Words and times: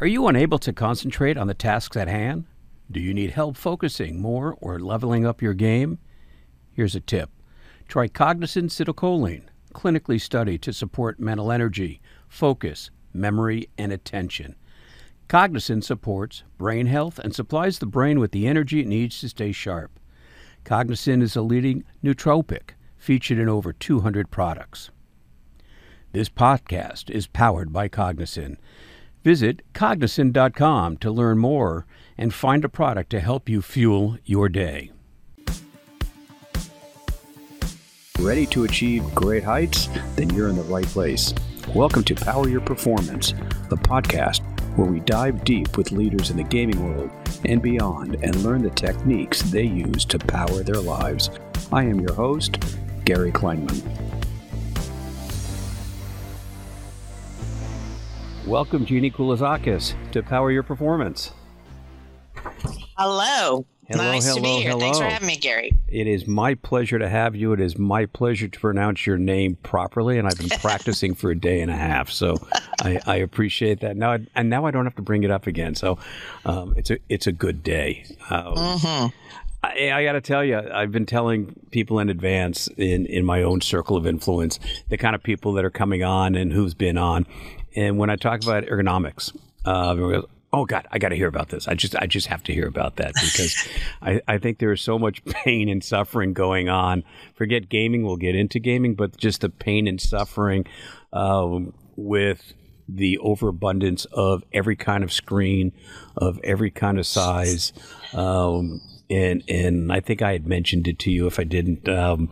Are 0.00 0.06
you 0.06 0.28
unable 0.28 0.60
to 0.60 0.72
concentrate 0.72 1.36
on 1.36 1.48
the 1.48 1.54
tasks 1.54 1.96
at 1.96 2.06
hand? 2.06 2.44
Do 2.88 3.00
you 3.00 3.12
need 3.12 3.32
help 3.32 3.56
focusing 3.56 4.22
more 4.22 4.56
or 4.60 4.78
leveling 4.78 5.26
up 5.26 5.42
your 5.42 5.54
game? 5.54 5.98
Here's 6.72 6.94
a 6.94 7.00
tip 7.00 7.30
try 7.88 8.06
Cognizin 8.06 8.70
Citicoline, 8.70 9.46
clinically 9.74 10.20
studied 10.20 10.62
to 10.62 10.72
support 10.72 11.18
mental 11.18 11.50
energy, 11.50 12.00
focus, 12.28 12.92
memory, 13.12 13.70
and 13.76 13.90
attention. 13.90 14.54
Cognizin 15.28 15.82
supports 15.82 16.44
brain 16.58 16.86
health 16.86 17.18
and 17.18 17.34
supplies 17.34 17.80
the 17.80 17.86
brain 17.86 18.20
with 18.20 18.30
the 18.30 18.46
energy 18.46 18.78
it 18.78 18.86
needs 18.86 19.18
to 19.20 19.28
stay 19.28 19.50
sharp. 19.50 19.98
Cognizin 20.64 21.22
is 21.22 21.34
a 21.34 21.42
leading 21.42 21.82
nootropic 22.04 22.70
featured 22.96 23.40
in 23.40 23.48
over 23.48 23.72
200 23.72 24.30
products. 24.30 24.90
This 26.12 26.28
podcast 26.28 27.10
is 27.10 27.26
powered 27.26 27.72
by 27.72 27.88
Cognizin. 27.88 28.58
Visit 29.24 29.62
cognizin.com 29.74 30.96
to 30.98 31.10
learn 31.10 31.38
more 31.38 31.86
and 32.16 32.32
find 32.32 32.64
a 32.64 32.68
product 32.68 33.10
to 33.10 33.20
help 33.20 33.48
you 33.48 33.62
fuel 33.62 34.16
your 34.24 34.48
day. 34.48 34.92
Ready 38.18 38.46
to 38.46 38.64
achieve 38.64 39.04
great 39.14 39.44
heights? 39.44 39.88
Then 40.16 40.30
you're 40.30 40.48
in 40.48 40.56
the 40.56 40.62
right 40.62 40.86
place. 40.86 41.32
Welcome 41.74 42.02
to 42.04 42.14
Power 42.14 42.48
Your 42.48 42.60
Performance, 42.60 43.32
the 43.68 43.76
podcast 43.76 44.42
where 44.78 44.90
we 44.90 45.00
dive 45.00 45.44
deep 45.44 45.76
with 45.76 45.90
leaders 45.90 46.30
in 46.30 46.36
the 46.36 46.44
gaming 46.44 46.84
world 46.84 47.10
and 47.44 47.60
beyond 47.60 48.14
and 48.22 48.34
learn 48.44 48.62
the 48.62 48.70
techniques 48.70 49.42
they 49.42 49.64
use 49.64 50.04
to 50.04 50.18
power 50.18 50.62
their 50.62 50.80
lives. 50.80 51.30
I 51.72 51.82
am 51.82 52.00
your 52.00 52.14
host, 52.14 52.64
Gary 53.04 53.32
Kleinman. 53.32 54.07
Welcome, 58.46 58.86
Jeannie 58.86 59.10
Koulizakis, 59.10 59.94
to 60.12 60.22
Power 60.22 60.50
Your 60.50 60.62
Performance. 60.62 61.32
Hello. 62.96 63.66
Hello, 63.88 64.04
nice 64.04 64.24
hello, 64.24 64.36
to 64.36 64.42
be 64.42 64.62
here. 64.62 64.78
Thanks 64.78 64.98
for 64.98 65.04
having 65.04 65.28
me, 65.28 65.36
Gary. 65.36 65.72
It 65.88 66.06
is 66.06 66.26
my 66.26 66.54
pleasure 66.54 66.98
to 66.98 67.08
have 67.08 67.34
you. 67.34 67.54
It 67.54 67.60
is 67.60 67.78
my 67.78 68.04
pleasure 68.04 68.46
to 68.46 68.60
pronounce 68.60 69.06
your 69.06 69.16
name 69.16 69.56
properly, 69.62 70.18
and 70.18 70.28
I've 70.28 70.36
been 70.36 70.48
practicing 70.60 71.14
for 71.14 71.30
a 71.30 71.34
day 71.34 71.60
and 71.60 71.70
a 71.70 71.76
half, 71.76 72.10
so 72.10 72.36
I, 72.80 73.00
I 73.06 73.16
appreciate 73.16 73.80
that. 73.80 73.96
Now, 73.96 74.12
I, 74.12 74.26
and 74.34 74.50
now 74.50 74.66
I 74.66 74.70
don't 74.70 74.84
have 74.84 74.96
to 74.96 75.02
bring 75.02 75.22
it 75.22 75.30
up 75.30 75.46
again. 75.46 75.74
So, 75.74 75.98
um, 76.44 76.74
it's 76.76 76.90
a 76.90 76.98
it's 77.08 77.26
a 77.26 77.32
good 77.32 77.62
day. 77.62 78.04
Um, 78.28 78.54
hmm 78.56 79.06
I, 79.62 79.90
I 79.92 80.04
got 80.04 80.12
to 80.12 80.20
tell 80.20 80.44
you, 80.44 80.58
I've 80.58 80.92
been 80.92 81.06
telling 81.06 81.54
people 81.70 81.98
in 81.98 82.08
advance 82.08 82.68
in, 82.76 83.06
in 83.06 83.24
my 83.24 83.42
own 83.42 83.60
circle 83.60 83.96
of 83.96 84.06
influence 84.06 84.60
the 84.88 84.96
kind 84.96 85.14
of 85.14 85.22
people 85.22 85.52
that 85.54 85.64
are 85.64 85.70
coming 85.70 86.04
on 86.04 86.34
and 86.34 86.52
who's 86.52 86.74
been 86.74 86.96
on. 86.96 87.26
And 87.78 87.96
when 87.96 88.10
I 88.10 88.16
talk 88.16 88.42
about 88.42 88.64
ergonomics, 88.64 89.36
uh, 89.64 89.92
everyone 89.92 90.14
goes, 90.14 90.24
oh 90.52 90.64
God, 90.64 90.88
I 90.90 90.98
got 90.98 91.10
to 91.10 91.16
hear 91.16 91.28
about 91.28 91.50
this. 91.50 91.68
I 91.68 91.74
just 91.74 91.94
I 91.94 92.06
just 92.06 92.26
have 92.26 92.42
to 92.44 92.52
hear 92.52 92.66
about 92.66 92.96
that 92.96 93.14
because 93.14 93.68
I, 94.02 94.20
I 94.26 94.38
think 94.38 94.58
there 94.58 94.72
is 94.72 94.80
so 94.80 94.98
much 94.98 95.24
pain 95.24 95.68
and 95.68 95.84
suffering 95.84 96.32
going 96.32 96.68
on. 96.68 97.04
Forget 97.36 97.68
gaming, 97.68 98.02
we'll 98.02 98.16
get 98.16 98.34
into 98.34 98.58
gaming, 98.58 98.96
but 98.96 99.16
just 99.16 99.42
the 99.42 99.48
pain 99.48 99.86
and 99.86 100.00
suffering 100.00 100.64
um, 101.12 101.72
with 101.94 102.52
the 102.88 103.18
overabundance 103.18 104.06
of 104.06 104.42
every 104.52 104.74
kind 104.74 105.04
of 105.04 105.12
screen, 105.12 105.72
of 106.16 106.40
every 106.42 106.72
kind 106.72 106.98
of 106.98 107.06
size. 107.06 107.72
Um, 108.12 108.80
and 109.08 109.44
and 109.48 109.92
I 109.92 110.00
think 110.00 110.20
I 110.20 110.32
had 110.32 110.48
mentioned 110.48 110.88
it 110.88 110.98
to 111.00 111.12
you. 111.12 111.28
If 111.28 111.38
I 111.38 111.44
didn't, 111.44 111.88
um, 111.88 112.30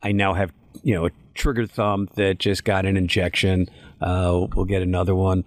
I 0.00 0.12
now 0.12 0.34
have 0.34 0.52
you 0.84 0.94
know 0.94 1.06
a 1.06 1.10
trigger 1.34 1.66
thumb 1.66 2.08
that 2.14 2.38
just 2.38 2.62
got 2.62 2.86
an 2.86 2.96
injection. 2.96 3.68
Uh, 4.00 4.46
we'll 4.54 4.64
get 4.64 4.82
another 4.82 5.14
one 5.14 5.44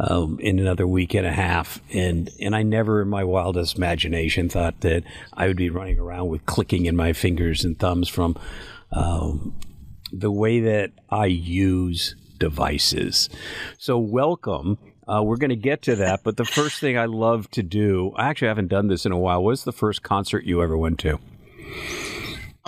um, 0.00 0.38
in 0.40 0.58
another 0.58 0.86
week 0.86 1.14
and 1.14 1.26
a 1.26 1.32
half, 1.32 1.80
and 1.92 2.30
and 2.40 2.56
I 2.56 2.62
never 2.62 3.02
in 3.02 3.08
my 3.08 3.24
wildest 3.24 3.76
imagination 3.76 4.48
thought 4.48 4.80
that 4.80 5.04
I 5.34 5.46
would 5.46 5.56
be 5.56 5.68
running 5.68 5.98
around 5.98 6.28
with 6.28 6.46
clicking 6.46 6.86
in 6.86 6.96
my 6.96 7.12
fingers 7.12 7.64
and 7.64 7.78
thumbs 7.78 8.08
from 8.08 8.36
um, 8.92 9.54
the 10.12 10.30
way 10.30 10.60
that 10.60 10.92
I 11.10 11.26
use 11.26 12.16
devices. 12.38 13.28
So 13.78 13.98
welcome. 13.98 14.78
Uh, 15.06 15.22
we're 15.22 15.36
going 15.36 15.50
to 15.50 15.56
get 15.56 15.82
to 15.82 15.96
that, 15.96 16.22
but 16.22 16.36
the 16.36 16.44
first 16.44 16.78
thing 16.78 16.96
I 16.96 17.06
love 17.06 17.50
to 17.50 17.64
do, 17.64 18.12
I 18.16 18.28
actually 18.28 18.48
haven't 18.48 18.68
done 18.68 18.86
this 18.86 19.04
in 19.04 19.10
a 19.10 19.18
while. 19.18 19.42
What's 19.42 19.64
the 19.64 19.72
first 19.72 20.02
concert 20.04 20.44
you 20.44 20.62
ever 20.62 20.78
went 20.78 21.00
to? 21.00 21.18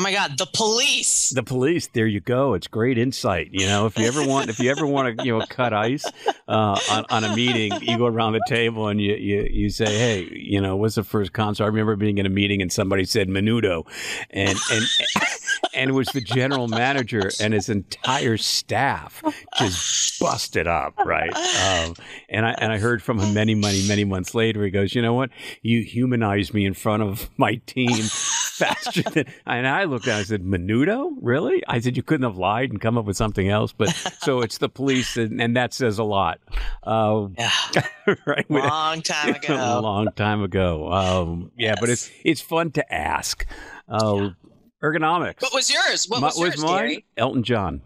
Oh 0.02 0.10
my 0.10 0.12
God, 0.12 0.36
the 0.36 0.48
police. 0.52 1.30
The 1.30 1.44
police. 1.44 1.86
There 1.86 2.08
you 2.08 2.18
go. 2.18 2.54
It's 2.54 2.66
great 2.66 2.98
insight. 2.98 3.50
You 3.52 3.66
know, 3.66 3.86
if 3.86 3.96
you 3.96 4.04
ever 4.06 4.26
want, 4.26 4.50
if 4.50 4.58
you 4.58 4.68
ever 4.68 4.84
want 4.84 5.16
to, 5.16 5.24
you 5.24 5.38
know, 5.38 5.46
cut 5.48 5.72
ice 5.72 6.04
uh, 6.48 6.76
on, 6.90 7.04
on 7.08 7.22
a 7.22 7.36
meeting, 7.36 7.70
you 7.80 7.96
go 7.98 8.06
around 8.06 8.32
the 8.32 8.42
table 8.48 8.88
and 8.88 9.00
you, 9.00 9.14
you 9.14 9.48
you 9.48 9.70
say, 9.70 9.86
hey, 9.86 10.28
you 10.32 10.60
know, 10.60 10.74
what's 10.74 10.96
the 10.96 11.04
first 11.04 11.32
concert? 11.32 11.62
I 11.62 11.66
remember 11.68 11.94
being 11.94 12.18
in 12.18 12.26
a 12.26 12.30
meeting 12.30 12.60
and 12.60 12.72
somebody 12.72 13.04
said 13.04 13.28
Menudo, 13.28 13.86
and 14.30 14.58
and. 14.72 14.84
And 15.74 15.90
it 15.90 15.92
was 15.94 16.08
the 16.08 16.20
general 16.20 16.68
manager 16.68 17.30
and 17.40 17.54
his 17.54 17.70
entire 17.70 18.36
staff 18.36 19.22
just 19.56 20.20
busted 20.20 20.66
up, 20.66 20.94
right? 20.98 21.32
Um, 21.34 21.94
and 22.28 22.44
I 22.44 22.54
and 22.58 22.72
I 22.72 22.78
heard 22.78 23.02
from 23.02 23.18
him 23.18 23.32
many, 23.32 23.54
many, 23.54 23.86
many 23.88 24.04
months 24.04 24.34
later. 24.34 24.62
He 24.64 24.70
goes, 24.70 24.94
"You 24.94 25.00
know 25.00 25.14
what? 25.14 25.30
You 25.62 25.82
humanized 25.82 26.52
me 26.52 26.66
in 26.66 26.74
front 26.74 27.02
of 27.02 27.30
my 27.38 27.54
team 27.66 28.04
faster 28.66 29.02
than." 29.02 29.24
And 29.46 29.66
I 29.66 29.84
looked 29.84 30.06
at. 30.08 30.10
it, 30.10 30.12
and 30.12 30.20
I 30.20 30.24
said, 30.24 30.42
"Menudo, 30.42 31.12
really?" 31.20 31.62
I 31.68 31.80
said, 31.80 31.96
"You 31.96 32.02
couldn't 32.02 32.24
have 32.24 32.36
lied 32.36 32.70
and 32.70 32.80
come 32.80 32.96
up 32.98 33.04
with 33.04 33.16
something 33.16 33.48
else." 33.48 33.72
But 33.72 33.88
so 34.22 34.40
it's 34.40 34.58
the 34.58 34.68
police, 34.68 35.16
and, 35.16 35.40
and 35.40 35.56
that 35.56 35.72
says 35.74 35.98
a 35.98 36.04
lot, 36.04 36.40
um, 36.84 37.34
Yeah, 37.38 37.50
right? 38.26 38.50
long 38.50 39.02
time 39.02 39.34
ago. 39.34 39.54
a 39.54 39.80
long 39.80 40.08
time 40.16 40.42
ago. 40.42 40.92
Um, 40.92 41.52
yeah, 41.56 41.74
but 41.80 41.88
it's 41.88 42.10
it's 42.24 42.40
fun 42.40 42.70
to 42.72 42.94
ask. 42.94 43.46
Uh, 43.88 44.30
Ergonomics. 44.82 45.40
What 45.42 45.54
was 45.54 45.70
yours? 45.72 46.06
What 46.08 46.22
was 46.22 46.36
yours, 46.38 46.60
mine? 46.62 46.76
Gary? 46.76 47.04
Elton 47.16 47.44
John. 47.44 47.80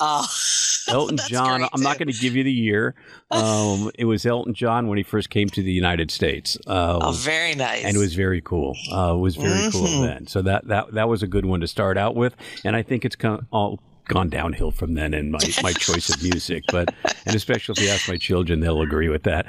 Oh, 0.00 0.26
Elton 0.88 1.18
John. 1.28 1.66
I'm 1.72 1.80
not 1.82 1.98
going 1.98 2.08
to 2.12 2.18
give 2.18 2.34
you 2.36 2.42
the 2.44 2.52
year. 2.52 2.94
Um, 3.30 3.90
it 3.98 4.04
was 4.04 4.26
Elton 4.26 4.52
John 4.54 4.88
when 4.88 4.98
he 4.98 5.04
first 5.04 5.30
came 5.30 5.48
to 5.50 5.62
the 5.62 5.72
United 5.72 6.10
States. 6.10 6.58
Uh, 6.66 6.98
Oh, 7.00 7.12
very 7.12 7.54
nice. 7.54 7.84
and 7.84 7.96
it 7.96 7.98
was 8.00 8.14
very 8.14 8.40
cool. 8.40 8.76
Uh, 8.92 9.14
it 9.14 9.18
was 9.18 9.36
very 9.36 9.70
cool 9.70 9.86
Mhm. 9.86 10.06
then. 10.06 10.26
So 10.26 10.42
that, 10.42 10.66
that 10.68 10.92
that 10.94 11.08
was 11.08 11.22
a 11.22 11.26
good 11.26 11.46
one 11.46 11.60
to 11.60 11.66
start 11.68 11.96
out 11.96 12.14
with, 12.16 12.36
and 12.64 12.74
I 12.76 12.82
think 12.82 13.04
it's 13.04 13.16
gone, 13.16 13.46
all 13.50 13.80
gone 14.06 14.28
downhill 14.28 14.70
from 14.70 14.92
then 14.94 15.14
in 15.14 15.30
my, 15.30 15.38
my 15.62 15.72
choice 15.72 16.10
of 16.10 16.22
music. 16.22 16.64
But 16.70 16.92
and 17.26 17.34
especially 17.34 17.74
if 17.78 17.82
you 17.82 17.88
ask 17.88 18.06
my 18.08 18.18
children, 18.18 18.60
they'll 18.60 18.82
agree 18.82 19.08
with 19.08 19.22
that. 19.22 19.46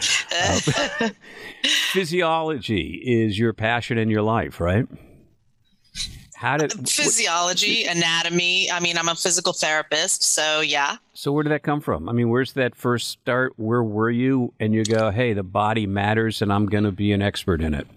Uh, 1.02 1.10
physiology 1.92 3.02
is 3.06 3.38
your 3.38 3.52
passion 3.54 3.98
in 3.98 4.10
your 4.10 4.22
life, 4.22 4.60
right? 4.62 4.88
How 6.46 6.58
did 6.58 6.76
what- 6.76 6.88
Physiology, 6.88 7.86
anatomy. 7.86 8.70
I 8.70 8.80
mean, 8.80 9.00
I'm 9.00 9.10
a 9.10 9.16
physical 9.16 9.52
therapist, 9.52 10.22
so 10.22 10.62
yeah. 10.62 10.98
So 11.16 11.32
where 11.32 11.42
did 11.42 11.50
that 11.52 11.64
come 11.64 11.82
from? 11.82 12.08
I 12.08 12.12
mean, 12.12 12.30
where's 12.30 12.54
that 12.54 12.76
first 12.76 13.10
start? 13.10 13.54
Where 13.58 13.82
were 13.82 14.12
you? 14.12 14.54
And 14.60 14.72
you 14.72 14.84
go, 14.84 15.10
hey, 15.10 15.34
the 15.34 15.42
body 15.42 15.88
matters, 15.88 16.44
and 16.44 16.54
I'm 16.54 16.68
going 16.68 16.84
to 16.84 16.92
be 16.92 17.12
an 17.14 17.24
expert 17.24 17.62
in 17.62 17.74
it. 17.74 17.88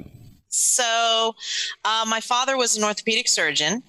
So, 0.49 1.35
uh, 1.85 2.07
my 2.09 2.21
father 2.21 2.57
was 2.57 2.75
an 2.75 2.85
orthopedic 2.85 3.29
surgeon, 3.29 3.83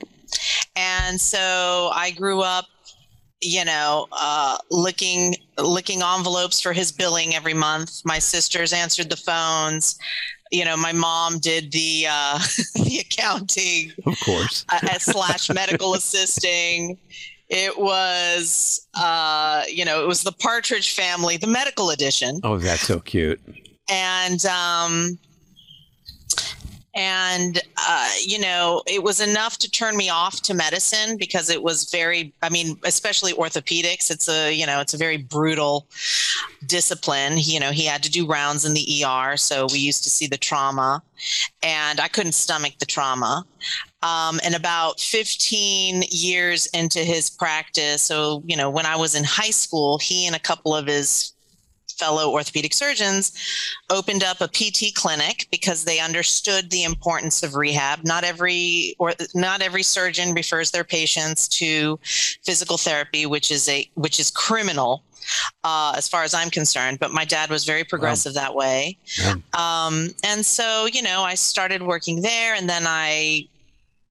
and 0.75 1.21
so 1.21 1.89
I 1.93 2.11
grew 2.11 2.41
up, 2.41 2.65
you 3.41 3.63
know, 3.63 4.07
uh, 4.11 4.57
licking 4.69 5.37
licking 5.57 6.01
envelopes 6.01 6.59
for 6.59 6.73
his 6.73 6.91
billing 6.91 7.33
every 7.33 7.53
month. 7.53 8.01
My 8.03 8.19
sisters 8.19 8.73
answered 8.73 9.09
the 9.09 9.15
phones. 9.15 9.97
You 10.51 10.65
know, 10.65 10.75
my 10.77 10.91
mom 10.93 11.39
did 11.39 11.71
the 11.71 12.05
uh, 12.09 12.39
the 12.75 12.99
accounting 13.05 13.91
Of 14.05 14.19
course. 14.21 14.65
uh, 14.69 14.97
slash 14.99 15.49
medical 15.49 15.93
assisting. 15.93 16.97
It 17.49 17.79
was, 17.79 18.87
uh, 18.93 19.63
you 19.67 19.83
know, 19.83 20.03
it 20.03 20.07
was 20.07 20.21
the 20.23 20.31
Partridge 20.31 20.91
Family, 20.93 21.37
the 21.37 21.47
medical 21.47 21.89
edition 21.89 22.39
Oh, 22.43 22.57
that's 22.59 22.81
so 22.83 22.99
cute. 22.99 23.39
and 23.89 24.43
um 24.45 25.17
and 26.99 27.61
uh, 27.77 28.11
you 28.25 28.37
know 28.37 28.83
it 28.85 29.01
was 29.01 29.21
enough 29.21 29.57
to 29.57 29.71
turn 29.71 29.95
me 29.95 30.09
off 30.09 30.41
to 30.41 30.53
medicine 30.53 31.15
because 31.17 31.49
it 31.49 31.63
was 31.63 31.89
very 31.89 32.33
i 32.41 32.49
mean 32.49 32.77
especially 32.83 33.31
orthopedics 33.33 34.11
it's 34.11 34.27
a 34.27 34.51
you 34.53 34.65
know 34.65 34.81
it's 34.81 34.93
a 34.93 34.97
very 34.97 35.15
brutal 35.15 35.87
discipline. 36.65 37.33
You 37.37 37.59
know 37.59 37.71
he 37.71 37.85
had 37.85 38.03
to 38.03 38.11
do 38.11 38.27
rounds 38.27 38.65
in 38.65 38.73
the 38.73 39.03
er 39.05 39.37
so 39.37 39.67
we 39.71 39.79
used 39.79 40.03
to 40.03 40.09
see 40.09 40.27
the 40.27 40.37
trauma. 40.37 41.01
And 41.63 41.99
i 41.99 42.07
couldn't 42.07 42.33
stomach 42.33 42.73
the 42.79 42.85
trauma. 42.85 43.45
Um, 44.01 44.39
and 44.45 44.55
about 44.55 45.01
15 45.01 46.03
years 46.09 46.67
into 46.67 46.99
his 46.99 47.29
practice 47.29 48.01
so 48.03 48.43
you 48.45 48.55
know 48.55 48.69
when 48.69 48.85
i 48.85 48.95
was 48.95 49.13
in 49.13 49.25
high 49.25 49.49
school 49.49 49.97
he 49.97 50.25
and 50.25 50.35
a 50.35 50.39
couple 50.39 50.73
of 50.73 50.87
his 50.87 51.33
fellow 51.99 52.31
orthopedic 52.31 52.73
surgeons 52.73 53.31
opened 53.89 54.23
up 54.23 54.41
a 54.41 54.47
PT 54.47 54.95
clinic 54.95 55.47
because 55.51 55.83
they 55.83 55.99
understood 55.99 56.69
the 56.69 56.83
importance 56.83 57.43
of 57.43 57.55
rehab. 57.55 57.99
Not 58.03 58.23
every 58.23 58.95
or 58.99 59.13
not 59.35 59.61
every 59.61 59.83
surgeon 59.83 60.33
refers 60.33 60.71
their 60.71 60.83
patients 60.83 61.47
to 61.59 61.99
physical 62.43 62.77
therapy, 62.77 63.25
which 63.25 63.51
is 63.51 63.67
a 63.69 63.89
which 63.95 64.19
is 64.19 64.31
criminal 64.31 65.03
uh, 65.63 65.93
as 65.95 66.07
far 66.07 66.23
as 66.23 66.33
I'm 66.33 66.49
concerned. 66.49 66.99
But 66.99 67.11
my 67.11 67.25
dad 67.25 67.49
was 67.49 67.65
very 67.65 67.83
progressive 67.83 68.35
wow. 68.35 68.41
that 68.41 68.55
way. 68.55 68.97
Yeah. 69.17 69.35
Um, 69.53 70.09
and 70.23 70.45
so, 70.45 70.85
you 70.85 71.01
know, 71.01 71.21
I 71.23 71.35
started 71.35 71.81
working 71.83 72.21
there 72.21 72.55
and 72.55 72.69
then 72.69 72.83
I 72.87 73.47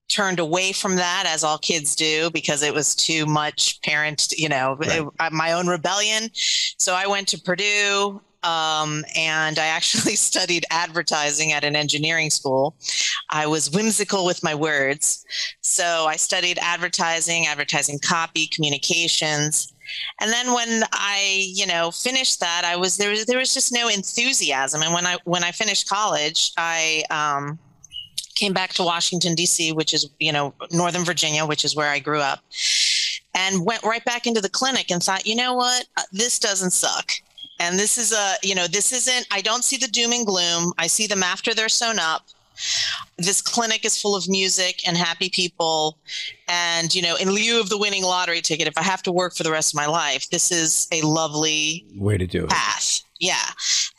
turned 0.08 0.38
away 0.38 0.72
from 0.72 0.96
that 0.96 1.24
as 1.26 1.44
all 1.44 1.58
kids 1.58 1.94
do 1.94 2.30
because 2.30 2.62
it 2.62 2.72
was 2.74 2.94
too 2.94 3.26
much 3.26 3.80
parent 3.82 4.32
you 4.36 4.48
know 4.48 4.76
right. 4.78 5.02
it, 5.02 5.32
my 5.32 5.52
own 5.52 5.66
rebellion. 5.66 6.30
So 6.34 6.94
i 6.94 7.06
went 7.06 7.28
to 7.28 7.40
purdue 7.40 8.20
um, 8.42 9.04
and 9.16 9.58
i 9.58 9.66
actually 9.66 10.14
studied 10.30 10.64
advertising 10.70 11.52
at 11.52 11.64
an 11.64 11.76
engineering 11.76 12.30
school. 12.30 12.74
I 13.30 13.46
was 13.46 13.70
whimsical 13.70 14.24
with 14.24 14.42
my 14.42 14.54
words. 14.54 15.24
So 15.60 16.06
i 16.08 16.16
studied 16.16 16.58
advertising 16.60 17.46
advertising 17.46 17.98
copy 17.98 18.46
communications. 18.46 19.72
And 20.20 20.30
then 20.30 20.54
when 20.54 20.84
i 20.92 21.44
you 21.54 21.66
know 21.66 21.90
finished 21.90 22.40
that 22.40 22.62
i 22.64 22.76
was 22.76 22.96
there 22.96 23.10
was 23.10 23.26
there 23.26 23.38
was 23.38 23.52
just 23.52 23.72
no 23.72 23.88
enthusiasm. 23.88 24.82
And 24.82 24.94
when 24.94 25.06
i 25.06 25.18
when 25.24 25.44
i 25.44 25.50
finished 25.50 25.88
college 25.88 26.52
i 26.56 27.04
um, 27.10 27.58
came 28.38 28.52
back 28.52 28.72
to 28.74 28.82
Washington 28.82 29.34
D.C., 29.34 29.72
which 29.72 29.92
is 29.92 30.08
you 30.18 30.32
know 30.32 30.54
Northern 30.70 31.04
Virginia, 31.04 31.44
which 31.44 31.64
is 31.64 31.74
where 31.74 31.90
I 31.90 31.98
grew 31.98 32.20
up, 32.20 32.40
and 33.34 33.64
went 33.64 33.82
right 33.82 34.04
back 34.04 34.26
into 34.26 34.40
the 34.40 34.48
clinic 34.48 34.90
and 34.90 35.02
thought, 35.02 35.26
you 35.26 35.36
know 35.36 35.54
what, 35.54 35.86
uh, 35.96 36.02
this 36.12 36.38
doesn't 36.38 36.72
suck. 36.72 37.12
And 37.60 37.78
this 37.78 37.98
is 37.98 38.12
a, 38.12 38.34
you 38.42 38.54
know, 38.54 38.66
this 38.66 38.92
isn't, 38.92 39.26
I 39.30 39.40
don't 39.40 39.64
see 39.64 39.76
the 39.76 39.88
doom 39.88 40.12
and 40.12 40.26
gloom. 40.26 40.72
I 40.78 40.86
see 40.86 41.06
them 41.06 41.22
after 41.22 41.54
they're 41.54 41.68
sewn 41.68 41.98
up. 41.98 42.26
This 43.16 43.40
clinic 43.40 43.84
is 43.84 44.00
full 44.00 44.16
of 44.16 44.28
music 44.28 44.86
and 44.86 44.96
happy 44.96 45.28
people. 45.28 45.98
And, 46.48 46.92
you 46.94 47.02
know, 47.02 47.16
in 47.16 47.30
lieu 47.30 47.60
of 47.60 47.68
the 47.68 47.78
winning 47.78 48.02
lottery 48.02 48.40
ticket, 48.40 48.66
if 48.66 48.76
I 48.76 48.82
have 48.82 49.02
to 49.04 49.12
work 49.12 49.34
for 49.36 49.42
the 49.42 49.52
rest 49.52 49.72
of 49.72 49.76
my 49.76 49.86
life, 49.86 50.28
this 50.30 50.50
is 50.50 50.88
a 50.92 51.02
lovely 51.02 51.84
way 51.96 52.16
to 52.16 52.26
do 52.26 52.44
it. 52.44 52.50
Path. 52.50 53.02
Yeah. 53.18 53.42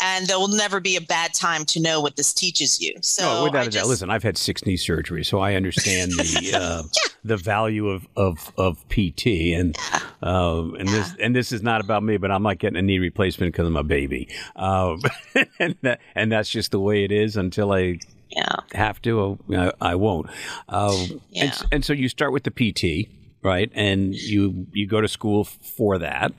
And 0.01 0.27
there 0.27 0.39
will 0.39 0.47
never 0.47 0.79
be 0.79 0.95
a 0.95 1.01
bad 1.01 1.33
time 1.33 1.65
to 1.65 1.81
know 1.81 1.99
what 1.99 2.15
this 2.15 2.33
teaches 2.33 2.79
you. 2.79 2.95
So 3.01 3.23
no, 3.23 3.43
without 3.43 3.67
a 3.67 3.69
doubt. 3.69 3.87
Listen, 3.87 4.09
I've 4.09 4.23
had 4.23 4.37
six 4.37 4.65
knee 4.65 4.77
surgeries, 4.77 5.25
so 5.25 5.39
I 5.39 5.55
understand 5.55 6.11
the 6.11 6.51
uh, 6.55 6.83
yeah. 6.83 7.09
the 7.23 7.35
value 7.35 7.89
of, 7.89 8.07
of, 8.15 8.53
of 8.57 8.87
PT 8.87 9.27
and 9.53 9.77
yeah. 9.91 9.99
uh, 10.23 10.61
and 10.79 10.89
yeah. 10.89 10.95
this 10.95 11.15
and 11.19 11.35
this 11.35 11.51
is 11.51 11.61
not 11.61 11.81
about 11.81 12.03
me, 12.03 12.17
but 12.17 12.31
I'm 12.31 12.43
not 12.43 12.59
getting 12.59 12.77
a 12.77 12.81
knee 12.81 12.99
replacement 12.99 13.53
because 13.53 13.67
I'm 13.67 13.75
a 13.75 13.83
baby. 13.83 14.29
Um, 14.55 15.01
and 15.59 15.75
that, 15.81 15.99
and 16.15 16.31
that's 16.31 16.49
just 16.49 16.71
the 16.71 16.79
way 16.79 17.03
it 17.03 17.11
is 17.11 17.35
until 17.35 17.73
I 17.73 17.99
yeah. 18.29 18.55
have 18.73 19.01
to. 19.01 19.37
I, 19.53 19.71
I 19.81 19.95
won't. 19.95 20.27
Uh, 20.69 21.07
yeah. 21.29 21.43
and, 21.43 21.65
and 21.73 21.85
so 21.85 21.91
you 21.91 22.07
start 22.07 22.31
with 22.31 22.43
the 22.43 22.51
PT, 22.51 23.09
right? 23.43 23.69
And 23.73 24.15
you 24.15 24.67
you 24.71 24.87
go 24.87 25.01
to 25.01 25.09
school 25.09 25.43
for 25.43 25.97
that, 25.97 26.31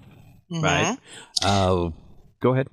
mm-hmm. 0.51 0.65
right? 0.65 0.99
Uh, 1.43 1.91
Go 2.41 2.55
ahead. 2.55 2.69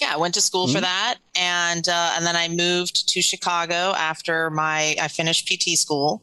Yeah, 0.00 0.14
I 0.14 0.16
went 0.16 0.32
to 0.34 0.40
school 0.40 0.64
mm-hmm. 0.64 0.76
for 0.76 0.80
that, 0.80 1.16
and 1.36 1.86
uh, 1.86 2.14
and 2.16 2.24
then 2.24 2.34
I 2.34 2.48
moved 2.48 3.06
to 3.10 3.20
Chicago 3.20 3.92
after 3.96 4.48
my 4.48 4.96
I 5.00 5.08
finished 5.08 5.46
PT 5.46 5.76
school. 5.78 6.22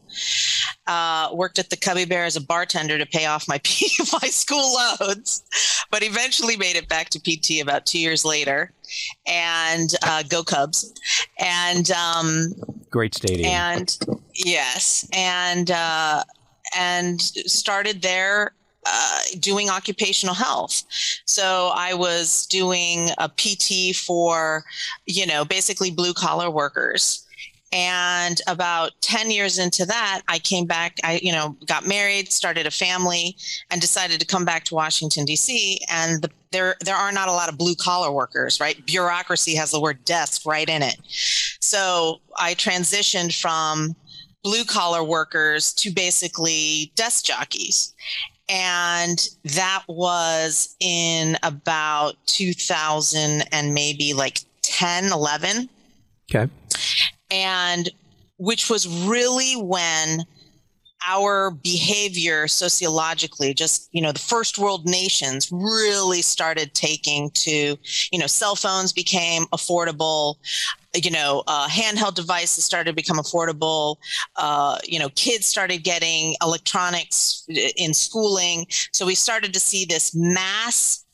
Uh, 0.88 1.30
worked 1.34 1.60
at 1.60 1.70
the 1.70 1.78
Cubby 1.78 2.06
Bear 2.06 2.26
as 2.26 2.36
a 2.36 2.42
bartender 2.42 2.98
to 2.98 3.06
pay 3.06 3.28
off 3.28 3.48
my 3.48 3.62
my 4.14 4.28
school 4.30 4.74
loans, 5.00 5.44
but 5.92 6.02
eventually 6.02 6.58
made 6.58 6.76
it 6.76 6.90
back 6.90 7.10
to 7.10 7.20
PT 7.20 7.62
about 7.62 7.86
two 7.86 8.00
years 8.00 8.26
later, 8.26 8.74
and 9.28 9.92
uh, 10.02 10.24
go 10.24 10.44
Cubs, 10.44 10.92
and 11.38 11.92
um, 11.92 12.56
great 12.90 13.14
stadium, 13.14 13.52
and 13.52 13.96
yes, 14.34 15.08
and 15.14 15.70
uh, 15.70 16.24
and 16.76 17.22
started 17.22 18.02
there 18.02 18.54
uh, 18.88 19.20
doing 19.40 19.70
occupational 19.70 20.36
health. 20.36 20.84
So 21.26 21.72
I 21.76 21.94
was 21.94 22.46
doing 22.48 23.10
a 23.18 23.30
PT 23.30 23.96
for, 23.96 24.64
you 25.06 25.26
know, 25.26 25.44
basically 25.44 25.92
blue 25.92 26.14
collar 26.14 26.50
workers. 26.50 27.24
And 27.74 28.40
about 28.48 28.92
10 29.02 29.30
years 29.30 29.60
into 29.60 29.86
that, 29.86 30.22
I 30.30 30.40
came 30.40 30.66
back, 30.66 30.98
I, 31.04 31.20
you 31.22 31.34
know, 31.34 31.58
got 31.66 31.86
married, 31.86 32.32
started 32.32 32.66
a 32.66 32.72
family, 32.72 33.36
and 33.70 33.82
decided 33.82 34.22
to 34.22 34.26
come 34.26 34.46
back 34.46 34.64
to 34.66 34.76
Washington, 34.76 35.26
D.C. 35.26 35.82
And 35.90 36.22
the, 36.22 36.32
there, 36.52 36.76
there 36.86 36.96
are 36.96 37.12
not 37.12 37.28
a 37.28 37.34
lot 37.34 37.50
of 37.50 37.58
blue 37.58 37.76
collar 37.76 38.10
workers, 38.10 38.62
right? 38.62 38.86
Bureaucracy 38.86 39.54
has 39.56 39.72
the 39.72 39.82
word 39.82 40.06
desk 40.06 40.46
right 40.46 40.70
in 40.70 40.82
it. 40.82 40.96
So 41.60 42.22
I 42.38 42.54
transitioned 42.56 43.38
from 43.38 43.98
blue 44.44 44.64
collar 44.64 45.04
workers 45.04 45.74
to 45.74 45.92
basically 45.92 46.94
desk 46.96 47.26
jockeys 47.26 47.94
and 48.50 49.28
that 49.44 49.84
was 49.88 50.76
in 50.80 51.38
about 51.44 52.16
2000 52.28 53.44
and 53.52 53.74
maybe 53.74 54.14
like 54.14 54.40
10 54.62 55.12
11 55.12 55.70
okay. 56.30 56.52
And 57.30 57.90
which 58.38 58.70
was 58.70 58.88
really 59.08 59.56
when 59.56 60.26
our 61.06 61.52
behavior 61.52 62.48
sociologically 62.48 63.54
just 63.54 63.90
you 63.92 64.02
know 64.02 64.12
the 64.12 64.20
first 64.20 64.58
world 64.58 64.86
nations 64.86 65.50
really 65.52 66.22
started 66.22 66.74
taking 66.74 67.30
to 67.32 67.78
you 68.12 68.20
know 68.20 68.28
cell 68.28 68.56
phones 68.56 68.92
became 68.92 69.44
affordable 69.48 70.36
you 70.96 71.12
know 71.12 71.44
uh, 71.48 71.68
handheld 71.68 72.16
devices 72.16 72.66
started 72.66 72.92
to 72.92 72.96
become 72.96 73.18
affordable 73.18 73.98
uh, 74.38 74.78
you 74.84 74.98
know 74.98 75.10
kids 75.10 75.46
started 75.46 75.84
getting 75.84 76.36
electronics 76.42 77.46
in 77.48 77.94
schooling. 77.94 78.66
So 78.92 79.06
we 79.06 79.16
started 79.16 79.54
to 79.54 79.60
see 79.60 79.86
this 79.86 80.14
mass 80.16 81.06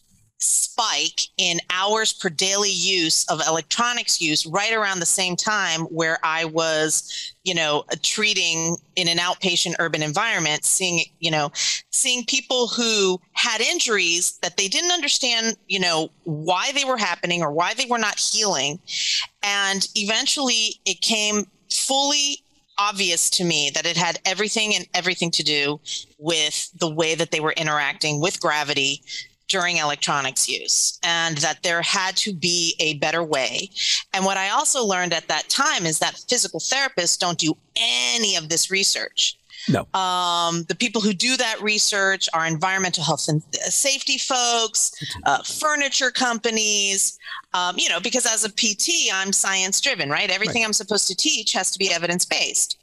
spike 0.44 1.22
in 1.38 1.60
hours 1.70 2.12
per 2.12 2.30
daily 2.30 2.70
use 2.70 3.26
of 3.30 3.42
electronics 3.48 4.20
use 4.20 4.46
right 4.46 4.74
around 4.74 5.00
the 5.00 5.06
same 5.06 5.38
time 5.38 5.82
where 5.84 6.20
I 6.24 6.46
was, 6.46 7.34
you 7.44 7.56
know, 7.56 7.86
uh, 7.92 7.96
treating 8.02 8.76
in 8.98 9.08
an 9.08 9.18
outpatient 9.18 9.76
urban 9.80 10.04
environment, 10.04 10.66
seeing, 10.66 11.06
you 11.20 11.32
know, 11.32 11.52
seeing 11.92 12.26
people 12.26 12.68
who 12.68 13.22
had 13.32 13.62
injuries 13.62 14.38
that 14.42 14.58
they 14.58 14.68
didn't 14.68 14.92
understand, 14.92 15.56
you 15.68 15.80
know, 15.80 16.10
why 16.26 16.72
they 16.74 16.84
were 16.84 16.98
happening 16.98 17.42
or 17.42 17.52
why 17.52 17.74
they 17.74 17.86
were 17.86 17.98
not 17.98 18.20
healing. 18.20 18.80
And 19.44 19.88
eventually 19.96 20.76
it 20.86 21.00
came 21.00 21.46
fully 21.72 22.40
obvious 22.78 23.30
to 23.30 23.46
me 23.46 23.72
that 23.76 23.86
it 23.86 23.96
had 23.96 24.20
everything 24.26 24.76
and 24.76 24.88
everything 24.94 25.32
to 25.32 25.44
do 25.44 25.80
with 26.18 26.72
the 26.80 26.90
way 26.90 27.16
that 27.16 27.32
they 27.32 27.40
were 27.40 27.54
interacting 27.54 28.20
with 28.20 28.42
gravity 28.42 29.02
during 29.48 29.78
electronics 29.78 30.48
use 30.50 31.00
and 31.04 31.38
that 31.38 31.62
there 31.64 31.82
had 31.82 32.16
to 32.18 32.34
be 32.34 32.76
a 32.80 32.96
better 32.96 33.24
way. 33.24 33.70
And 34.14 34.26
what 34.26 34.38
I 34.38 34.50
also 34.50 34.84
learned 34.84 35.14
at 35.14 35.28
that 35.28 35.50
time 35.50 35.86
is 35.86 36.00
that 36.00 36.24
physical 36.28 36.60
therapists 36.60 37.20
don't 37.20 37.38
do 37.38 37.56
any 37.76 38.36
of 38.36 38.50
this 38.50 38.72
research. 38.72 39.38
No. 39.70 39.88
Um, 39.98 40.64
the 40.64 40.76
people 40.76 41.02
who 41.02 41.14
do 41.14 41.38
that 41.38 41.62
research 41.62 42.28
are 42.34 42.46
environmental 42.46 43.04
health 43.04 43.28
and 43.30 43.42
safety 43.54 44.18
folks, 44.18 44.92
uh, 45.26 45.42
furniture 45.44 46.12
companies, 46.12 47.18
um, 47.54 47.76
you 47.78 47.88
know, 47.88 48.00
because 48.00 48.26
as 48.26 48.44
a 48.44 48.50
PT, 48.50 49.14
I'm 49.14 49.32
science 49.32 49.80
driven, 49.80 50.10
right? 50.10 50.30
Everything 50.30 50.64
right. 50.64 50.68
I'm 50.68 50.74
supposed 50.74 51.08
to 51.08 51.16
teach 51.16 51.54
has 51.54 51.72
to 51.72 51.80
be 51.80 51.94
evidence 51.94 52.26
based. 52.26 52.78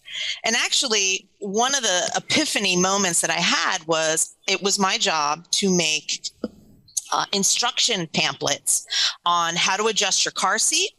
And 0.45 0.57
actually, 0.57 1.29
one 1.39 1.75
of 1.75 1.83
the 1.83 2.11
epiphany 2.17 2.77
moments 2.77 3.21
that 3.21 3.31
I 3.31 3.41
had 3.41 3.87
was 3.87 4.37
it 4.47 4.63
was 4.63 4.79
my 4.79 4.99
job 4.99 5.51
to 5.53 5.75
make 5.75 6.31
uh, 7.13 7.27
instruction 7.33 8.07
pamphlets 8.13 8.87
on 9.25 9.57
how 9.57 9.77
to 9.77 9.87
adjust 9.87 10.25
your 10.25 10.33
car 10.33 10.59
seat 10.59 10.93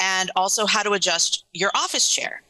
and 0.00 0.30
also 0.36 0.66
how 0.66 0.82
to 0.82 0.92
adjust 0.92 1.44
your 1.52 1.70
office 1.74 2.08
chair. 2.08 2.42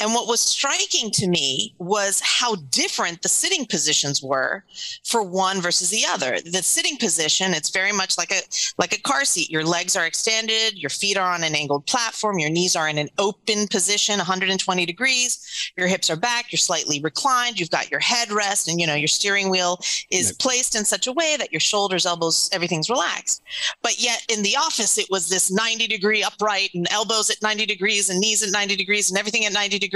And 0.00 0.14
what 0.14 0.28
was 0.28 0.40
striking 0.40 1.10
to 1.12 1.26
me 1.26 1.74
was 1.78 2.20
how 2.24 2.54
different 2.70 3.22
the 3.22 3.28
sitting 3.28 3.66
positions 3.66 4.22
were 4.22 4.62
for 5.04 5.22
one 5.22 5.60
versus 5.60 5.90
the 5.90 6.04
other. 6.08 6.38
The 6.40 6.62
sitting 6.62 6.96
position, 6.98 7.52
it's 7.52 7.70
very 7.70 7.92
much 7.92 8.16
like 8.16 8.30
a 8.30 8.40
like 8.78 8.92
a 8.92 9.00
car 9.00 9.24
seat. 9.24 9.50
Your 9.50 9.64
legs 9.64 9.96
are 9.96 10.06
extended, 10.06 10.74
your 10.74 10.90
feet 10.90 11.16
are 11.16 11.32
on 11.32 11.42
an 11.42 11.56
angled 11.56 11.86
platform, 11.86 12.38
your 12.38 12.50
knees 12.50 12.76
are 12.76 12.88
in 12.88 12.98
an 12.98 13.08
open 13.18 13.66
position, 13.66 14.18
120 14.18 14.86
degrees, 14.86 15.72
your 15.76 15.88
hips 15.88 16.10
are 16.10 16.16
back, 16.16 16.52
you're 16.52 16.58
slightly 16.58 17.00
reclined, 17.00 17.58
you've 17.58 17.70
got 17.70 17.90
your 17.90 18.00
headrest, 18.00 18.68
and 18.68 18.80
you 18.80 18.86
know 18.86 18.94
your 18.94 19.08
steering 19.08 19.50
wheel 19.50 19.80
is 20.10 20.28
yep. 20.28 20.38
placed 20.38 20.76
in 20.76 20.84
such 20.84 21.08
a 21.08 21.12
way 21.12 21.36
that 21.38 21.52
your 21.52 21.60
shoulders, 21.60 22.06
elbows, 22.06 22.48
everything's 22.52 22.88
relaxed. 22.88 23.42
But 23.82 24.00
yet 24.00 24.24
in 24.28 24.44
the 24.44 24.56
office, 24.56 24.96
it 24.96 25.08
was 25.10 25.28
this 25.28 25.50
90 25.50 25.88
degree 25.88 26.22
upright 26.22 26.70
and 26.74 26.86
elbows 26.92 27.30
at 27.30 27.42
90 27.42 27.66
degrees 27.66 28.10
and 28.10 28.20
knees 28.20 28.44
at 28.44 28.52
90 28.52 28.76
degrees 28.76 29.10
and 29.10 29.18
everything 29.18 29.44
at 29.44 29.52
90 29.52 29.78
degrees. 29.78 29.87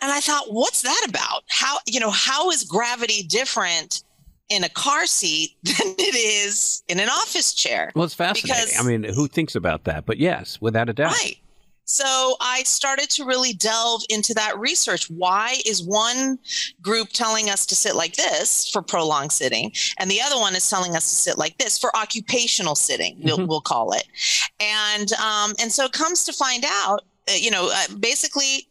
And 0.00 0.12
I 0.12 0.20
thought, 0.20 0.52
what's 0.52 0.82
that 0.82 1.06
about? 1.08 1.42
How, 1.48 1.78
you 1.86 1.98
know, 1.98 2.10
how 2.10 2.50
is 2.50 2.62
gravity 2.64 3.24
different 3.24 4.04
in 4.48 4.64
a 4.64 4.68
car 4.68 5.06
seat 5.06 5.56
than 5.62 5.94
it 5.98 6.14
is 6.14 6.82
in 6.88 7.00
an 7.00 7.08
office 7.08 7.52
chair. 7.52 7.92
Well, 7.94 8.04
it's 8.04 8.14
fascinating. 8.14 8.64
Because- 8.64 8.78
I 8.78 8.82
mean, 8.82 9.04
who 9.04 9.28
thinks 9.28 9.54
about 9.54 9.84
that? 9.84 10.06
But 10.06 10.18
yes, 10.18 10.60
without 10.60 10.88
a 10.88 10.92
doubt. 10.92 11.12
Right. 11.12 11.36
So 11.90 12.36
I 12.42 12.64
started 12.64 13.08
to 13.10 13.24
really 13.24 13.54
delve 13.54 14.02
into 14.10 14.34
that 14.34 14.58
research. 14.58 15.08
Why 15.08 15.56
is 15.64 15.82
one 15.82 16.38
group 16.82 17.08
telling 17.14 17.48
us 17.48 17.64
to 17.64 17.74
sit 17.74 17.96
like 17.96 18.14
this 18.14 18.68
for 18.68 18.82
prolonged 18.82 19.32
sitting, 19.32 19.72
and 19.96 20.10
the 20.10 20.20
other 20.20 20.38
one 20.38 20.54
is 20.54 20.68
telling 20.68 20.94
us 20.94 21.08
to 21.08 21.16
sit 21.16 21.38
like 21.38 21.56
this 21.56 21.78
for 21.78 21.96
occupational 21.96 22.74
sitting? 22.74 23.18
We'll, 23.22 23.46
we'll 23.46 23.62
call 23.62 23.92
it. 23.92 24.04
And 24.60 25.10
um, 25.14 25.54
and 25.58 25.72
so 25.72 25.86
it 25.86 25.92
comes 25.92 26.24
to 26.24 26.32
find 26.34 26.62
out, 26.68 27.04
you 27.36 27.50
know, 27.50 27.70
uh, 27.72 27.94
basically 27.98 28.68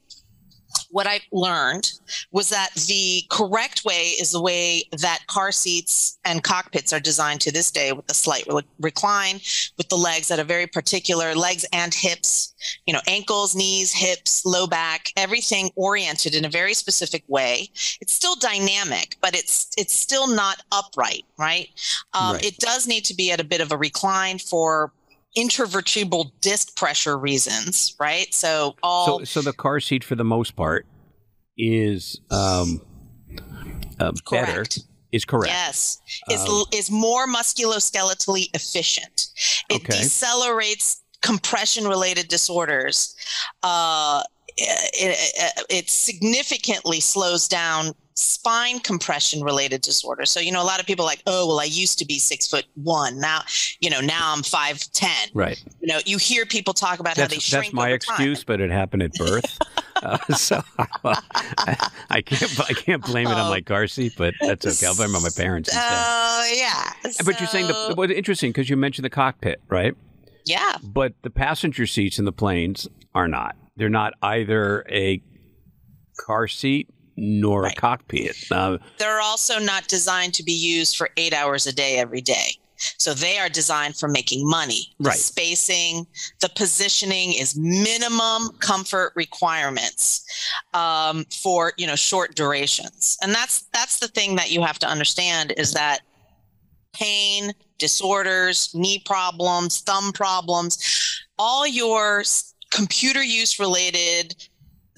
what 0.91 1.07
I 1.07 1.19
learned 1.31 1.91
was 2.31 2.49
that 2.49 2.73
the 2.87 3.23
correct 3.29 3.83
way 3.85 4.09
is 4.19 4.31
the 4.31 4.41
way 4.41 4.83
that 5.01 5.25
car 5.27 5.51
seats 5.51 6.17
and 6.25 6.43
cockpits 6.43 6.93
are 6.93 6.99
designed 6.99 7.41
to 7.41 7.51
this 7.51 7.71
day 7.71 7.91
with 7.91 8.09
a 8.09 8.13
slight 8.13 8.45
re- 8.47 8.61
recline, 8.79 9.39
with 9.77 9.89
the 9.89 9.95
legs 9.95 10.31
at 10.31 10.39
a 10.39 10.43
very 10.43 10.67
particular, 10.67 11.35
legs 11.35 11.65
and 11.73 11.93
hips, 11.93 12.53
you 12.85 12.93
know, 12.93 13.01
ankles, 13.07 13.55
knees, 13.55 13.93
hips, 13.93 14.45
low 14.45 14.67
back, 14.67 15.11
everything 15.17 15.69
oriented 15.75 16.35
in 16.35 16.45
a 16.45 16.49
very 16.49 16.73
specific 16.73 17.23
way. 17.27 17.69
It's 18.01 18.13
still 18.13 18.35
dynamic, 18.35 19.17
but 19.21 19.35
it's 19.35 19.69
it's 19.77 19.95
still 19.95 20.27
not 20.27 20.63
upright, 20.71 21.25
right? 21.37 21.69
Um, 22.13 22.27
Right. 22.27 22.45
It 22.45 22.57
does 22.57 22.87
need 22.87 23.05
to 23.05 23.15
be 23.15 23.31
at 23.31 23.39
a 23.39 23.43
bit 23.43 23.61
of 23.61 23.71
a 23.71 23.77
recline 23.77 24.37
for 24.37 24.91
intervertebral 25.37 26.31
disc 26.41 26.75
pressure 26.75 27.17
reasons, 27.17 27.95
right? 27.99 28.33
So 28.33 28.75
all 28.81 29.19
So, 29.19 29.25
so 29.25 29.41
the 29.41 29.53
car 29.53 29.79
seat, 29.79 30.03
for 30.03 30.15
the 30.15 30.23
most 30.23 30.55
part, 30.55 30.85
is 31.57 32.19
um, 32.31 32.81
uh, 33.99 34.11
better. 34.31 34.65
Is 35.13 35.23
correct. 35.23 35.53
Yes, 35.53 35.99
is 36.29 36.41
Um, 36.41 36.65
is 36.73 36.91
more 36.91 37.27
musculoskeletally 37.27 38.49
efficient. 38.53 39.27
It 39.69 39.75
Okay. 39.77 39.99
decelerates 40.01 40.97
compression-related 41.21 42.27
disorders. 42.27 43.15
Uh, 43.63 44.23
it, 44.57 45.65
it, 45.69 45.89
significantly 45.89 46.99
slows 46.99 47.47
down 47.47 47.93
spine 48.15 48.79
compression 48.79 49.43
related 49.43 49.81
disorders. 49.81 50.31
So, 50.31 50.39
you 50.39 50.51
know, 50.51 50.61
a 50.61 50.65
lot 50.65 50.79
of 50.79 50.87
people 50.87 51.05
are 51.05 51.07
like, 51.07 51.21
oh, 51.27 51.47
well, 51.47 51.59
I 51.59 51.65
used 51.65 51.99
to 51.99 52.05
be 52.05 52.17
six 52.17 52.47
foot 52.47 52.65
one. 52.73 53.19
Now, 53.19 53.41
you 53.79 53.89
know, 53.89 54.01
now 54.01 54.33
I'm 54.33 54.41
5'10. 54.41 55.07
Right. 55.33 55.63
You 55.81 55.87
know, 55.87 55.99
you 56.05 56.17
hear 56.17 56.45
people 56.45 56.73
talk 56.73 56.99
about 56.99 57.17
how 57.17 57.27
they 57.27 57.35
That's, 57.35 57.43
shrink. 57.43 57.65
that's 57.65 57.73
my 57.73 57.89
over 57.89 57.99
time. 57.99 58.15
excuse, 58.15 58.43
but 58.43 58.59
it 58.59 58.71
happened 58.71 59.03
at 59.03 59.13
birth. 59.13 59.57
uh, 60.01 60.17
so 60.33 60.61
I, 60.79 61.89
I 62.09 62.21
can't 62.21 62.59
I 62.69 62.73
can't 62.73 63.03
blame 63.05 63.27
it 63.27 63.33
on 63.33 63.49
my 63.49 63.61
car 63.61 63.87
seat, 63.87 64.13
but 64.17 64.33
that's 64.41 64.65
okay. 64.65 64.87
I'll 64.87 64.95
blame 64.95 65.11
it 65.11 65.17
on 65.17 65.23
my 65.23 65.29
parents 65.35 65.69
instead. 65.69 65.83
Oh, 65.85 66.51
yeah. 66.55 67.11
but 67.23 67.39
you're 67.39 67.47
saying 67.47 67.67
the 67.67 67.73
So- 67.73 67.95
what's 67.95 68.13
interesting 68.13 68.49
because 68.51 68.69
you 68.69 68.77
mentioned 68.77 69.05
the 69.05 69.09
cockpit, 69.11 69.61
right? 69.69 69.93
yeah. 70.45 70.77
But 70.83 71.13
the 71.21 71.29
passenger 71.29 71.85
seats 71.85 72.17
in 72.17 72.25
the 72.25 72.31
planes 72.31 72.87
are 73.13 73.27
not. 73.27 73.55
They're 73.77 73.89
not 73.89 74.13
either 74.21 74.85
a 74.89 75.21
car 76.19 76.47
seat 76.47 76.89
nor 77.15 77.63
Right. 77.63 77.77
a 77.77 77.79
cockpit. 77.79 78.35
Uh, 78.51 78.77
they're 78.97 79.21
also 79.21 79.59
not 79.59 79.87
designed 79.87 80.33
to 80.35 80.43
be 80.43 80.53
used 80.53 80.97
for 80.97 81.09
eight 81.17 81.33
hours 81.33 81.65
a 81.67 81.73
day 81.73 81.97
every 81.97 82.21
day. 82.21 82.57
So 82.97 83.15
they 83.15 83.39
are 83.39 83.49
designed 83.49 83.97
for 83.97 84.07
making 84.07 84.47
money. 84.47 84.93
Right. 84.99 85.13
The 85.13 85.19
spacing, 85.19 86.05
the 86.41 86.49
positioning 86.49 87.33
is 87.33 87.57
minimum 87.57 88.49
comfort 88.59 89.13
requirements 89.15 90.23
um, 90.75 91.25
for 91.25 91.73
you 91.77 91.87
know 91.87 91.95
short 91.95 92.35
durations, 92.35 93.17
and 93.23 93.33
that's 93.33 93.65
that's 93.73 93.97
the 93.97 94.07
thing 94.07 94.35
that 94.35 94.51
you 94.51 94.61
have 94.61 94.77
to 94.79 94.87
understand 94.87 95.53
is 95.57 95.73
that 95.73 96.01
pain, 96.93 97.53
disorders, 97.79 98.69
knee 98.75 99.01
problems, 99.05 99.81
thumb 99.81 100.11
problems, 100.13 100.77
all 101.39 101.65
your 101.67 102.23
computer 102.71 103.23
use 103.23 103.59
related 103.59 104.35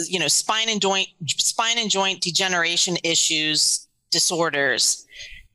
you 0.07 0.19
know 0.19 0.27
spine 0.27 0.69
and 0.69 0.81
joint 0.81 1.07
spine 1.27 1.77
and 1.77 1.89
joint 1.91 2.21
degeneration 2.21 2.97
issues 3.03 3.88
disorders 4.11 5.05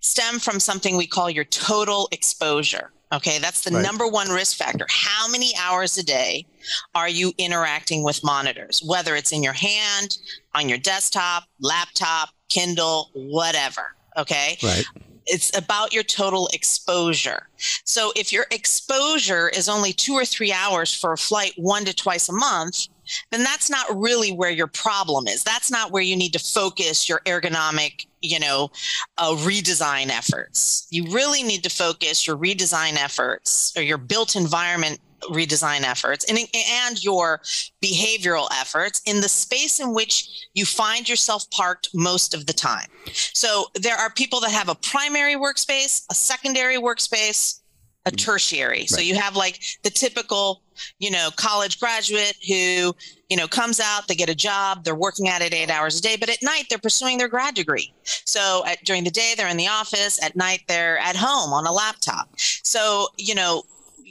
stem 0.01 0.39
from 0.39 0.61
something 0.61 0.97
we 0.97 1.07
call 1.07 1.31
your 1.31 1.45
total 1.45 2.09
exposure 2.13 2.91
okay 3.13 3.39
that's 3.39 3.63
the 3.63 3.71
Right. 3.75 3.83
number 3.83 4.07
one 4.07 4.29
risk 4.29 4.57
factor 4.57 4.87
how 4.91 5.27
many 5.29 5.53
hours 5.61 5.97
a 5.99 6.05
day 6.05 6.47
are 6.95 7.09
you 7.09 7.33
interacting 7.39 8.03
with 8.05 8.23
monitors 8.23 8.83
whether 8.87 9.17
it's 9.17 9.33
in 9.33 9.43
your 9.43 9.55
hand 9.55 10.19
on 10.55 10.69
your 10.69 10.79
desktop 10.79 11.45
laptop 11.61 12.29
kindle 12.49 13.11
whatever 13.15 13.95
okay 14.17 14.57
right. 14.63 14.85
It's 15.27 15.57
about 15.57 15.93
your 15.93 16.03
total 16.03 16.49
exposure. 16.53 17.49
So 17.85 18.13
if 18.17 18.33
your 18.33 18.47
exposure 18.51 19.49
is 19.49 19.69
only 19.69 19.93
two 19.93 20.15
or 20.15 20.25
three 20.25 20.53
hours 20.53 20.95
for 20.95 21.13
a 21.13 21.19
flight 21.19 21.53
one 21.57 21.85
to 21.85 21.95
twice 21.95 22.29
a 22.29 22.33
month, 22.33 22.89
then 23.31 23.43
that's 23.43 23.71
not 23.71 23.87
really 23.95 24.33
where 24.33 24.51
your 24.51 24.67
problem 24.67 25.27
is. 25.27 25.43
That's 25.45 25.71
not 25.71 25.91
where 25.91 26.03
you 26.03 26.17
need 26.17 26.33
to 26.33 26.39
focus 26.39 27.09
your 27.09 27.21
ergonomic, 27.27 28.07
you 28.23 28.41
know, 28.41 28.71
uh, 29.19 29.33
redesign 29.33 30.09
efforts. 30.09 30.87
You 30.91 31.13
really 31.13 31.43
need 31.43 31.63
to 31.65 31.71
focus 31.71 32.27
your 32.27 32.37
redesign 32.37 32.95
efforts 32.95 33.73
or 33.77 33.83
your 33.83 33.99
built 33.99 34.37
environment 34.37 35.01
redesign 35.31 35.83
efforts 35.83 36.25
and, 36.29 36.39
and 36.39 37.03
your 37.03 37.41
behavioral 37.83 38.49
efforts 38.53 39.01
in 39.07 39.21
the 39.21 39.29
space 39.29 39.81
in 39.81 39.95
which 39.95 40.49
you 40.55 40.65
find 40.65 41.09
yourself 41.09 41.51
parked 41.51 41.89
most 41.95 42.35
of 42.35 42.47
the 42.47 42.53
time. 42.53 42.89
So 43.13 43.67
there 43.75 43.97
are 43.97 44.11
people 44.11 44.41
that 44.41 44.51
have 44.51 44.69
a 44.69 44.75
primary 44.75 45.35
workspace, 45.35 46.05
a 46.11 46.15
secondary 46.15 46.77
workspace, 46.77 47.61
a 48.07 48.11
mm. 48.11 48.17
tertiary. 48.17 48.87
So 48.87 49.01
you 49.01 49.15
have 49.15 49.37
like 49.37 49.61
the 49.83 49.91
typical, 49.91 50.63
you 50.99 51.11
know, 51.11 51.31
college 51.37 51.81
graduate 51.81 52.37
who, 52.47 52.95
you 53.31 53.37
know, 53.37 53.49
comes 53.49 53.81
out, 53.81 54.09
they 54.09 54.15
get 54.15 54.29
a 54.29 54.35
job, 54.35 54.85
they're 54.85 54.95
working 54.95 55.29
at 55.29 55.43
it 55.43 55.55
eight 55.55 55.71
hours 55.71 55.99
a 55.99 56.03
day, 56.03 56.17
but 56.19 56.29
at 56.29 56.43
night 56.43 56.65
they're 56.69 56.79
pursuing 56.79 57.19
their 57.19 57.29
grad 57.29 57.55
degree. 57.55 57.93
So 58.05 58.63
at, 58.67 58.85
during 58.85 59.05
the 59.05 59.11
day 59.11 59.35
they're 59.37 59.49
in 59.49 59.57
the 59.57 59.69
office, 59.69 60.23
at 60.23 60.37
night 60.37 60.63
they're 60.69 60.99
at 60.99 61.17
home 61.17 61.53
on 61.53 61.67
a 61.67 61.73
laptop. 61.73 62.29
So, 62.37 63.09
you 63.17 63.35
know, 63.35 63.63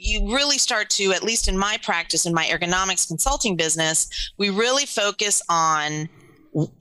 you 0.04 0.34
really 0.34 0.58
start 0.58 0.90
to, 0.90 1.12
at 1.12 1.22
least 1.22 1.48
in 1.48 1.56
my 1.56 1.78
practice, 1.82 2.26
in 2.26 2.34
my 2.34 2.44
ergonomics 2.44 3.08
consulting 3.08 3.56
business, 3.56 4.32
we 4.36 4.50
really 4.50 4.84
focus 4.86 5.42
on 5.48 6.08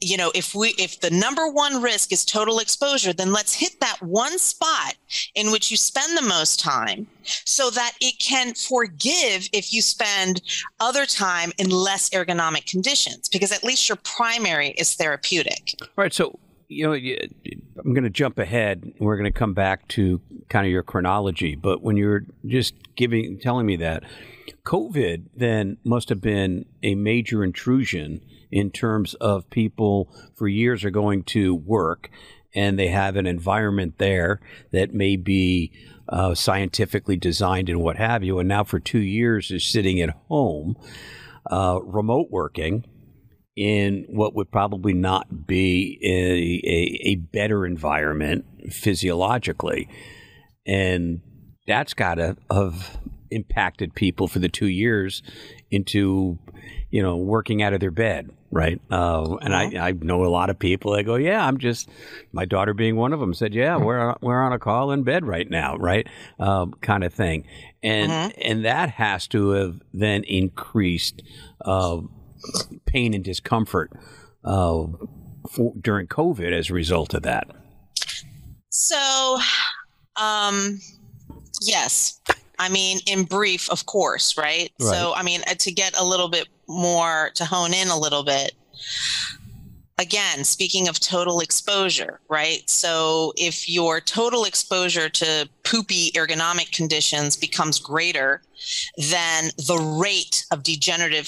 you 0.01 0.17
know 0.17 0.31
if 0.35 0.53
we 0.53 0.69
if 0.77 0.99
the 0.99 1.09
number 1.09 1.47
one 1.47 1.81
risk 1.81 2.11
is 2.11 2.23
total 2.23 2.59
exposure 2.59 3.11
then 3.11 3.33
let's 3.33 3.55
hit 3.55 3.79
that 3.79 3.97
one 4.01 4.37
spot 4.37 4.93
in 5.33 5.49
which 5.51 5.71
you 5.71 5.77
spend 5.77 6.15
the 6.15 6.21
most 6.21 6.59
time 6.59 7.07
so 7.23 7.71
that 7.71 7.93
it 7.99 8.13
can 8.19 8.53
forgive 8.53 9.49
if 9.51 9.73
you 9.73 9.81
spend 9.81 10.43
other 10.79 11.07
time 11.07 11.51
in 11.57 11.71
less 11.71 12.11
ergonomic 12.11 12.69
conditions 12.69 13.27
because 13.29 13.51
at 13.51 13.63
least 13.63 13.89
your 13.89 13.95
primary 14.03 14.69
is 14.77 14.93
therapeutic 14.93 15.73
right. 15.95 16.13
So, 16.13 16.37
you 16.73 16.87
know, 16.87 16.93
I'm 16.93 17.93
going 17.93 18.03
to 18.03 18.09
jump 18.09 18.39
ahead. 18.39 18.93
We're 18.99 19.17
going 19.17 19.31
to 19.31 19.37
come 19.37 19.53
back 19.53 19.87
to 19.89 20.21
kind 20.49 20.65
of 20.65 20.71
your 20.71 20.83
chronology. 20.83 21.55
But 21.55 21.81
when 21.81 21.97
you're 21.97 22.25
just 22.45 22.75
giving, 22.95 23.39
telling 23.39 23.65
me 23.65 23.75
that, 23.77 24.03
COVID 24.65 25.25
then 25.35 25.77
must 25.83 26.09
have 26.09 26.21
been 26.21 26.65
a 26.81 26.95
major 26.95 27.43
intrusion 27.43 28.21
in 28.51 28.71
terms 28.71 29.13
of 29.15 29.49
people 29.49 30.13
for 30.35 30.47
years 30.47 30.83
are 30.83 30.91
going 30.91 31.23
to 31.23 31.55
work 31.55 32.09
and 32.55 32.77
they 32.77 32.87
have 32.87 33.15
an 33.15 33.25
environment 33.25 33.97
there 33.97 34.39
that 34.71 34.93
may 34.93 35.15
be 35.15 35.71
uh, 36.09 36.35
scientifically 36.35 37.17
designed 37.17 37.69
and 37.69 37.81
what 37.81 37.97
have 37.97 38.23
you. 38.23 38.39
And 38.39 38.47
now 38.47 38.63
for 38.63 38.79
two 38.79 38.99
years 38.99 39.51
is 39.51 39.65
sitting 39.65 39.99
at 40.01 40.11
home, 40.27 40.77
uh, 41.49 41.79
remote 41.83 42.27
working 42.29 42.85
in 43.55 44.05
what 44.07 44.33
would 44.35 44.51
probably 44.51 44.93
not 44.93 45.45
be 45.45 45.99
a, 46.03 46.67
a, 46.67 47.11
a 47.11 47.15
better 47.15 47.65
environment 47.65 48.45
physiologically. 48.71 49.87
And 50.65 51.21
that's 51.67 51.93
got 51.93 52.15
to 52.15 52.35
have 52.51 52.97
impacted 53.29 53.93
people 53.95 54.27
for 54.27 54.39
the 54.39 54.49
two 54.49 54.67
years 54.67 55.21
into, 55.71 56.37
you 56.89 57.01
know, 57.01 57.17
working 57.17 57.61
out 57.61 57.73
of 57.73 57.79
their 57.79 57.91
bed, 57.91 58.29
right? 58.51 58.79
Uh, 58.91 59.35
and 59.41 59.55
I, 59.55 59.87
I 59.87 59.91
know 59.91 60.23
a 60.23 60.27
lot 60.29 60.49
of 60.49 60.57
people 60.59 60.93
that 60.93 61.03
go, 61.03 61.15
yeah, 61.15 61.45
I'm 61.45 61.57
just, 61.57 61.89
my 62.31 62.45
daughter 62.45 62.73
being 62.73 62.95
one 62.95 63.11
of 63.13 63.19
them 63.19 63.33
said, 63.33 63.53
yeah, 63.53 63.77
we're, 63.77 63.99
on- 63.99 64.17
we're 64.21 64.41
on 64.41 64.53
a 64.53 64.59
call 64.59 64.91
in 64.91 65.03
bed 65.03 65.25
right 65.25 65.49
now, 65.49 65.75
right? 65.77 66.07
Um, 66.39 66.73
kind 66.81 67.03
of 67.03 67.13
thing. 67.13 67.45
And, 67.81 68.11
and 68.37 68.65
that 68.65 68.89
has 68.91 69.27
to 69.29 69.49
have 69.51 69.81
then 69.93 70.23
increased, 70.23 71.21
uh, 71.65 72.01
pain 72.85 73.13
and 73.13 73.23
discomfort 73.23 73.91
uh, 74.43 74.85
for, 75.49 75.73
during 75.79 76.07
COVID 76.07 76.51
as 76.51 76.69
a 76.69 76.73
result 76.73 77.13
of 77.13 77.23
that. 77.23 77.47
So, 78.69 79.37
um, 80.15 80.79
yes. 81.61 82.19
I 82.59 82.69
mean, 82.69 82.99
in 83.07 83.23
brief, 83.23 83.69
of 83.69 83.85
course, 83.85 84.37
right? 84.37 84.71
So, 84.79 85.13
I 85.15 85.23
mean, 85.23 85.41
uh, 85.47 85.55
to 85.55 85.71
get 85.71 85.99
a 85.99 86.05
little 86.05 86.29
bit 86.29 86.47
more, 86.67 87.31
to 87.35 87.45
hone 87.45 87.73
in 87.73 87.87
a 87.87 87.97
little 87.97 88.23
bit, 88.23 88.53
again, 89.97 90.43
speaking 90.43 90.87
of 90.87 90.99
total 90.99 91.39
exposure, 91.39 92.19
right? 92.29 92.67
So 92.69 93.33
if 93.37 93.69
your 93.69 93.99
total 94.01 94.45
exposure 94.45 95.09
to 95.09 95.49
poopy 95.63 96.11
ergonomic 96.11 96.71
conditions 96.71 97.35
becomes 97.35 97.79
greater, 97.79 98.41
then 98.97 99.51
the 99.57 99.77
rate 100.01 100.45
of 100.51 100.63
degenerative 100.63 101.27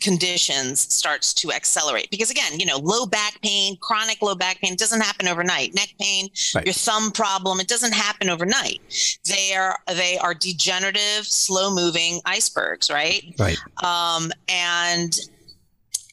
conditions 0.00 0.80
starts 0.80 1.34
to 1.34 1.52
accelerate. 1.52 2.10
Because 2.10 2.30
again 2.30 2.58
you 2.58 2.66
know 2.66 2.78
low 2.78 3.06
back 3.06 3.40
pain 3.42 3.76
chronic 3.80 4.22
low 4.22 4.34
back 4.34 4.60
pain 4.60 4.76
doesn't 4.76 5.00
happen 5.00 5.28
overnight. 5.28 5.74
Neck 5.74 5.94
pain 6.00 6.28
right. 6.54 6.64
your 6.64 6.74
thumb 6.74 7.12
problem 7.12 7.60
it 7.60 7.68
doesn't 7.68 7.94
happen 7.94 8.28
overnight. 8.28 8.80
They 9.28 9.54
are 9.54 9.78
they 9.88 10.18
are 10.18 10.34
degenerative 10.34 11.26
slow 11.26 11.74
moving 11.74 12.20
icebergs 12.24 12.90
right? 12.90 13.34
Right. 13.38 13.58
Um, 13.82 14.30
and 14.48 15.18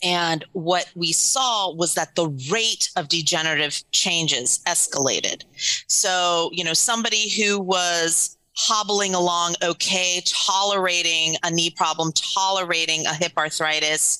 and 0.01 0.45
what 0.53 0.89
we 0.95 1.11
saw 1.11 1.73
was 1.73 1.93
that 1.95 2.15
the 2.15 2.29
rate 2.51 2.89
of 2.95 3.09
degenerative 3.09 3.83
changes 3.91 4.59
escalated. 4.65 5.43
So, 5.87 6.49
you 6.53 6.63
know, 6.63 6.73
somebody 6.73 7.29
who 7.29 7.59
was 7.59 8.37
hobbling 8.59 9.15
along 9.15 9.55
okay, 9.63 10.21
tolerating 10.25 11.35
a 11.43 11.51
knee 11.51 11.69
problem, 11.69 12.11
tolerating 12.11 13.05
a 13.05 13.13
hip 13.13 13.31
arthritis, 13.37 14.19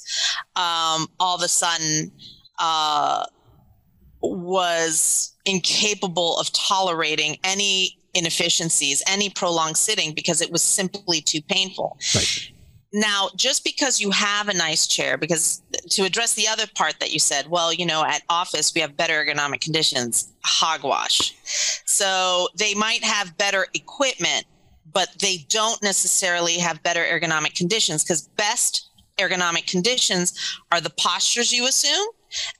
um, 0.55 1.07
all 1.19 1.35
of 1.35 1.41
a 1.41 1.47
sudden 1.47 2.09
uh, 2.59 3.25
was 4.21 5.35
incapable 5.45 6.37
of 6.39 6.51
tolerating 6.53 7.37
any 7.43 7.99
inefficiencies, 8.13 9.03
any 9.07 9.29
prolonged 9.29 9.77
sitting 9.77 10.13
because 10.13 10.41
it 10.41 10.51
was 10.51 10.61
simply 10.61 11.19
too 11.19 11.41
painful. 11.41 11.97
Right. 12.15 12.51
Now, 12.91 13.29
just 13.35 13.63
because 13.63 14.01
you 14.01 14.09
have 14.11 14.47
a 14.47 14.53
nice 14.53 14.87
chair, 14.87 15.17
because 15.17 15.61
to 15.91 16.03
address 16.03 16.33
the 16.33 16.47
other 16.47 16.65
part 16.75 16.99
that 16.99 17.13
you 17.13 17.19
said, 17.19 17.47
well, 17.47 17.71
you 17.71 17.85
know, 17.85 18.03
at 18.03 18.23
office 18.29 18.73
we 18.73 18.81
have 18.81 18.97
better 18.97 19.13
ergonomic 19.13 19.61
conditions, 19.61 20.33
hogwash. 20.43 21.35
So 21.85 22.47
they 22.55 22.73
might 22.73 23.03
have 23.03 23.37
better 23.37 23.67
equipment, 23.75 24.45
but 24.91 25.09
they 25.19 25.45
don't 25.49 25.81
necessarily 25.83 26.57
have 26.57 26.81
better 26.81 27.03
ergonomic 27.03 27.53
conditions 27.53 28.03
because 28.03 28.27
best 28.29 28.89
ergonomic 29.19 29.67
conditions 29.67 30.33
are 30.71 30.81
the 30.81 30.89
postures 30.91 31.51
you 31.51 31.67
assume 31.67 32.07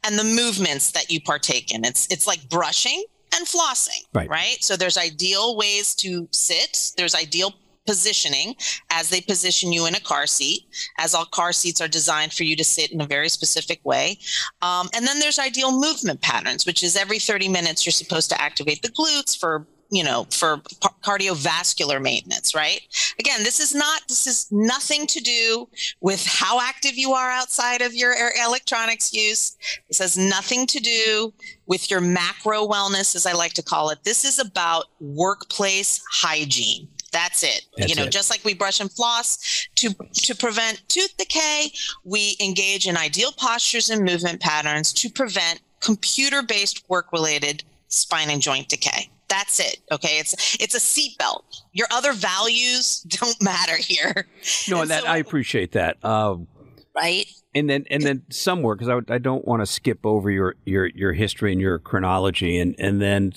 and 0.04 0.20
the 0.20 0.24
movements 0.24 0.92
that 0.92 1.10
you 1.10 1.22
partake 1.22 1.74
in. 1.74 1.86
It's 1.86 2.08
it's 2.12 2.28
like 2.28 2.48
brushing 2.50 3.04
and 3.36 3.48
flossing, 3.48 4.04
right? 4.14 4.30
right? 4.30 4.58
So 4.62 4.76
there's 4.76 4.98
ideal 4.98 5.56
ways 5.56 5.96
to 5.96 6.28
sit, 6.32 6.92
there's 6.98 7.16
ideal 7.16 7.54
positioning 7.90 8.56
as 8.92 9.10
they 9.10 9.20
position 9.20 9.74
you 9.74 9.88
in 9.88 9.96
a 9.96 10.00
car 10.00 10.28
seat, 10.28 10.68
as 11.00 11.16
all 11.16 11.26
car 11.26 11.52
seats 11.52 11.82
are 11.82 11.88
designed 11.88 12.32
for 12.32 12.44
you 12.44 12.56
to 12.56 12.64
sit 12.64 12.92
in 12.92 13.02
a 13.02 13.06
very 13.08 13.30
specific 13.30 13.84
way. 13.84 14.20
Um, 14.62 14.90
and 14.94 15.08
then 15.08 15.18
there's 15.18 15.40
ideal 15.40 15.72
movement 15.72 16.22
patterns, 16.22 16.68
which 16.68 16.84
is 16.84 16.96
every 16.96 17.18
30 17.18 17.50
minutes 17.50 17.88
you're 17.88 17.92
supposed 17.92 18.30
to 18.30 18.40
activate 18.40 18.84
the 18.84 18.90
glutes 18.90 19.36
for 19.36 19.66
you 19.92 20.04
know 20.04 20.28
for 20.30 20.58
cardiovascular 21.04 22.00
maintenance 22.00 22.54
right? 22.54 22.82
Again 23.20 23.44
this 23.44 23.60
is 23.60 23.74
not 23.74 24.04
this 24.08 24.28
is 24.28 24.48
nothing 24.52 25.08
to 25.08 25.20
do 25.20 25.68
with 26.00 26.24
how 26.28 26.62
active 26.62 26.96
you 26.96 27.14
are 27.14 27.32
outside 27.32 27.82
of 27.82 27.96
your 27.96 28.14
electronics 28.46 29.12
use. 29.12 29.58
This 29.88 29.98
has 29.98 30.16
nothing 30.16 30.68
to 30.68 30.80
do 30.80 31.34
with 31.66 31.90
your 31.90 32.02
macro 32.02 32.68
wellness 32.68 33.16
as 33.16 33.26
i 33.26 33.34
like 33.34 33.54
to 33.54 33.64
call 33.64 33.90
it. 33.90 34.04
This 34.04 34.24
is 34.26 34.38
about 34.38 34.86
workplace 35.00 36.04
hygiene 36.12 36.88
that's 37.12 37.44
it. 37.44 37.66
That's 37.78 37.90
you 37.90 37.96
know, 37.96 38.04
it. 38.04 38.12
just 38.12 38.30
like 38.30 38.44
we 38.44 38.54
brush 38.54 38.80
and 38.80 38.92
floss 38.92 39.68
to 39.76 39.94
to 40.14 40.36
prevent 40.36 40.82
tooth 40.88 41.16
decay, 41.18 41.72
we 42.04 42.36
engage 42.40 42.88
in 42.88 42.98
ideal 42.98 43.32
postures 43.32 43.90
and 43.90 44.04
movement 44.04 44.40
patterns 44.42 44.94
to 44.94 45.10
prevent 45.10 45.62
computer-based 45.82 46.90
work-related 46.90 47.64
spine 47.88 48.30
and 48.30 48.42
joint 48.42 48.68
decay. 48.68 49.10
That's 49.28 49.60
it. 49.60 49.78
Okay, 49.92 50.18
it's 50.20 50.58
it's 50.60 50.76
a 50.76 50.80
seatbelt. 50.80 51.62
Your 51.72 51.88
other 51.92 52.14
values 52.14 53.02
don't 53.08 53.42
matter 53.42 53.78
here. 53.78 54.28
No, 54.68 54.82
and 54.82 54.90
that 54.90 55.04
so, 55.04 55.10
I 55.10 55.18
appreciate 55.18 55.74
that. 55.74 56.04
Um, 56.04 56.48
right. 56.96 57.28
And 57.56 57.70
then 57.70 57.86
and 57.90 58.04
then 58.04 58.24
somewhere 58.30 58.76
because 58.76 58.90
I, 58.90 59.14
I 59.14 59.18
don't 59.18 59.46
want 59.46 59.62
to 59.62 59.66
skip 59.66 60.06
over 60.06 60.30
your, 60.30 60.56
your 60.66 60.88
your 60.88 61.14
history 61.14 61.52
and 61.52 61.62
your 61.62 61.80
chronology 61.80 62.60
and 62.60 62.76
and 62.78 63.02
then 63.02 63.34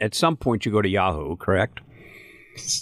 at 0.00 0.14
some 0.14 0.36
point 0.36 0.66
you 0.66 0.72
go 0.72 0.82
to 0.82 0.88
Yahoo, 0.88 1.36
correct? 1.36 1.80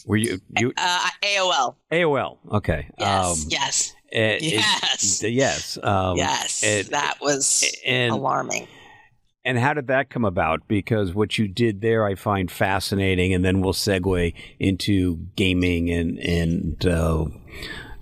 Were 0.07 0.17
you 0.17 0.41
you 0.59 0.73
uh, 0.77 1.09
AOL? 1.23 1.75
AOL. 1.91 2.39
Okay. 2.53 2.89
Yes. 2.99 3.43
Um, 3.43 3.49
yes. 3.51 3.95
It, 4.11 4.43
yes. 4.43 5.23
It, 5.25 5.33
yes. 5.33 5.79
Um, 5.83 6.17
yes. 6.17 6.63
It, 6.63 6.91
that 6.91 7.19
was 7.21 7.65
and, 7.85 8.13
alarming. 8.13 8.69
And 9.45 9.59
how 9.59 9.75
did 9.75 9.89
that 9.89 10.09
come 10.09 10.25
about? 10.25 10.67
Because 10.69 11.13
what 11.15 11.37
you 11.37 11.49
did 11.49 11.81
there, 11.83 12.07
I 12.07 12.15
find 12.15 12.51
fascinating, 12.51 13.35
and 13.35 13.45
then 13.45 13.61
we'll 13.61 13.75
segue 13.75 14.33
into 14.59 15.17
gaming 15.37 15.91
and 15.91 16.19
and 16.19 16.87
uh, 16.87 17.27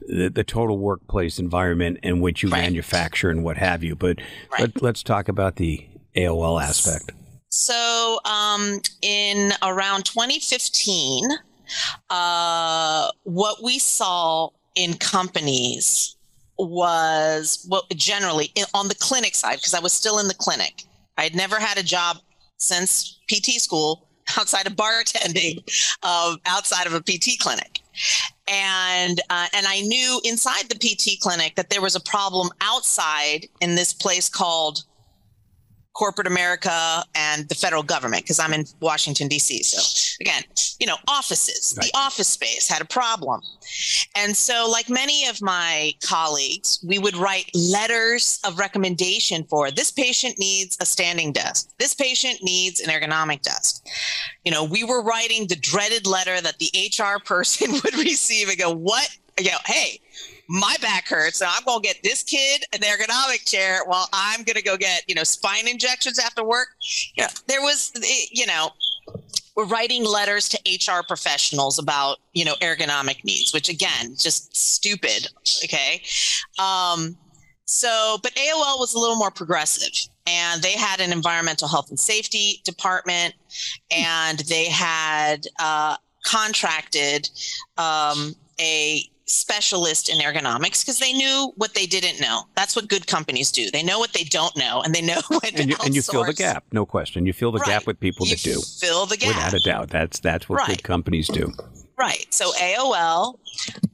the, 0.06 0.30
the, 0.30 0.44
total 0.44 0.78
workplace 0.78 1.38
environment 1.38 1.98
in 2.02 2.20
which 2.20 2.42
you 2.42 2.48
right. 2.48 2.62
manufacture 2.62 3.30
and 3.30 3.42
what 3.42 3.56
have 3.56 3.82
you. 3.82 3.96
But 3.96 4.20
right. 4.52 4.80
let, 4.82 4.96
us 4.96 5.02
talk 5.02 5.28
about 5.28 5.56
the 5.56 5.88
AOL 6.16 6.62
aspect. 6.62 7.12
So, 7.48 8.20
um, 8.24 8.80
in 9.02 9.52
around 9.62 10.04
2015, 10.04 11.28
uh, 12.10 13.08
what 13.24 13.62
we 13.62 13.78
saw 13.78 14.50
in 14.74 14.94
companies 14.94 16.16
was 16.58 17.64
what 17.68 17.88
generally 17.90 18.52
on 18.74 18.88
the 18.88 18.94
clinic 18.94 19.34
side, 19.34 19.56
because 19.56 19.74
I 19.74 19.80
was 19.80 19.92
still 19.92 20.18
in 20.18 20.28
the 20.28 20.34
clinic. 20.34 20.84
I 21.18 21.24
had 21.24 21.34
never 21.34 21.58
had 21.58 21.78
a 21.78 21.82
job 21.82 22.18
since 22.58 23.18
PT 23.28 23.60
school 23.60 24.06
outside 24.38 24.66
of 24.66 24.74
bartending, 24.74 25.62
uh, 26.02 26.36
outside 26.46 26.86
of 26.86 26.94
a 26.94 27.00
PT 27.00 27.38
clinic. 27.38 27.80
And 28.48 29.20
uh, 29.30 29.46
and 29.52 29.66
I 29.66 29.80
knew 29.80 30.20
inside 30.24 30.68
the 30.68 30.76
PT 30.76 31.20
clinic 31.20 31.54
that 31.56 31.70
there 31.70 31.82
was 31.82 31.94
a 31.94 32.00
problem 32.00 32.50
outside 32.60 33.46
in 33.60 33.74
this 33.74 33.92
place 33.92 34.28
called 34.28 34.84
corporate 35.94 36.26
America 36.26 37.04
and 37.14 37.48
the 37.48 37.54
federal 37.54 37.82
government 37.82 38.24
because 38.24 38.38
I'm 38.38 38.52
in 38.52 38.64
Washington, 38.80 39.28
D.C. 39.28 39.62
So, 39.62 40.16
again, 40.20 40.42
you 40.80 40.86
know, 40.86 40.96
offices, 41.08 41.74
right. 41.76 41.86
the 41.86 41.98
office 41.98 42.28
space 42.28 42.68
had 42.68 42.80
a 42.80 42.84
problem. 42.84 43.40
And 44.16 44.36
so, 44.36 44.68
like 44.70 44.88
many 44.88 45.26
of 45.28 45.42
my 45.42 45.92
colleagues, 46.02 46.84
we 46.86 46.98
would 46.98 47.16
write 47.16 47.50
letters 47.54 48.40
of 48.44 48.58
recommendation 48.58 49.44
for 49.44 49.70
this 49.70 49.90
patient 49.90 50.38
needs 50.38 50.76
a 50.80 50.86
standing 50.86 51.32
desk, 51.32 51.70
this 51.78 51.94
patient 51.94 52.38
needs 52.42 52.80
an 52.80 52.88
ergonomic 52.88 53.42
desk. 53.42 53.84
You 54.44 54.52
know, 54.52 54.64
we 54.64 54.84
were 54.84 55.02
writing 55.02 55.46
the 55.46 55.56
dreaded 55.56 56.06
letter 56.06 56.40
that 56.40 56.58
the 56.58 56.70
HR 56.74 57.22
person 57.24 57.72
would 57.84 57.94
receive 57.94 58.48
and 58.48 58.58
go, 58.58 58.72
What? 58.72 59.08
You 59.38 59.50
know, 59.50 59.58
hey, 59.64 60.00
my 60.52 60.76
back 60.82 61.08
hurts, 61.08 61.38
so 61.38 61.46
I'm 61.48 61.64
going 61.64 61.80
to 61.80 61.88
get 61.88 62.02
this 62.02 62.22
kid 62.22 62.62
an 62.74 62.80
ergonomic 62.80 63.48
chair 63.50 63.80
while 63.86 64.06
I'm 64.12 64.42
going 64.44 64.56
to 64.56 64.62
go 64.62 64.76
get, 64.76 65.02
you 65.08 65.14
know, 65.14 65.24
spine 65.24 65.66
injections 65.66 66.18
after 66.18 66.44
work. 66.44 66.68
Yeah. 67.16 67.28
There 67.48 67.62
was, 67.62 67.90
you 68.30 68.46
know, 68.46 68.70
we're 69.56 69.64
writing 69.64 70.04
letters 70.04 70.50
to 70.50 70.58
HR 70.66 71.02
professionals 71.08 71.78
about, 71.78 72.18
you 72.34 72.44
know, 72.44 72.54
ergonomic 72.60 73.24
needs, 73.24 73.54
which 73.54 73.70
again, 73.70 74.14
just 74.18 74.54
stupid. 74.54 75.28
Okay. 75.64 76.02
Um, 76.58 77.16
so, 77.64 78.18
but 78.22 78.32
AOL 78.32 78.78
was 78.78 78.92
a 78.92 78.98
little 78.98 79.16
more 79.16 79.30
progressive 79.30 79.92
and 80.26 80.60
they 80.60 80.72
had 80.72 81.00
an 81.00 81.12
environmental 81.12 81.66
health 81.66 81.88
and 81.88 81.98
safety 81.98 82.60
department 82.64 83.32
and 83.90 84.40
they 84.40 84.66
had 84.66 85.46
uh, 85.58 85.96
contracted 86.26 87.30
um, 87.78 88.34
a 88.60 89.04
specialist 89.32 90.08
in 90.08 90.18
ergonomics 90.18 90.84
because 90.84 90.98
they 90.98 91.12
knew 91.12 91.52
what 91.56 91.74
they 91.74 91.86
didn't 91.86 92.20
know. 92.20 92.42
That's 92.54 92.76
what 92.76 92.88
good 92.88 93.06
companies 93.06 93.50
do. 93.50 93.70
They 93.70 93.82
know 93.82 93.98
what 93.98 94.12
they 94.12 94.24
don't 94.24 94.56
know, 94.56 94.82
and 94.82 94.94
they 94.94 95.02
know 95.02 95.20
what. 95.28 95.58
and 95.58 95.70
you, 95.70 95.76
and 95.84 95.94
you 95.94 96.02
fill 96.02 96.24
the 96.24 96.34
gap, 96.34 96.64
no 96.72 96.86
question. 96.86 97.26
You 97.26 97.32
fill 97.32 97.52
the 97.52 97.58
right. 97.60 97.68
gap 97.68 97.86
with 97.86 97.98
people 97.98 98.26
you 98.26 98.36
that 98.36 98.42
do. 98.42 98.60
Fill 98.80 99.06
the 99.06 99.16
gap 99.16 99.28
without 99.28 99.54
a 99.54 99.60
doubt. 99.60 99.90
That's 99.90 100.20
that's 100.20 100.48
what 100.48 100.58
right. 100.58 100.68
good 100.68 100.82
companies 100.82 101.28
do. 101.28 101.52
Right. 101.96 102.26
So 102.30 102.52
AOL. 102.52 103.38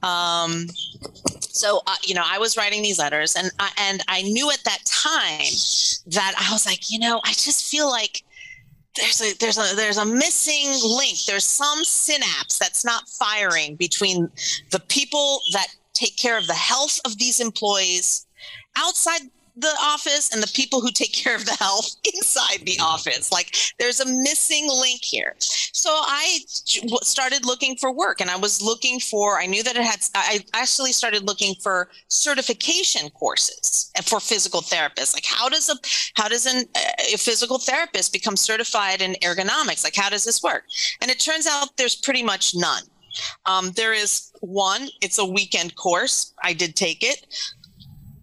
Um, 0.03 0.67
so 1.39 1.81
uh, 1.87 1.95
you 2.03 2.15
know, 2.15 2.23
I 2.25 2.37
was 2.37 2.57
writing 2.57 2.81
these 2.81 2.99
letters, 2.99 3.35
and 3.35 3.51
I, 3.59 3.71
and 3.77 4.01
I 4.07 4.21
knew 4.23 4.49
at 4.51 4.63
that 4.65 4.79
time 4.85 5.51
that 6.07 6.33
I 6.37 6.51
was 6.51 6.65
like, 6.65 6.91
you 6.91 6.99
know, 6.99 7.21
I 7.23 7.33
just 7.33 7.69
feel 7.69 7.89
like 7.89 8.23
there's 8.95 9.21
a 9.21 9.37
there's 9.37 9.57
a 9.57 9.75
there's 9.75 9.97
a 9.97 10.05
missing 10.05 10.71
link. 10.83 11.25
There's 11.25 11.45
some 11.45 11.83
synapse 11.83 12.57
that's 12.57 12.83
not 12.83 13.07
firing 13.09 13.75
between 13.75 14.29
the 14.71 14.79
people 14.79 15.41
that 15.53 15.67
take 15.93 16.17
care 16.17 16.37
of 16.37 16.47
the 16.47 16.53
health 16.53 16.99
of 17.05 17.17
these 17.17 17.39
employees 17.39 18.25
outside 18.77 19.21
the 19.59 19.75
office 19.81 20.31
and 20.33 20.41
the 20.41 20.51
people 20.53 20.81
who 20.81 20.91
take 20.91 21.13
care 21.23 21.35
of 21.35 21.45
the 21.45 21.53
health 21.53 21.95
inside 22.13 22.65
the 22.65 22.77
office. 22.81 23.31
Like 23.31 23.55
there's 23.79 23.99
a 23.99 24.05
missing 24.05 24.67
link 24.67 25.03
here. 25.03 25.35
So 25.39 25.89
I 25.89 26.39
started 26.47 27.45
looking 27.45 27.75
for 27.77 27.91
work 27.91 28.21
and 28.21 28.29
I 28.29 28.37
was 28.37 28.61
looking 28.61 28.99
for, 28.99 29.39
I 29.39 29.45
knew 29.45 29.63
that 29.63 29.75
it 29.75 29.83
had, 29.83 29.99
I 30.15 30.43
actually 30.53 30.91
started 30.91 31.23
looking 31.23 31.55
for 31.61 31.89
certification 32.07 33.09
courses 33.11 33.91
for 34.03 34.19
physical 34.19 34.61
therapists. 34.61 35.13
Like 35.13 35.25
how 35.25 35.49
does 35.49 35.69
a, 35.69 35.75
how 36.15 36.27
does 36.27 36.45
an, 36.45 36.65
a 37.13 37.17
physical 37.17 37.59
therapist 37.59 38.13
become 38.13 38.35
certified 38.35 39.01
in 39.01 39.13
ergonomics? 39.21 39.83
Like 39.83 39.95
how 39.95 40.09
does 40.09 40.23
this 40.23 40.41
work? 40.43 40.63
And 41.01 41.11
it 41.11 41.19
turns 41.19 41.47
out 41.47 41.75
there's 41.77 41.95
pretty 41.95 42.23
much 42.23 42.53
none. 42.55 42.83
Um, 43.45 43.71
there 43.71 43.93
is 43.93 44.31
one, 44.41 44.89
it's 45.01 45.17
a 45.17 45.25
weekend 45.25 45.75
course. 45.75 46.33
I 46.43 46.53
did 46.53 46.75
take 46.75 47.03
it. 47.03 47.25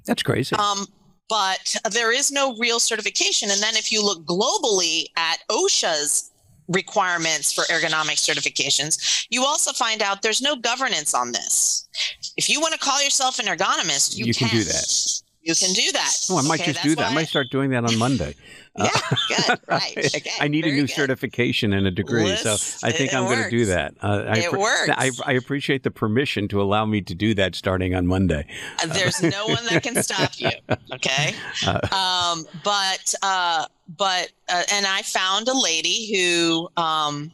That's 0.07 0.22
crazy. 0.22 0.55
Um, 0.57 0.87
but 1.29 1.77
there 1.91 2.12
is 2.12 2.31
no 2.31 2.57
real 2.57 2.81
certification. 2.81 3.51
And 3.51 3.61
then 3.61 3.77
if 3.77 3.91
you 3.91 4.05
look 4.05 4.25
globally 4.25 5.07
at 5.17 5.39
OSHA's 5.49 6.31
requirements 6.69 7.53
for 7.53 7.62
ergonomic 7.65 8.17
certifications, 8.17 9.27
you 9.31 9.45
also 9.45 9.73
find 9.73 10.03
out 10.03 10.23
there's 10.23 10.43
no 10.43 10.57
governance 10.57 11.15
on 11.15 11.33
this. 11.33 11.89
If 12.37 12.49
you 12.49 12.61
want 12.61 12.75
to 12.75 12.81
call 12.81 13.03
yourself 13.03 13.39
an 13.39 13.47
ergonomist, 13.47 14.17
you, 14.17 14.27
you 14.27 14.35
can. 14.35 14.49
can 14.49 14.59
do 14.59 14.65
that. 14.65 15.23
You 15.43 15.55
can 15.55 15.73
do 15.75 15.93
that. 15.93 16.27
Oh, 16.29 16.39
I 16.39 16.43
might 16.43 16.61
okay, 16.61 16.73
just 16.73 16.83
do 16.83 16.97
that. 16.97 17.12
I 17.12 17.15
might 17.15 17.29
start 17.29 17.51
doing 17.51 17.71
that 17.71 17.85
on 17.85 17.97
Monday. 17.99 18.35
Yeah, 18.79 18.91
good. 19.29 19.61
Right. 19.67 19.97
Okay, 19.97 20.31
I 20.41 20.49
need 20.49 20.65
a 20.65 20.71
new 20.71 20.83
good. 20.83 20.91
certification 20.91 21.73
and 21.73 21.87
a 21.87 21.91
degree, 21.91 22.37
so 22.37 22.53
I 22.83 22.93
think 22.93 23.15
I'm 23.15 23.25
going 23.25 23.43
to 23.43 23.51
do 23.51 23.67
that. 23.67 23.95
Uh, 24.03 24.25
I, 24.27 24.39
it 24.39 24.53
works. 24.53 24.91
I, 24.91 25.11
I, 25.25 25.33
appreciate 25.33 25.83
the 25.83 25.91
permission 25.91 26.49
to 26.49 26.61
allow 26.61 26.85
me 26.85 27.01
to 27.03 27.15
do 27.15 27.35
that 27.35 27.55
starting 27.55 27.95
on 27.95 28.07
Monday. 28.07 28.47
Uh, 28.83 28.87
there's 28.87 29.23
no 29.23 29.47
one 29.47 29.65
that 29.71 29.83
can 29.83 30.03
stop 30.03 30.33
you. 30.39 30.51
Okay. 30.93 31.35
Uh, 31.67 31.81
um, 31.95 32.47
but 32.65 33.15
uh, 33.23 33.67
but 33.97 34.31
uh, 34.49 34.62
and 34.73 34.87
I 34.87 35.03
found 35.03 35.49
a 35.49 35.59
lady 35.59 36.12
who. 36.12 36.69
Um, 36.77 37.33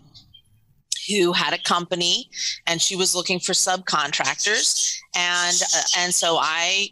who 1.09 1.33
had 1.33 1.53
a 1.53 1.59
company 1.59 2.31
and 2.67 2.81
she 2.81 2.95
was 2.95 3.13
looking 3.13 3.41
for 3.41 3.53
subcontractors 3.53 4.97
and 5.17 5.61
uh, 5.75 5.83
and 5.99 6.15
so 6.15 6.39
I 6.41 6.91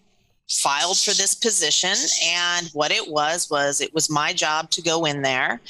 filed 0.51 0.99
for 0.99 1.13
this 1.13 1.35
position 1.35 1.95
and 2.25 2.69
what 2.73 2.91
it 2.91 3.09
was 3.09 3.49
was 3.51 3.81
it 3.81 3.95
was 3.95 4.11
my 4.11 4.33
job 4.33 4.71
to 4.71 4.83
go 4.83 5.05
in 5.05 5.23
there. 5.23 5.61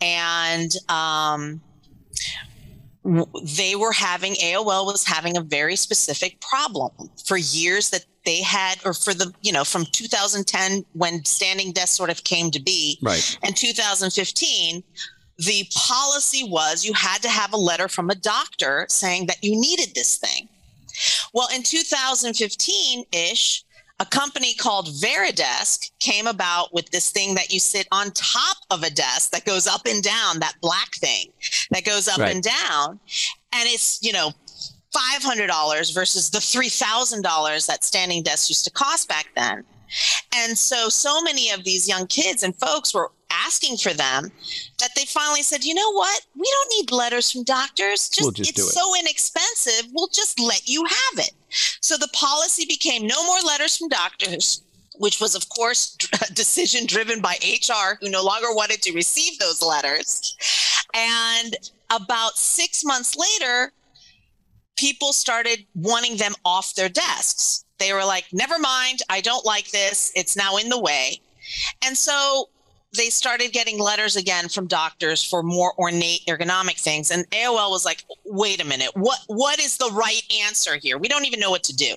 And 0.00 0.70
um, 0.88 1.60
they 3.58 3.74
were 3.74 3.92
having 3.92 4.34
AOL 4.34 4.86
was 4.86 5.04
having 5.04 5.36
a 5.36 5.40
very 5.40 5.76
specific 5.76 6.40
problem 6.40 7.10
for 7.24 7.36
years 7.36 7.90
that 7.90 8.04
they 8.24 8.42
had 8.42 8.78
or 8.84 8.92
for 8.92 9.14
the 9.14 9.32
you 9.42 9.52
know 9.52 9.64
from 9.64 9.86
2010 9.92 10.84
when 10.92 11.24
standing 11.24 11.72
desk 11.72 11.96
sort 11.96 12.10
of 12.10 12.24
came 12.24 12.50
to 12.50 12.60
be. 12.60 12.98
Right. 13.02 13.38
And 13.42 13.56
2015 13.56 14.82
the 15.38 15.64
policy 15.74 16.42
was 16.48 16.84
you 16.84 16.92
had 16.92 17.22
to 17.22 17.28
have 17.28 17.52
a 17.52 17.56
letter 17.56 17.86
from 17.86 18.10
a 18.10 18.14
doctor 18.14 18.86
saying 18.88 19.26
that 19.26 19.42
you 19.42 19.52
needed 19.58 19.94
this 19.94 20.18
thing. 20.18 20.48
Well 21.32 21.48
in 21.54 21.62
2015 21.62 23.04
ish 23.12 23.64
a 24.00 24.06
company 24.06 24.54
called 24.54 24.86
Varidesk 24.86 25.90
came 25.98 26.26
about 26.26 26.72
with 26.72 26.88
this 26.90 27.10
thing 27.10 27.34
that 27.34 27.52
you 27.52 27.58
sit 27.58 27.88
on 27.90 28.10
top 28.12 28.58
of 28.70 28.82
a 28.82 28.90
desk 28.90 29.30
that 29.32 29.44
goes 29.44 29.66
up 29.66 29.86
and 29.86 30.02
down, 30.02 30.38
that 30.38 30.54
black 30.60 30.94
thing 30.96 31.26
that 31.70 31.84
goes 31.84 32.06
up 32.06 32.18
right. 32.18 32.34
and 32.34 32.42
down. 32.42 33.00
And 33.52 33.68
it's, 33.68 34.02
you 34.02 34.12
know, 34.12 34.32
$500 34.94 35.94
versus 35.94 36.30
the 36.30 36.38
$3,000 36.38 37.66
that 37.66 37.84
standing 37.84 38.22
desks 38.22 38.48
used 38.48 38.64
to 38.64 38.70
cost 38.70 39.08
back 39.08 39.28
then. 39.34 39.64
And 40.34 40.56
so, 40.56 40.88
so 40.88 41.22
many 41.22 41.50
of 41.50 41.64
these 41.64 41.88
young 41.88 42.06
kids 42.06 42.42
and 42.42 42.54
folks 42.56 42.94
were 42.94 43.10
asking 43.30 43.76
for 43.76 43.92
them 43.92 44.30
that 44.78 44.90
they 44.96 45.04
finally 45.04 45.42
said, 45.42 45.64
you 45.64 45.74
know 45.74 45.92
what? 45.92 46.26
We 46.34 46.50
don't 46.50 46.72
need 46.78 46.92
letters 46.92 47.30
from 47.30 47.44
doctors. 47.44 48.08
Just, 48.08 48.20
we'll 48.22 48.32
just 48.32 48.50
it's 48.50 48.60
it. 48.60 48.72
so 48.72 48.98
inexpensive. 48.98 49.90
We'll 49.92 50.08
just 50.08 50.40
let 50.40 50.68
you 50.68 50.84
have 50.84 51.26
it. 51.26 51.32
So 51.80 51.96
the 51.96 52.08
policy 52.12 52.64
became 52.66 53.06
no 53.06 53.24
more 53.26 53.40
letters 53.40 53.76
from 53.76 53.88
doctors 53.88 54.62
which 54.98 55.20
was, 55.20 55.34
of 55.34 55.48
course, 55.48 55.96
a 56.28 56.32
decision 56.32 56.86
driven 56.86 57.20
by 57.20 57.36
HR, 57.42 57.96
who 58.00 58.10
no 58.10 58.22
longer 58.22 58.48
wanted 58.52 58.82
to 58.82 58.92
receive 58.92 59.38
those 59.38 59.62
letters. 59.62 60.36
And 60.94 61.56
about 61.90 62.36
six 62.36 62.84
months 62.84 63.16
later, 63.16 63.72
people 64.76 65.12
started 65.12 65.66
wanting 65.74 66.16
them 66.16 66.34
off 66.44 66.74
their 66.74 66.88
desks. 66.88 67.64
They 67.78 67.92
were 67.92 68.04
like, 68.04 68.26
never 68.32 68.58
mind, 68.58 69.02
I 69.08 69.20
don't 69.20 69.44
like 69.44 69.70
this. 69.70 70.12
It's 70.14 70.36
now 70.36 70.56
in 70.56 70.68
the 70.68 70.80
way. 70.80 71.20
And 71.84 71.96
so 71.96 72.48
they 72.96 73.10
started 73.10 73.52
getting 73.52 73.78
letters 73.78 74.16
again 74.16 74.48
from 74.48 74.66
doctors 74.66 75.22
for 75.22 75.42
more 75.42 75.74
ornate 75.78 76.24
ergonomic 76.26 76.80
things 76.80 77.10
and 77.10 77.28
AOL 77.30 77.70
was 77.70 77.84
like 77.84 78.04
wait 78.24 78.62
a 78.62 78.66
minute 78.66 78.90
what 78.94 79.18
what 79.26 79.60
is 79.60 79.76
the 79.76 79.90
right 79.92 80.22
answer 80.44 80.76
here 80.76 80.96
we 80.96 81.08
don't 81.08 81.26
even 81.26 81.40
know 81.40 81.50
what 81.50 81.62
to 81.64 81.76
do 81.76 81.94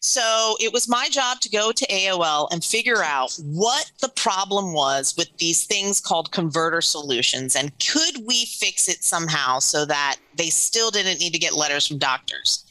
so 0.00 0.56
it 0.60 0.72
was 0.72 0.88
my 0.88 1.08
job 1.08 1.40
to 1.40 1.48
go 1.48 1.72
to 1.72 1.86
AOL 1.86 2.48
and 2.52 2.64
figure 2.64 3.02
out 3.02 3.34
what 3.42 3.90
the 4.00 4.08
problem 4.10 4.72
was 4.72 5.14
with 5.16 5.34
these 5.38 5.64
things 5.64 6.00
called 6.00 6.30
converter 6.32 6.82
solutions 6.82 7.56
and 7.56 7.72
could 7.78 8.26
we 8.26 8.44
fix 8.44 8.88
it 8.88 9.02
somehow 9.02 9.58
so 9.58 9.84
that 9.86 10.16
they 10.36 10.50
still 10.50 10.90
didn't 10.90 11.18
need 11.18 11.32
to 11.32 11.38
get 11.38 11.54
letters 11.54 11.86
from 11.86 11.98
doctors 11.98 12.64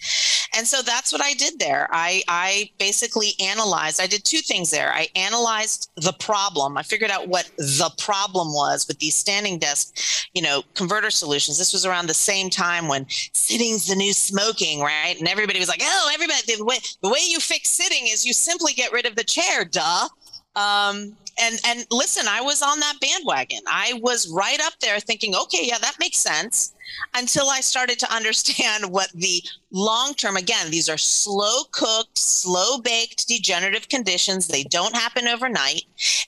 and 0.55 0.67
so 0.67 0.81
that's 0.81 1.11
what 1.11 1.21
I 1.21 1.33
did 1.33 1.59
there. 1.59 1.87
I, 1.91 2.23
I 2.27 2.71
basically 2.79 3.33
analyzed, 3.39 4.01
I 4.01 4.07
did 4.07 4.23
two 4.23 4.39
things 4.39 4.71
there. 4.71 4.91
I 4.91 5.07
analyzed 5.15 5.91
the 5.95 6.13
problem. 6.13 6.77
I 6.77 6.83
figured 6.83 7.11
out 7.11 7.27
what 7.27 7.49
the 7.57 7.91
problem 7.97 8.53
was 8.53 8.87
with 8.87 8.99
these 8.99 9.15
standing 9.15 9.59
desk, 9.59 9.95
you 10.33 10.41
know, 10.41 10.63
converter 10.73 11.11
solutions. 11.11 11.57
This 11.57 11.73
was 11.73 11.85
around 11.85 12.07
the 12.07 12.13
same 12.13 12.49
time 12.49 12.87
when 12.87 13.05
sitting's 13.09 13.87
the 13.87 13.95
new 13.95 14.13
smoking, 14.13 14.81
right? 14.81 15.15
And 15.19 15.27
everybody 15.27 15.59
was 15.59 15.69
like, 15.69 15.81
oh, 15.83 16.11
everybody, 16.13 16.39
the 16.57 16.65
way, 16.65 16.77
the 17.01 17.09
way 17.09 17.19
you 17.27 17.39
fix 17.39 17.69
sitting 17.69 18.07
is 18.07 18.25
you 18.25 18.33
simply 18.33 18.73
get 18.73 18.91
rid 18.91 19.05
of 19.05 19.15
the 19.15 19.23
chair, 19.23 19.65
duh. 19.65 20.07
Um, 20.55 21.15
and 21.41 21.59
and 21.65 21.85
listen, 21.91 22.25
I 22.27 22.41
was 22.41 22.61
on 22.61 22.79
that 22.79 22.99
bandwagon. 22.99 23.59
I 23.67 23.99
was 24.01 24.29
right 24.29 24.59
up 24.61 24.73
there 24.81 24.99
thinking, 24.99 25.35
okay, 25.35 25.61
yeah, 25.63 25.77
that 25.79 25.95
makes 25.99 26.17
sense 26.17 26.73
until 27.15 27.49
I 27.49 27.61
started 27.61 27.99
to 27.99 28.13
understand 28.13 28.85
what 28.91 29.09
the 29.13 29.41
long 29.71 30.13
term, 30.13 30.37
again, 30.37 30.71
these 30.71 30.89
are 30.89 30.97
slow 30.97 31.63
cooked, 31.71 32.17
slow 32.17 32.79
baked 32.79 33.27
degenerative 33.27 33.89
conditions. 33.89 34.47
They 34.47 34.63
don't 34.63 34.95
happen 34.95 35.27
overnight. 35.27 35.83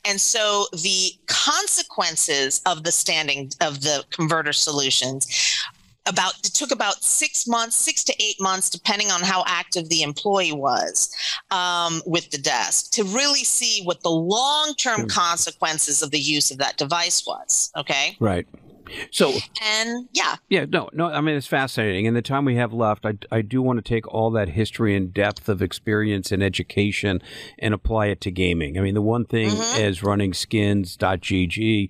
And 0.05 0.19
so 0.19 0.67
the 0.71 1.11
consequences 1.27 2.61
of 2.65 2.83
the 2.83 2.91
standing 2.91 3.51
of 3.61 3.81
the 3.81 4.03
converter 4.11 4.53
solutions 4.53 5.27
about 6.07 6.33
it 6.39 6.53
took 6.53 6.71
about 6.71 7.03
six 7.03 7.47
months 7.47 7.75
six 7.75 8.03
to 8.03 8.13
eight 8.21 8.35
months 8.39 8.69
depending 8.69 9.11
on 9.11 9.21
how 9.21 9.43
active 9.45 9.87
the 9.89 10.01
employee 10.01 10.51
was 10.51 11.13
um, 11.51 12.01
with 12.05 12.29
the 12.31 12.37
desk 12.37 12.91
to 12.91 13.03
really 13.03 13.43
see 13.43 13.83
what 13.83 14.01
the 14.01 14.09
long-term 14.09 15.01
hmm. 15.01 15.07
consequences 15.07 16.01
of 16.01 16.11
the 16.11 16.19
use 16.19 16.51
of 16.51 16.57
that 16.57 16.77
device 16.77 17.25
was 17.25 17.71
okay 17.77 18.15
right 18.19 18.47
so 19.11 19.33
and 19.61 20.07
yeah, 20.13 20.35
yeah, 20.49 20.65
no, 20.67 20.89
no. 20.93 21.07
I 21.07 21.21
mean, 21.21 21.35
it's 21.35 21.47
fascinating. 21.47 22.05
In 22.05 22.13
the 22.13 22.21
time 22.21 22.45
we 22.45 22.55
have 22.55 22.73
left, 22.73 23.05
I, 23.05 23.17
I 23.31 23.41
do 23.41 23.61
want 23.61 23.77
to 23.77 23.87
take 23.87 24.07
all 24.07 24.31
that 24.31 24.49
history 24.49 24.95
and 24.95 25.13
depth 25.13 25.49
of 25.49 25.61
experience 25.61 26.31
and 26.31 26.43
education 26.43 27.21
and 27.59 27.73
apply 27.73 28.07
it 28.07 28.21
to 28.21 28.31
gaming. 28.31 28.77
I 28.77 28.81
mean, 28.81 28.93
the 28.93 29.01
one 29.01 29.25
thing 29.25 29.49
mm-hmm. 29.49 29.81
as 29.81 30.03
running 30.03 30.33
skins.gg, 30.33 31.89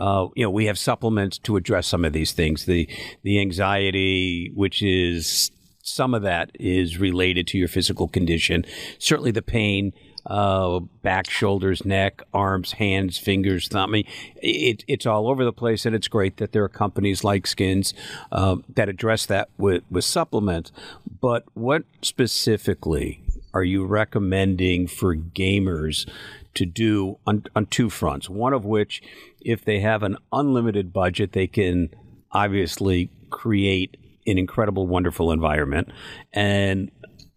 uh, 0.00 0.28
you 0.34 0.44
know, 0.44 0.50
we 0.50 0.66
have 0.66 0.78
supplements 0.78 1.38
to 1.38 1.56
address 1.56 1.86
some 1.86 2.04
of 2.04 2.12
these 2.12 2.32
things. 2.32 2.66
The 2.66 2.88
the 3.22 3.40
anxiety, 3.40 4.50
which 4.54 4.82
is 4.82 5.50
some 5.82 6.14
of 6.14 6.22
that 6.22 6.50
is 6.54 6.98
related 6.98 7.46
to 7.48 7.58
your 7.58 7.68
physical 7.68 8.08
condition. 8.08 8.64
Certainly, 8.98 9.32
the 9.32 9.42
pain 9.42 9.92
uh, 10.26 10.80
back, 11.02 11.28
shoulders, 11.28 11.84
neck, 11.84 12.22
arms, 12.32 12.72
hands, 12.72 13.18
fingers, 13.18 13.68
thumb. 13.68 13.90
I 13.90 13.92
mean, 13.92 14.06
it, 14.36 14.84
it's 14.86 15.06
all 15.06 15.28
over 15.28 15.44
the 15.44 15.52
place, 15.52 15.84
and 15.86 15.94
it's 15.94 16.08
great 16.08 16.36
that 16.36 16.52
there 16.52 16.64
are 16.64 16.68
companies 16.68 17.24
like 17.24 17.46
Skins 17.46 17.94
uh, 18.30 18.56
that 18.74 18.88
address 18.88 19.26
that 19.26 19.48
with, 19.58 19.82
with 19.90 20.04
supplements. 20.04 20.72
But 21.20 21.44
what 21.54 21.84
specifically 22.02 23.22
are 23.54 23.64
you 23.64 23.84
recommending 23.84 24.86
for 24.86 25.14
gamers 25.14 26.08
to 26.54 26.66
do 26.66 27.18
on, 27.26 27.44
on 27.54 27.66
two 27.66 27.90
fronts? 27.90 28.28
One 28.28 28.52
of 28.52 28.64
which, 28.64 29.02
if 29.40 29.64
they 29.64 29.80
have 29.80 30.02
an 30.02 30.16
unlimited 30.32 30.92
budget, 30.92 31.32
they 31.32 31.46
can 31.46 31.90
obviously 32.30 33.10
create 33.30 33.96
an 34.26 34.38
incredible, 34.38 34.86
wonderful 34.86 35.32
environment. 35.32 35.90
And 36.32 36.90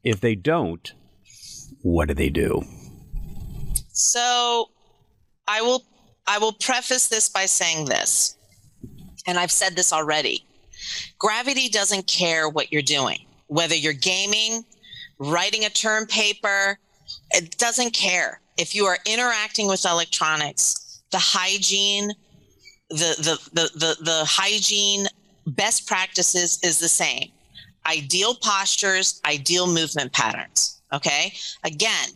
if 0.04 0.22
they 0.22 0.36
don't, 0.36 0.94
what 1.86 2.08
do 2.08 2.16
they 2.16 2.30
do? 2.32 2.64
So 3.94 4.72
I 5.48 5.62
will 5.62 5.84
I 6.26 6.40
will 6.40 6.54
preface 6.54 7.08
this 7.10 7.30
by 7.30 7.46
saying 7.46 7.86
this. 7.86 8.36
And 9.28 9.38
I've 9.38 9.52
said 9.52 9.76
this 9.76 9.94
already. 9.94 10.44
Gravity 11.20 11.70
doesn't 11.70 12.08
care 12.08 12.50
what 12.50 12.72
you're 12.72 12.82
doing. 12.82 13.20
Whether 13.48 13.76
you're 13.76 13.94
gaming, 13.94 14.66
writing 15.20 15.64
a 15.66 15.70
term 15.70 16.08
paper, 16.08 16.80
it 17.32 17.56
doesn't 17.60 17.94
care. 17.94 18.42
if 18.58 18.74
you 18.74 18.86
are 18.86 18.98
interacting 19.06 19.68
with 19.68 19.86
electronics, 19.86 21.02
the 21.12 21.20
hygiene, 21.20 22.12
the 22.90 23.16
the 23.20 23.50
the 23.54 23.70
the, 23.78 24.04
the 24.04 24.26
hygiene 24.26 25.08
best 25.46 25.88
practices 25.88 26.58
is 26.64 26.80
the 26.80 26.90
same. 26.90 27.32
Ideal 27.86 28.36
postures, 28.36 29.22
ideal 29.26 29.68
movement 29.68 30.12
patterns. 30.14 30.75
Okay. 30.96 31.34
Again, 31.64 32.10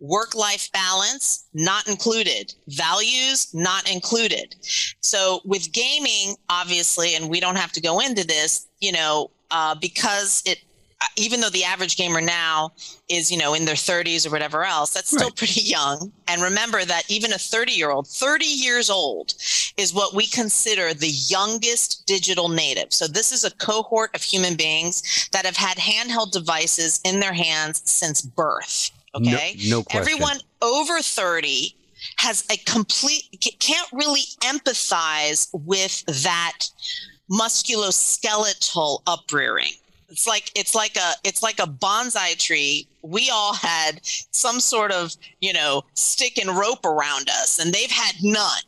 work 0.00 0.34
life 0.34 0.70
balance 0.72 1.46
not 1.54 1.88
included 1.88 2.54
values 2.68 3.48
not 3.54 3.90
included 3.90 4.54
so 5.00 5.40
with 5.46 5.72
gaming 5.72 6.36
obviously 6.50 7.14
and 7.14 7.30
we 7.30 7.40
don't 7.40 7.56
have 7.56 7.72
to 7.72 7.80
go 7.80 7.98
into 8.00 8.26
this 8.26 8.66
you 8.80 8.92
know 8.92 9.30
uh, 9.50 9.74
because 9.74 10.42
it 10.44 10.58
Uh, 11.02 11.06
even 11.16 11.40
though 11.40 11.50
the 11.50 11.62
average 11.62 11.98
gamer 11.98 12.22
now 12.22 12.72
is 13.10 13.30
you 13.30 13.36
know 13.36 13.52
in 13.52 13.66
their 13.66 13.74
30s 13.74 14.26
or 14.26 14.30
whatever 14.30 14.64
else 14.64 14.94
that's 14.94 15.10
still 15.10 15.28
right. 15.28 15.36
pretty 15.36 15.60
young 15.64 16.10
and 16.26 16.40
remember 16.40 16.86
that 16.86 17.02
even 17.10 17.34
a 17.34 17.38
30 17.38 17.72
year 17.72 17.90
old 17.90 18.08
30 18.08 18.46
years 18.46 18.88
old 18.88 19.34
is 19.76 19.92
what 19.92 20.14
we 20.14 20.26
consider 20.26 20.94
the 20.94 21.10
youngest 21.28 22.06
digital 22.06 22.48
native 22.48 22.94
so 22.94 23.06
this 23.06 23.30
is 23.30 23.44
a 23.44 23.50
cohort 23.56 24.14
of 24.14 24.22
human 24.22 24.56
beings 24.56 25.28
that 25.32 25.44
have 25.44 25.56
had 25.56 25.76
handheld 25.76 26.32
devices 26.32 26.98
in 27.04 27.20
their 27.20 27.34
hands 27.34 27.82
since 27.84 28.22
birth 28.22 28.90
okay 29.14 29.54
no, 29.66 29.78
no 29.78 29.82
question. 29.82 30.00
everyone 30.00 30.38
over 30.62 31.02
30 31.02 31.74
has 32.16 32.42
a 32.50 32.56
complete 32.64 33.24
can't 33.58 33.88
really 33.92 34.24
empathize 34.40 35.50
with 35.52 36.06
that 36.22 36.70
musculoskeletal 37.30 39.02
uprearing 39.06 39.72
it's 40.08 40.26
like 40.26 40.50
it's 40.54 40.74
like 40.74 40.96
a 40.96 41.12
it's 41.24 41.42
like 41.42 41.58
a 41.58 41.66
bonsai 41.66 42.38
tree. 42.38 42.88
We 43.02 43.30
all 43.30 43.54
had 43.54 44.00
some 44.02 44.60
sort 44.60 44.92
of 44.92 45.14
you 45.40 45.52
know 45.52 45.84
stick 45.94 46.38
and 46.38 46.50
rope 46.56 46.84
around 46.84 47.28
us 47.28 47.58
and 47.58 47.72
they've 47.72 47.90
had 47.90 48.16
none 48.22 48.62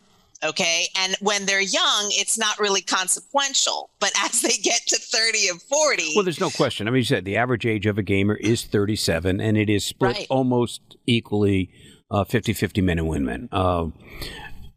okay? 0.44 0.86
And 0.96 1.16
when 1.20 1.46
they're 1.46 1.60
young 1.60 2.10
it's 2.10 2.38
not 2.38 2.58
really 2.58 2.80
consequential. 2.80 3.90
But 4.00 4.12
as 4.24 4.42
they 4.42 4.56
get 4.62 4.82
to 4.88 4.96
30 4.96 5.48
and 5.48 5.62
40 5.62 6.12
well 6.14 6.24
there's 6.24 6.40
no 6.40 6.50
question. 6.50 6.88
I 6.88 6.90
mean 6.90 6.98
you 6.98 7.04
said 7.04 7.24
the 7.24 7.36
average 7.36 7.66
age 7.66 7.86
of 7.86 7.98
a 7.98 8.02
gamer 8.02 8.34
is 8.34 8.64
37 8.64 9.40
and 9.40 9.56
it 9.56 9.70
is 9.70 9.84
split 9.84 10.16
right. 10.16 10.26
almost 10.30 10.96
equally 11.06 11.70
uh, 12.10 12.24
50-50 12.24 12.82
men 12.82 12.98
and 12.98 13.08
women. 13.08 13.48
Uh, 13.52 13.86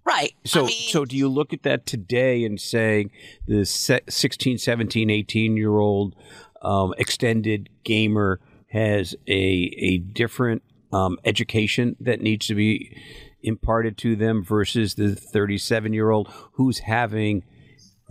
Right. 0.04 0.34
So, 0.46 0.64
I 0.64 0.68
mean, 0.68 0.90
so 0.90 1.06
do 1.06 1.16
you 1.16 1.30
look 1.30 1.54
at 1.54 1.64
that 1.64 1.86
today 1.86 2.44
and 2.44 2.60
say 2.60 3.12
the 3.48 3.66
16, 3.66 4.58
17, 4.58 5.10
18 5.10 5.58
year 5.58 5.78
old 5.78 6.16
um, 6.62 6.94
extended 6.98 7.70
gamer 7.84 8.40
has 8.68 9.16
a 9.28 9.74
a 9.78 9.98
different 9.98 10.64
um, 10.94 11.18
education 11.26 11.96
that 12.00 12.22
needs 12.22 12.48
to 12.48 12.56
be 12.56 12.98
imparted 13.44 13.98
to 13.98 14.16
them 14.16 14.44
versus 14.44 14.96
the 14.96 15.16
37 15.16 15.94
year 15.94 16.10
old 16.10 16.30
who's 16.54 16.80
having 16.80 17.44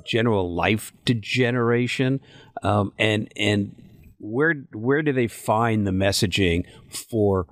general 0.05 0.55
life 0.55 0.93
degeneration. 1.05 2.21
Um, 2.63 2.93
and 2.99 3.33
and 3.37 3.75
where 4.19 4.55
where 4.73 5.03
do 5.03 5.13
they 5.13 5.27
find 5.27 5.87
the 5.87 5.93
messaging 5.93 6.65
for 6.89 7.47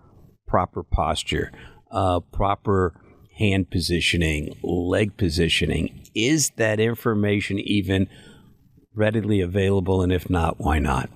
proper 0.47 0.83
posture? 0.83 1.53
Uh, 1.91 2.21
proper 2.21 3.01
hand 3.39 3.71
positioning 3.71 4.55
leg 4.63 5.17
positioning? 5.17 6.05
Is 6.15 6.51
that 6.57 6.81
information 6.81 7.59
even 7.59 8.09
readily 8.99 9.41
available? 9.41 10.03
And 10.03 10.13
if 10.13 10.29
not, 10.29 10.59
why 10.59 10.79
not? 10.79 11.09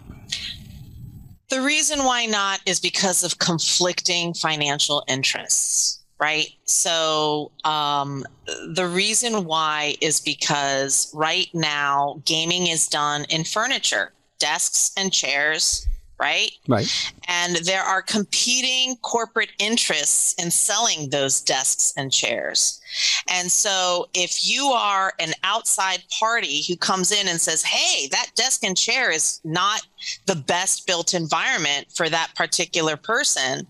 The 1.50 1.60
reason 1.60 2.04
why 2.04 2.24
not 2.24 2.60
is 2.64 2.80
because 2.80 3.22
of 3.22 3.38
conflicting 3.38 4.32
financial 4.32 5.04
interests, 5.06 6.00
right? 6.18 6.48
So, 6.64 7.52
um, 7.64 8.24
the 8.46 8.86
reason 8.86 9.44
why 9.44 9.96
is 10.00 10.18
because 10.18 11.10
right 11.12 11.48
now 11.52 12.22
gaming 12.24 12.68
is 12.68 12.88
done 12.88 13.26
in 13.28 13.44
furniture, 13.44 14.12
desks 14.38 14.92
and 14.96 15.12
chairs, 15.12 15.86
right? 16.22 16.52
Right. 16.68 16.88
And 17.26 17.56
there 17.56 17.82
are 17.82 18.00
competing 18.00 18.96
corporate 19.02 19.50
interests 19.58 20.34
in 20.34 20.52
selling 20.52 21.10
those 21.10 21.40
desks 21.40 21.92
and 21.96 22.12
chairs. 22.12 22.80
And 23.28 23.50
so 23.50 24.08
if 24.14 24.48
you 24.48 24.66
are 24.66 25.14
an 25.18 25.32
outside 25.42 26.04
party 26.20 26.62
who 26.68 26.76
comes 26.76 27.10
in 27.10 27.26
and 27.26 27.40
says, 27.40 27.64
hey, 27.64 28.06
that 28.08 28.30
desk 28.36 28.62
and 28.62 28.76
chair 28.76 29.10
is 29.10 29.40
not 29.42 29.82
the 30.26 30.36
best 30.36 30.86
built 30.86 31.12
environment 31.12 31.88
for 31.92 32.08
that 32.08 32.32
particular 32.36 32.96
person, 32.96 33.66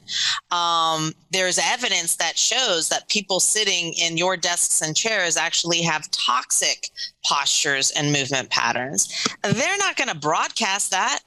um, 0.50 1.12
there's 1.30 1.58
evidence 1.58 2.16
that 2.16 2.36
shows 2.36 2.90
that 2.90 3.08
people 3.08 3.40
sitting 3.40 3.94
in 3.94 4.18
your 4.18 4.36
desks 4.36 4.82
and 4.82 4.94
chairs 4.94 5.38
actually 5.38 5.80
have 5.80 6.10
toxic 6.10 6.90
postures 7.24 7.92
and 7.92 8.12
movement 8.12 8.50
patterns. 8.50 9.26
They're 9.42 9.78
not 9.78 9.96
going 9.96 10.08
to 10.08 10.16
broadcast 10.16 10.90
that 10.90 11.20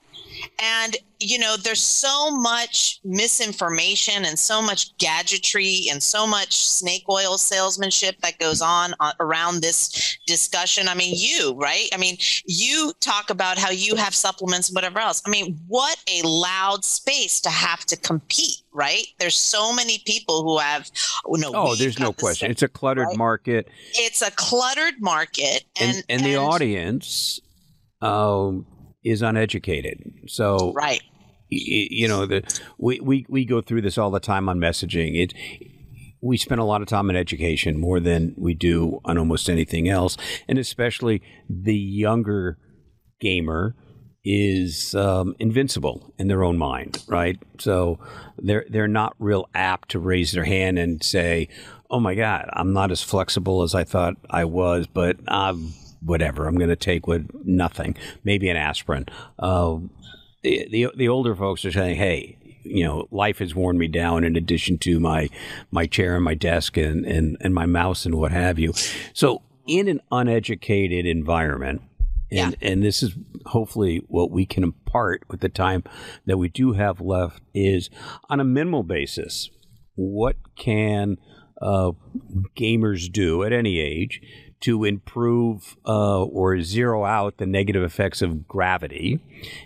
and, 0.60 0.96
you 1.20 1.38
know, 1.40 1.56
there's 1.58 1.82
so 1.82 2.32
much 2.32 3.00
misinformation 3.04 4.26
and 4.26 4.38
so 4.38 4.62
much 4.62 4.98
gadgetry 4.98 5.86
and 5.92 6.02
so 6.02 6.26
much 6.26 6.66
snake 6.66 7.04
oil 7.10 7.38
salesmanship 7.38 8.20
that 8.22 8.40
goes 8.40 8.62
on 8.62 8.94
uh, 9.00 9.12
around 9.20 9.62
this 9.62 10.18
discussion. 10.28 10.88
I 10.88 10.96
mean, 10.96 11.14
you, 11.18 11.54
right? 11.60 11.88
I 11.94 11.98
mean, 11.98 12.18
you 12.46 12.94
talk 13.00 13.30
about 13.30 13.58
how 13.58 13.70
you 13.70 13.96
have 13.96 14.16
supplements 14.16 14.70
and 14.70 14.76
whatever 14.76 15.00
else. 15.00 15.22
I 15.26 15.30
mean, 15.30 15.60
what 15.68 15.98
a 16.10 16.26
loud 16.28 16.86
space 16.86 17.42
to 17.42 17.50
have 17.50 17.86
to 17.86 17.98
compete, 17.98 18.62
right? 18.74 19.08
There's 19.20 19.36
so 19.36 19.74
many 19.74 20.02
people 20.06 20.44
who 20.44 20.60
have, 20.60 20.90
oh, 21.26 21.36
no, 21.36 21.52
oh 21.54 21.76
there's 21.76 22.00
no 22.00 22.14
question. 22.14 22.52
it's 22.52 22.62
a 22.62 22.68
cluttered 22.68 23.08
right? 23.08 23.18
market. 23.18 23.68
It's 23.94 24.22
a 24.22 24.32
cluttered 24.32 25.02
market. 25.02 25.66
And, 25.80 25.96
and, 25.98 26.06
and, 26.10 26.22
and 26.22 26.26
the 26.26 26.38
audience, 26.38 27.40
um, 28.02 28.66
is 29.06 29.22
uneducated. 29.22 30.02
So 30.28 30.74
right. 30.74 31.02
You 31.48 32.08
know, 32.08 32.26
the 32.26 32.42
we, 32.80 33.00
we, 33.00 33.26
we 33.30 33.46
go 33.46 33.62
through 33.62 33.84
this 33.84 34.00
all 34.00 34.10
the 34.10 34.20
time 34.20 34.50
on 34.50 34.60
messaging. 34.60 35.16
It 35.16 35.34
we 36.22 36.38
spend 36.38 36.60
a 36.60 36.66
lot 36.66 36.82
of 36.82 36.88
time 36.88 37.10
in 37.12 37.16
education 37.16 37.80
more 37.80 38.00
than 38.00 38.34
we 38.36 38.56
do 38.56 39.00
on 39.06 39.20
almost 39.20 39.48
anything 39.48 39.88
else, 39.88 40.18
and 40.48 40.58
especially 40.58 41.22
the 41.48 41.76
younger 41.76 42.58
gamer 43.22 43.76
is 44.24 44.96
um, 44.96 45.36
invincible 45.38 46.12
in 46.18 46.28
their 46.28 46.44
own 46.44 46.58
mind, 46.58 47.04
right? 47.08 47.38
So 47.60 48.00
they're 48.40 48.66
they're 48.70 48.88
not 48.88 49.16
real 49.20 49.48
apt 49.54 49.90
to 49.90 50.00
raise 50.00 50.32
their 50.32 50.46
hand 50.46 50.80
and 50.80 51.04
say, 51.04 51.48
"Oh 51.92 52.00
my 52.00 52.16
God, 52.16 52.50
I'm 52.54 52.74
not 52.74 52.90
as 52.90 53.04
flexible 53.04 53.62
as 53.62 53.76
I 53.76 53.84
thought 53.84 54.16
I 54.28 54.46
was," 54.46 54.88
but 54.88 55.18
I'm 55.28 55.74
whatever. 56.06 56.48
I'm 56.48 56.58
going 56.58 56.70
to 56.70 56.76
take 56.76 57.08
with 57.08 57.30
nothing, 57.44 57.96
maybe 58.24 58.50
an 58.50 58.58
aspirin. 58.58 59.08
Uh, 59.40 59.78
the, 60.44 60.68
the, 60.72 60.88
the 60.96 61.10
older 61.10 61.36
folks 61.36 61.66
are 61.66 61.72
saying, 61.72 61.98
hey, 61.98 62.38
you 62.64 62.84
know, 62.84 63.08
life 63.12 63.40
has 63.40 63.54
worn 63.54 63.78
me 63.78 63.88
down 63.88 64.24
in 64.24 64.36
addition 64.36 64.78
to 64.80 65.00
my 65.00 65.30
my 65.72 65.86
chair 65.86 66.16
and 66.16 66.24
my 66.24 66.34
desk 66.34 66.78
and, 66.78 67.06
and, 67.06 67.38
and 67.42 67.54
my 67.54 67.66
mouse 67.66 68.06
and 68.06 68.16
what 68.16 68.32
have 68.32 68.58
you. 68.58 68.74
So 69.14 69.44
in 69.68 69.88
an 69.88 70.02
uneducated 70.12 71.06
environment, 71.06 71.82
and 72.32 72.58
yeah. 72.60 72.70
and 72.70 72.84
this 72.84 73.04
is 73.04 73.16
hopefully 73.46 74.04
what 74.08 74.32
we 74.32 74.46
can 74.46 74.64
impart 74.64 75.24
with 75.30 75.42
the 75.42 75.50
time 75.50 75.84
that 76.26 76.38
we 76.38 76.50
do 76.50 76.74
have 76.74 77.00
left 77.00 77.42
is 77.54 77.90
on 78.30 78.40
a 78.40 78.44
minimal 78.44 78.84
basis, 78.84 79.50
what 79.94 80.36
can 80.58 81.18
uh, 81.62 81.92
gamers 82.58 83.12
do 83.12 83.44
at 83.44 83.54
any 83.54 83.80
age 83.80 84.22
to 84.62 84.84
improve 84.84 85.78
uh, 85.86 86.24
or 86.24 86.62
zero 86.62 87.06
out 87.06 87.38
the 87.38 87.46
negative 87.46 87.84
effects 87.84 88.22
of 88.22 88.48
gravity? 88.48 89.20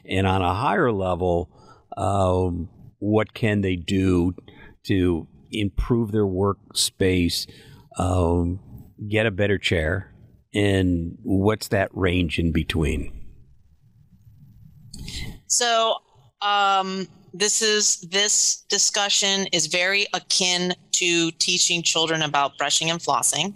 And 0.06 0.28
on 0.28 0.42
a 0.42 0.54
higher 0.54 0.92
level, 0.92 1.50
um, 1.98 2.70
what 3.00 3.34
can 3.34 3.62
they 3.62 3.76
do 3.76 4.36
to 4.84 5.28
improve 5.52 6.12
their 6.12 6.26
workspace, 6.26 7.50
um, 7.98 8.60
get 9.10 9.26
a 9.26 9.32
better 9.32 9.58
chair, 9.58 10.14
and 10.54 11.18
what's 11.24 11.70
that 11.70 11.90
range 11.94 12.40
in 12.40 12.52
between? 12.52 13.14
So, 15.48 15.96
um, 16.42 17.08
this 17.34 17.62
is 17.62 18.02
this 18.12 18.64
discussion 18.70 19.48
is 19.52 19.68
very 19.68 20.08
akin 20.14 20.74
to 20.94 21.32
teaching 21.32 21.82
children 21.82 22.22
about 22.22 22.58
brushing 22.58 22.90
and 22.90 23.00
flossing. 23.00 23.54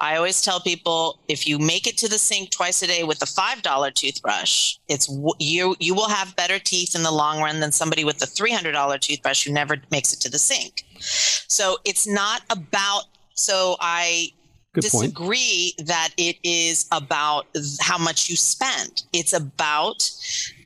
I 0.00 0.16
always 0.16 0.42
tell 0.42 0.60
people 0.60 1.20
if 1.28 1.46
you 1.46 1.58
make 1.58 1.86
it 1.86 1.96
to 1.98 2.08
the 2.08 2.18
sink 2.18 2.50
twice 2.50 2.82
a 2.82 2.86
day 2.86 3.02
with 3.04 3.22
a 3.22 3.26
five 3.26 3.62
dollar 3.62 3.90
toothbrush, 3.90 4.76
it's 4.88 5.08
you 5.38 5.76
you 5.78 5.94
will 5.94 6.08
have 6.08 6.36
better 6.36 6.58
teeth 6.58 6.94
in 6.94 7.02
the 7.02 7.10
long 7.12 7.40
run 7.40 7.60
than 7.60 7.72
somebody 7.72 8.04
with 8.04 8.22
a 8.22 8.26
three 8.26 8.52
hundred 8.52 8.72
dollar 8.72 8.98
toothbrush 8.98 9.46
who 9.46 9.52
never 9.52 9.76
makes 9.90 10.12
it 10.12 10.20
to 10.20 10.30
the 10.30 10.38
sink. 10.38 10.84
So 10.98 11.78
it's 11.84 12.06
not 12.06 12.42
about. 12.50 13.04
So 13.34 13.76
I 13.80 14.28
Good 14.72 14.82
disagree 14.82 15.74
point. 15.76 15.88
that 15.88 16.10
it 16.16 16.36
is 16.42 16.86
about 16.92 17.46
how 17.80 17.98
much 17.98 18.28
you 18.30 18.36
spend. 18.36 19.02
It's 19.12 19.32
about 19.32 20.10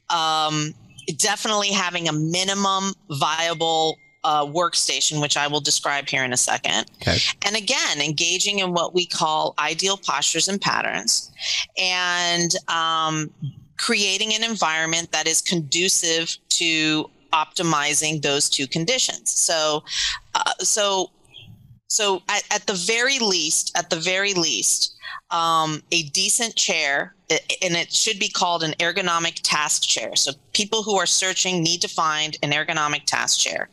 um, 0.08 0.74
definitely 1.16 1.68
having 1.68 2.08
a 2.08 2.12
minimum 2.12 2.92
viable 3.10 3.98
uh, 4.24 4.44
workstation, 4.44 5.20
which 5.20 5.36
I 5.36 5.46
will 5.46 5.60
describe 5.60 6.08
here 6.08 6.24
in 6.24 6.32
a 6.32 6.36
second. 6.36 6.90
Okay. 7.00 7.16
And 7.46 7.56
again, 7.56 8.00
engaging 8.00 8.58
in 8.58 8.72
what 8.72 8.94
we 8.94 9.06
call 9.06 9.54
ideal 9.58 9.96
postures 9.96 10.48
and 10.48 10.60
patterns, 10.60 11.30
and 11.78 12.54
um, 12.68 13.30
creating 13.78 14.34
an 14.34 14.44
environment 14.44 15.10
that 15.12 15.26
is 15.26 15.40
conducive 15.40 16.36
to 16.50 17.10
optimizing 17.32 18.20
those 18.22 18.50
two 18.50 18.66
conditions. 18.66 19.30
So, 19.30 19.84
uh, 20.34 20.52
so, 20.60 21.10
so 21.86 22.22
at, 22.28 22.42
at 22.50 22.66
the 22.66 22.74
very 22.74 23.18
least, 23.18 23.72
at 23.78 23.88
the 23.88 23.96
very 23.96 24.34
least, 24.34 24.96
um, 25.30 25.82
a 25.92 26.02
decent 26.04 26.56
chair, 26.56 27.14
and 27.62 27.76
it 27.76 27.92
should 27.92 28.18
be 28.18 28.28
called 28.28 28.62
an 28.62 28.72
ergonomic 28.80 29.40
task 29.42 29.82
chair. 29.82 30.16
So 30.16 30.32
people 30.52 30.82
who 30.82 30.96
are 30.96 31.06
searching 31.06 31.62
need 31.62 31.80
to 31.82 31.88
find 31.88 32.36
an 32.42 32.50
ergonomic 32.50 33.04
task 33.06 33.38
chair. 33.38 33.68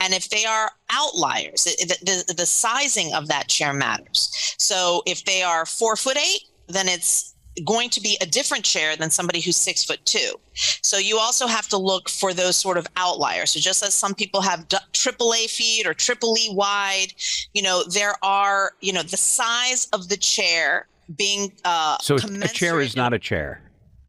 And 0.00 0.14
if 0.14 0.30
they 0.30 0.44
are 0.44 0.70
outliers, 0.90 1.64
the, 1.64 1.98
the, 2.02 2.34
the 2.34 2.46
sizing 2.46 3.12
of 3.14 3.28
that 3.28 3.48
chair 3.48 3.72
matters. 3.72 4.54
So 4.58 5.02
if 5.06 5.24
they 5.24 5.42
are 5.42 5.66
four 5.66 5.96
foot 5.96 6.16
eight, 6.16 6.44
then 6.68 6.88
it's 6.88 7.34
going 7.66 7.90
to 7.90 8.00
be 8.00 8.16
a 8.22 8.26
different 8.26 8.64
chair 8.64 8.96
than 8.96 9.10
somebody 9.10 9.38
who's 9.38 9.58
six 9.58 9.84
foot 9.84 10.02
two. 10.06 10.40
So 10.80 10.96
you 10.96 11.18
also 11.18 11.46
have 11.46 11.68
to 11.68 11.76
look 11.76 12.08
for 12.08 12.32
those 12.32 12.56
sort 12.56 12.78
of 12.78 12.86
outliers. 12.96 13.50
So 13.50 13.60
just 13.60 13.84
as 13.84 13.92
some 13.92 14.14
people 14.14 14.40
have 14.40 14.66
triple 14.94 15.34
A 15.34 15.46
feet 15.48 15.86
or 15.86 15.92
triple 15.92 16.34
E 16.38 16.48
wide, 16.52 17.12
you 17.52 17.60
know, 17.60 17.84
there 17.84 18.14
are, 18.22 18.72
you 18.80 18.94
know, 18.94 19.02
the 19.02 19.18
size 19.18 19.86
of 19.92 20.08
the 20.08 20.16
chair 20.16 20.86
being 21.16 21.52
uh, 21.64 21.96
so 22.00 22.16
a 22.16 22.48
chair 22.48 22.80
is 22.80 22.96
not 22.96 23.12
a 23.12 23.18
chair. 23.18 23.62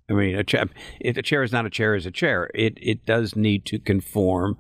I 0.09 0.13
mean, 0.13 0.35
a 0.35 0.43
chair. 0.43 0.65
If 0.99 1.17
a 1.17 1.21
chair 1.21 1.43
is 1.43 1.51
not 1.51 1.65
a 1.65 1.69
chair, 1.69 1.95
is 1.95 2.05
a 2.05 2.11
chair. 2.11 2.49
It 2.53 2.77
it 2.81 3.05
does 3.05 3.35
need 3.35 3.65
to 3.65 3.79
conform 3.79 4.57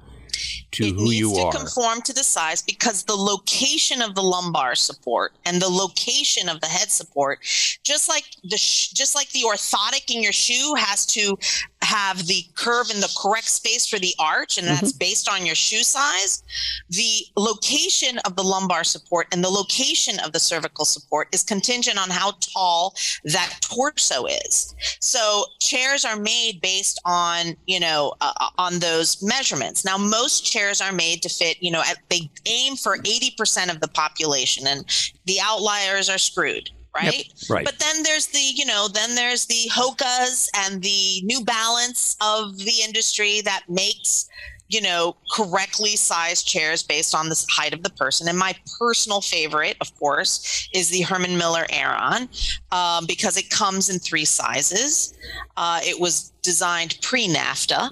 to 0.71 0.85
it 0.85 0.95
who 0.95 1.03
needs 1.05 1.19
you 1.19 1.35
to 1.35 1.41
are. 1.41 1.51
conform 1.51 2.01
to 2.01 2.13
the 2.13 2.23
size 2.23 2.61
because 2.61 3.03
the 3.03 3.15
location 3.15 4.01
of 4.01 4.15
the 4.15 4.21
lumbar 4.21 4.75
support 4.75 5.33
and 5.45 5.61
the 5.61 5.69
location 5.69 6.49
of 6.49 6.61
the 6.61 6.67
head 6.67 6.89
support, 6.89 7.39
just 7.83 8.09
like 8.09 8.25
the 8.43 8.57
sh- 8.57 8.89
just 8.89 9.15
like 9.15 9.29
the 9.31 9.41
orthotic 9.41 10.13
in 10.13 10.23
your 10.23 10.31
shoe 10.31 10.73
has 10.77 11.05
to 11.07 11.37
have 11.83 12.25
the 12.27 12.43
curve 12.55 12.89
in 12.93 13.01
the 13.01 13.13
correct 13.21 13.47
space 13.47 13.85
for 13.85 13.99
the 13.99 14.13
arch, 14.19 14.57
and 14.57 14.67
that's 14.67 14.93
mm-hmm. 14.93 14.97
based 14.97 15.29
on 15.29 15.45
your 15.45 15.55
shoe 15.55 15.83
size. 15.83 16.43
The 16.89 17.25
location 17.37 18.19
of 18.19 18.35
the 18.35 18.43
lumbar 18.43 18.83
support 18.83 19.27
and 19.31 19.43
the 19.43 19.49
location 19.49 20.19
of 20.21 20.31
the 20.31 20.39
cervical 20.39 20.85
support 20.85 21.27
is 21.33 21.43
contingent 21.43 21.99
on 21.99 22.09
how 22.09 22.33
tall 22.39 22.95
that 23.25 23.57
torso 23.61 24.25
is. 24.25 24.73
So 24.99 25.45
chairs 25.59 26.05
are 26.05 26.17
made 26.17 26.61
based 26.61 26.99
on 27.05 27.55
you 27.65 27.79
know 27.79 28.13
uh, 28.21 28.33
uh 28.39 28.49
on 28.57 28.79
those 28.79 29.21
measurements. 29.21 29.85
Now 29.85 29.97
most 29.97 30.45
chairs 30.45 30.81
are 30.81 30.93
made 30.93 31.21
to 31.23 31.29
fit 31.29 31.61
you 31.61 31.71
know 31.71 31.81
at, 31.81 31.97
they 32.09 32.29
aim 32.45 32.75
for 32.75 32.97
eighty 33.05 33.33
percent 33.37 33.71
of 33.71 33.81
the 33.81 33.87
population, 33.89 34.67
and 34.67 34.85
the 35.25 35.39
outliers 35.41 36.09
are 36.09 36.17
screwed 36.17 36.69
right? 36.95 37.27
Yep, 37.27 37.49
right. 37.49 37.65
But 37.65 37.79
then 37.79 38.03
there's 38.03 38.27
the, 38.27 38.39
you 38.39 38.65
know, 38.65 38.87
then 38.87 39.15
there's 39.15 39.45
the 39.45 39.69
Hokas 39.71 40.49
and 40.55 40.81
the 40.81 41.21
New 41.23 41.43
Balance 41.43 42.15
of 42.21 42.57
the 42.57 42.81
industry 42.83 43.41
that 43.41 43.63
makes 43.67 44.29
you 44.69 44.81
know, 44.81 45.15
correctly 45.31 45.95
sized 45.95 46.47
chairs 46.47 46.81
based 46.83 47.13
on 47.13 47.29
the 47.29 47.45
height 47.49 47.73
of 47.73 47.83
the 47.83 47.89
person. 47.91 48.27
And 48.27 48.37
my 48.37 48.55
personal 48.79 49.21
favorite, 49.21 49.77
of 49.81 49.93
course, 49.99 50.69
is 50.73 50.89
the 50.89 51.01
Herman 51.01 51.37
Miller 51.37 51.65
Aeron 51.69 52.29
um, 52.71 53.05
because 53.05 53.37
it 53.37 53.49
comes 53.49 53.89
in 53.89 53.99
three 53.99 54.25
sizes. 54.25 55.13
Uh, 55.57 55.79
it 55.83 55.99
was 55.99 56.31
designed 56.41 56.97
pre 57.01 57.27
NAFTA. 57.27 57.89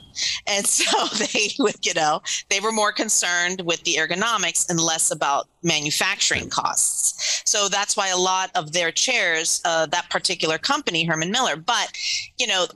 And 0.47 0.65
so 0.77 1.07
they, 1.17 1.49
would, 1.59 1.85
you 1.85 1.93
know, 1.93 2.21
they 2.49 2.59
were 2.59 2.71
more 2.71 2.91
concerned 2.91 3.61
with 3.61 3.83
the 3.83 3.95
ergonomics 3.95 4.69
and 4.69 4.79
less 4.79 5.11
about 5.11 5.47
manufacturing 5.63 6.49
costs. 6.49 7.41
So 7.45 7.69
that's 7.69 7.97
why 7.97 8.09
a 8.09 8.17
lot 8.17 8.51
of 8.55 8.73
their 8.73 8.91
chairs, 8.91 9.61
uh, 9.65 9.87
that 9.87 10.09
particular 10.09 10.57
company, 10.57 11.03
Herman 11.03 11.31
Miller, 11.31 11.55
but, 11.55 11.91
you 12.37 12.47
know, 12.47 12.67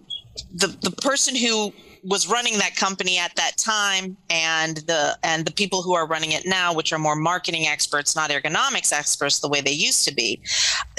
the, 0.53 0.67
the 0.67 0.91
person 0.91 1.35
who 1.35 1.73
was 2.05 2.29
running 2.29 2.57
that 2.59 2.75
company 2.75 3.17
at 3.17 3.35
that 3.35 3.57
time 3.57 4.15
and 4.29 4.77
the 4.77 5.17
and 5.23 5.45
the 5.45 5.51
people 5.51 5.81
who 5.81 5.93
are 5.93 6.07
running 6.07 6.31
it 6.31 6.45
now 6.45 6.73
which 6.73 6.93
are 6.93 6.99
more 6.99 7.15
marketing 7.15 7.67
experts 7.67 8.15
not 8.15 8.29
ergonomics 8.29 8.93
experts 8.93 9.39
the 9.39 9.49
way 9.49 9.59
they 9.59 9.71
used 9.71 10.05
to 10.07 10.13
be 10.13 10.39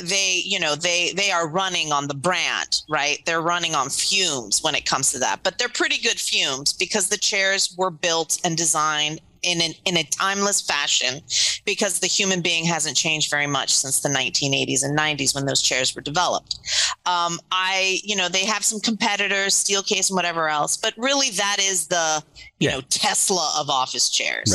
they 0.03 0.43
you 0.45 0.59
know 0.59 0.75
they 0.75 1.13
they 1.13 1.31
are 1.31 1.49
running 1.49 1.93
on 1.93 2.09
the 2.09 2.15
brand 2.15 2.83
right 2.89 3.21
they're 3.25 3.41
running 3.41 3.75
on 3.75 3.89
fumes 3.89 4.63
when 4.63 4.75
it 4.75 4.85
comes 4.85 5.13
to 5.13 5.19
that 5.19 5.41
but 5.45 5.59
they're 5.59 5.69
pretty 5.69 5.99
good 5.99 6.19
fumes 6.19 6.73
because 6.73 7.09
the 7.09 7.17
chairs 7.17 7.75
were 7.79 7.91
built 7.91 8.41
and 8.45 8.57
designed 8.57 9.21
in 9.47 9.61
an, 9.61 9.73
in 9.85 9.97
a 9.97 10.03
timeless 10.05 10.61
fashion 10.61 11.21
because 11.65 12.01
the 12.01 12.07
human 12.07 12.43
being 12.43 12.65
hasn't 12.65 12.97
changed 12.97 13.31
very 13.31 13.47
much 13.47 13.75
since 13.75 14.01
the 14.01 14.09
1980s 14.09 14.83
and 14.83 14.99
90s 14.99 15.35
when 15.35 15.47
those 15.47 15.63
chairs 15.63 15.95
were 15.95 16.03
developed. 16.03 16.59
Um, 17.07 17.39
I, 17.53 18.01
you 18.03 18.17
know, 18.17 18.29
they 18.29 18.45
have 18.45 18.65
some 18.65 18.81
competitors, 18.81 19.55
Steelcase 19.55 20.11
and 20.11 20.17
whatever 20.17 20.49
else, 20.49 20.77
but 20.77 20.93
really 20.97 21.31
that 21.31 21.59
is 21.61 21.87
the, 21.87 22.23
you 22.59 22.69
yeah. 22.69 22.77
know, 22.77 22.81
Tesla 22.89 23.55
of 23.59 23.71
office 23.71 24.11
chairs. 24.11 24.53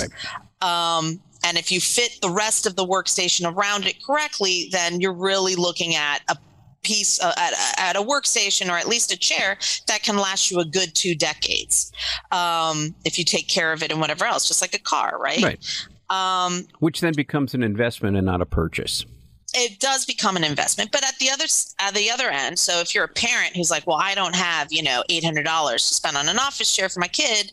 Right. 0.61 0.97
Um, 0.97 1.21
and 1.43 1.57
if 1.57 1.71
you 1.71 1.79
fit 1.79 2.19
the 2.21 2.29
rest 2.29 2.67
of 2.67 2.75
the 2.75 2.85
workstation 2.85 3.51
around 3.51 3.85
it 3.85 4.03
correctly, 4.05 4.67
then 4.71 5.01
you're 5.01 5.13
really 5.13 5.55
looking 5.55 5.95
at 5.95 6.21
a 6.27 6.37
piece 6.83 7.21
uh, 7.21 7.33
at, 7.37 7.53
at, 7.77 7.95
a 7.95 8.01
workstation 8.01 8.69
or 8.69 8.77
at 8.77 8.87
least 8.87 9.11
a 9.11 9.17
chair 9.17 9.57
that 9.87 10.03
can 10.03 10.17
last 10.17 10.51
you 10.51 10.59
a 10.59 10.65
good 10.65 10.93
two 10.95 11.15
decades 11.15 11.91
um, 12.31 12.95
if 13.05 13.19
you 13.19 13.25
take 13.25 13.47
care 13.47 13.71
of 13.71 13.83
it 13.83 13.91
and 13.91 13.99
whatever 13.99 14.25
else, 14.25 14.47
just 14.47 14.61
like 14.61 14.73
a 14.73 14.79
car, 14.79 15.17
right? 15.19 15.41
Right. 15.41 15.85
Um, 16.09 16.67
Which 16.79 17.01
then 17.01 17.13
becomes 17.15 17.53
an 17.53 17.63
investment 17.63 18.17
and 18.17 18.25
not 18.25 18.41
a 18.41 18.45
purchase. 18.45 19.05
It 19.53 19.79
does 19.79 20.05
become 20.05 20.37
an 20.37 20.43
investment, 20.43 20.91
but 20.91 21.05
at 21.05 21.17
the 21.19 21.29
other 21.29 21.45
at 21.79 21.93
the 21.93 22.09
other 22.09 22.29
end, 22.29 22.57
so 22.57 22.79
if 22.79 22.95
you're 22.95 23.03
a 23.03 23.09
parent 23.09 23.55
who's 23.55 23.69
like, 23.71 23.85
"Well, 23.85 23.97
I 23.97 24.15
don't 24.15 24.35
have 24.35 24.71
you 24.71 24.81
know 24.81 25.03
eight 25.09 25.25
hundred 25.25 25.43
dollars 25.43 25.87
to 25.87 25.93
spend 25.93 26.15
on 26.15 26.29
an 26.29 26.39
office 26.39 26.73
chair 26.73 26.87
for 26.87 27.01
my 27.01 27.09
kid," 27.09 27.51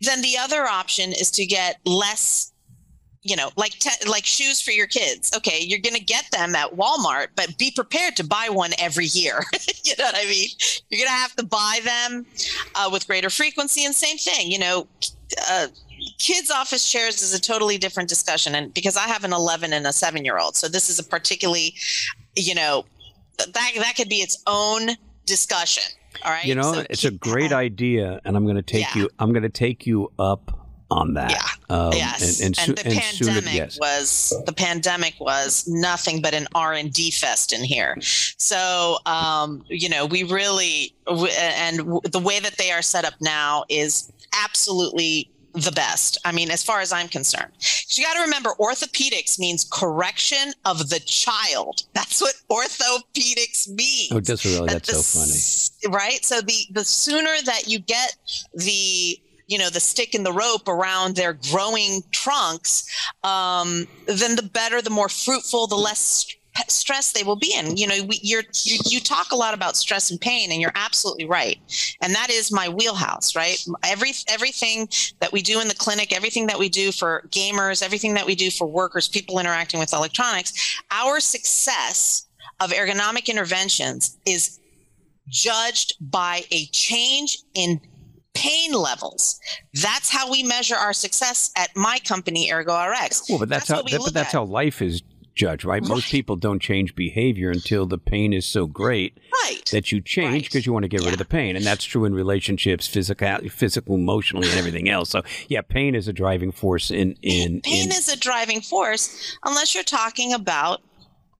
then 0.00 0.22
the 0.22 0.36
other 0.38 0.64
option 0.64 1.12
is 1.12 1.30
to 1.32 1.44
get 1.44 1.80
less 1.84 2.52
you 3.24 3.36
know, 3.36 3.50
like 3.56 3.72
te- 3.78 4.08
like 4.08 4.26
shoes 4.26 4.60
for 4.60 4.70
your 4.70 4.86
kids. 4.86 5.32
Okay, 5.34 5.60
you're 5.62 5.80
going 5.80 5.94
to 5.94 6.04
get 6.04 6.30
them 6.30 6.54
at 6.54 6.76
Walmart, 6.76 7.28
but 7.34 7.56
be 7.56 7.70
prepared 7.70 8.16
to 8.16 8.24
buy 8.24 8.48
one 8.50 8.72
every 8.78 9.06
year. 9.06 9.42
you 9.84 9.94
know 9.98 10.04
what 10.04 10.14
I 10.14 10.26
mean? 10.26 10.48
You're 10.90 10.98
going 10.98 11.08
to 11.08 11.22
have 11.22 11.34
to 11.36 11.44
buy 11.44 11.80
them 11.82 12.26
uh, 12.74 12.90
with 12.92 13.06
greater 13.06 13.30
frequency. 13.30 13.84
And 13.84 13.94
same 13.94 14.18
thing, 14.18 14.52
you 14.52 14.58
know, 14.58 14.86
uh, 15.50 15.68
kids' 16.18 16.50
office 16.50 16.90
chairs 16.90 17.22
is 17.22 17.34
a 17.34 17.40
totally 17.40 17.78
different 17.78 18.08
discussion. 18.08 18.54
And 18.54 18.72
because 18.72 18.96
I 18.96 19.06
have 19.08 19.24
an 19.24 19.32
11 19.32 19.72
and 19.72 19.86
a 19.86 19.92
seven 19.92 20.24
year 20.24 20.38
old, 20.38 20.56
so 20.56 20.68
this 20.68 20.88
is 20.88 20.98
a 20.98 21.04
particularly, 21.04 21.74
you 22.36 22.54
know, 22.54 22.84
that 23.38 23.52
that 23.52 23.94
could 23.96 24.08
be 24.08 24.16
its 24.16 24.42
own 24.46 24.90
discussion. 25.26 25.84
All 26.24 26.30
right. 26.30 26.44
You 26.44 26.54
know, 26.54 26.74
so 26.74 26.84
it's 26.88 27.04
a 27.04 27.10
great 27.10 27.52
idea, 27.52 28.20
and 28.24 28.36
I'm 28.36 28.44
going 28.44 28.56
to 28.56 28.62
take 28.62 28.94
yeah. 28.94 29.02
you. 29.02 29.10
I'm 29.18 29.32
going 29.32 29.42
to 29.42 29.48
take 29.48 29.86
you 29.86 30.12
up 30.18 30.64
on 30.90 31.14
that. 31.14 31.30
Yeah. 31.30 31.76
Um, 31.76 31.92
yes. 31.92 32.40
And, 32.40 32.56
and, 32.58 32.68
and 32.68 32.78
the 32.78 32.86
and 32.86 33.00
pandemic 33.00 33.54
yes. 33.54 33.78
was 33.80 34.42
the 34.46 34.52
pandemic 34.52 35.14
was 35.18 35.66
nothing 35.66 36.22
but 36.22 36.34
an 36.34 36.46
R 36.54 36.72
and 36.72 36.92
D 36.92 37.10
fest 37.10 37.52
in 37.52 37.64
here. 37.64 37.96
So 38.00 38.98
um, 39.06 39.64
you 39.68 39.88
know, 39.88 40.06
we 40.06 40.22
really 40.24 40.94
and 41.06 41.78
the 42.04 42.22
way 42.22 42.38
that 42.40 42.56
they 42.58 42.70
are 42.70 42.82
set 42.82 43.04
up 43.04 43.14
now 43.20 43.64
is 43.68 44.12
absolutely 44.44 45.30
the 45.54 45.72
best. 45.72 46.18
I 46.24 46.32
mean, 46.32 46.50
as 46.50 46.62
far 46.62 46.80
as 46.80 46.92
I'm 46.92 47.08
concerned, 47.08 47.52
you 47.90 48.04
got 48.04 48.14
to 48.14 48.20
remember 48.22 48.50
orthopedics 48.60 49.38
means 49.38 49.66
correction 49.70 50.52
of 50.64 50.90
the 50.90 51.00
child. 51.00 51.84
That's 51.94 52.20
what 52.20 52.34
orthopedics 52.50 53.68
means. 53.68 54.12
Oh, 54.12 54.20
really? 54.44 54.66
That's 54.66 54.88
the, 54.88 54.94
so 54.96 55.80
funny. 55.82 55.94
Right. 55.94 56.24
So 56.24 56.40
the 56.40 56.66
the 56.72 56.84
sooner 56.84 57.34
that 57.44 57.68
you 57.68 57.78
get 57.78 58.16
the 58.54 59.18
you 59.46 59.58
know 59.58 59.70
the 59.70 59.80
stick 59.80 60.14
and 60.14 60.24
the 60.26 60.32
rope 60.32 60.68
around 60.68 61.16
their 61.16 61.34
growing 61.50 62.02
trunks 62.10 62.88
um, 63.22 63.86
then 64.06 64.36
the 64.36 64.42
better 64.42 64.80
the 64.80 64.90
more 64.90 65.08
fruitful 65.08 65.66
the 65.66 65.76
less 65.76 66.26
stress 66.68 67.12
they 67.12 67.22
will 67.22 67.36
be 67.36 67.54
in 67.54 67.76
you 67.76 67.86
know 67.86 68.02
we, 68.04 68.18
you're 68.22 68.42
you, 68.64 68.78
you 68.86 69.00
talk 69.00 69.32
a 69.32 69.36
lot 69.36 69.54
about 69.54 69.76
stress 69.76 70.10
and 70.10 70.20
pain 70.20 70.50
and 70.52 70.60
you're 70.60 70.72
absolutely 70.74 71.24
right 71.24 71.58
and 72.00 72.14
that 72.14 72.30
is 72.30 72.52
my 72.52 72.68
wheelhouse 72.68 73.34
right 73.34 73.64
every 73.82 74.12
everything 74.28 74.88
that 75.20 75.32
we 75.32 75.42
do 75.42 75.60
in 75.60 75.68
the 75.68 75.74
clinic 75.74 76.14
everything 76.14 76.46
that 76.46 76.58
we 76.58 76.68
do 76.68 76.92
for 76.92 77.24
gamers 77.30 77.82
everything 77.82 78.14
that 78.14 78.26
we 78.26 78.34
do 78.34 78.50
for 78.50 78.66
workers 78.66 79.08
people 79.08 79.38
interacting 79.38 79.80
with 79.80 79.92
electronics 79.92 80.78
our 80.90 81.20
success 81.20 82.28
of 82.60 82.70
ergonomic 82.70 83.28
interventions 83.28 84.18
is 84.26 84.60
judged 85.28 85.94
by 86.00 86.44
a 86.50 86.66
change 86.66 87.38
in 87.54 87.80
pain 88.34 88.72
levels. 88.72 89.40
That's 89.74 90.10
how 90.10 90.30
we 90.30 90.42
measure 90.42 90.74
our 90.74 90.92
success 90.92 91.50
at 91.56 91.70
my 91.74 91.98
company, 92.04 92.50
ErgoRx. 92.50 93.28
Well, 93.28 93.38
but 93.38 93.48
that's, 93.48 93.68
that's 93.68 93.80
how 93.80 93.82
that, 93.82 94.00
but 94.04 94.12
that's 94.12 94.34
at. 94.34 94.38
how 94.38 94.44
life 94.44 94.82
is 94.82 95.02
judge, 95.34 95.64
right? 95.64 95.80
right? 95.80 95.88
Most 95.88 96.10
people 96.10 96.36
don't 96.36 96.60
change 96.60 96.94
behavior 96.94 97.50
until 97.50 97.86
the 97.86 97.98
pain 97.98 98.32
is 98.32 98.46
so 98.46 98.66
great 98.66 99.18
right. 99.32 99.62
that 99.72 99.92
you 99.92 100.00
change 100.00 100.44
because 100.44 100.56
right. 100.56 100.66
you 100.66 100.72
want 100.72 100.84
to 100.84 100.88
get 100.88 101.00
yeah. 101.00 101.06
rid 101.06 101.14
of 101.14 101.18
the 101.18 101.24
pain. 101.24 101.56
And 101.56 101.64
that's 101.64 101.84
true 101.84 102.04
in 102.04 102.14
relationships, 102.14 102.86
physical, 102.86 103.38
physical, 103.48 103.94
emotionally, 103.94 104.48
and 104.48 104.58
everything 104.58 104.88
else. 104.88 105.10
So, 105.10 105.22
yeah, 105.48 105.62
pain 105.62 105.94
is 105.94 106.08
a 106.08 106.12
driving 106.12 106.52
force 106.52 106.90
in. 106.90 107.16
in 107.22 107.60
pain 107.60 107.86
in, 107.86 107.92
is 107.92 108.08
a 108.08 108.18
driving 108.18 108.60
force 108.60 109.36
unless 109.44 109.74
you're 109.74 109.84
talking 109.84 110.32
about 110.32 110.80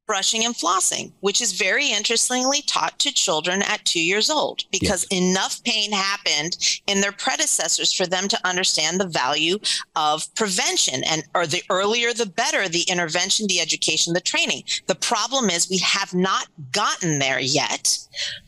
brushing 0.07 0.45
and 0.45 0.55
flossing, 0.55 1.13
which 1.21 1.41
is 1.41 1.53
very 1.53 1.89
interestingly 1.89 2.63
taught 2.63 2.99
to 2.99 3.13
children 3.13 3.63
at 3.63 3.85
two 3.85 4.03
years 4.03 4.29
old 4.29 4.65
because 4.71 5.07
yes. 5.11 5.21
enough 5.21 5.65
pain 5.65 5.93
happened 5.93 6.57
in 6.87 7.01
their 7.01 7.13
predecessors 7.13 7.93
for 7.93 8.07
them 8.07 8.29
to 8.29 8.47
understand 8.47 9.01
the 9.01 9.07
value 9.07 9.59
of 9.97 10.33
prevention. 10.35 11.03
And 11.05 11.25
or 11.35 11.47
the 11.47 11.63
earlier 11.71 12.13
the 12.13 12.27
better, 12.27 12.69
the 12.69 12.85
intervention, 12.89 13.47
the 13.47 13.61
education, 13.61 14.13
the 14.13 14.21
training. 14.21 14.65
The 14.87 14.95
problem 14.95 15.51
is 15.51 15.71
we 15.71 15.79
have 15.79 16.13
not 16.15 16.49
gotten 16.73 17.19
there 17.19 17.41
yet 17.41 17.99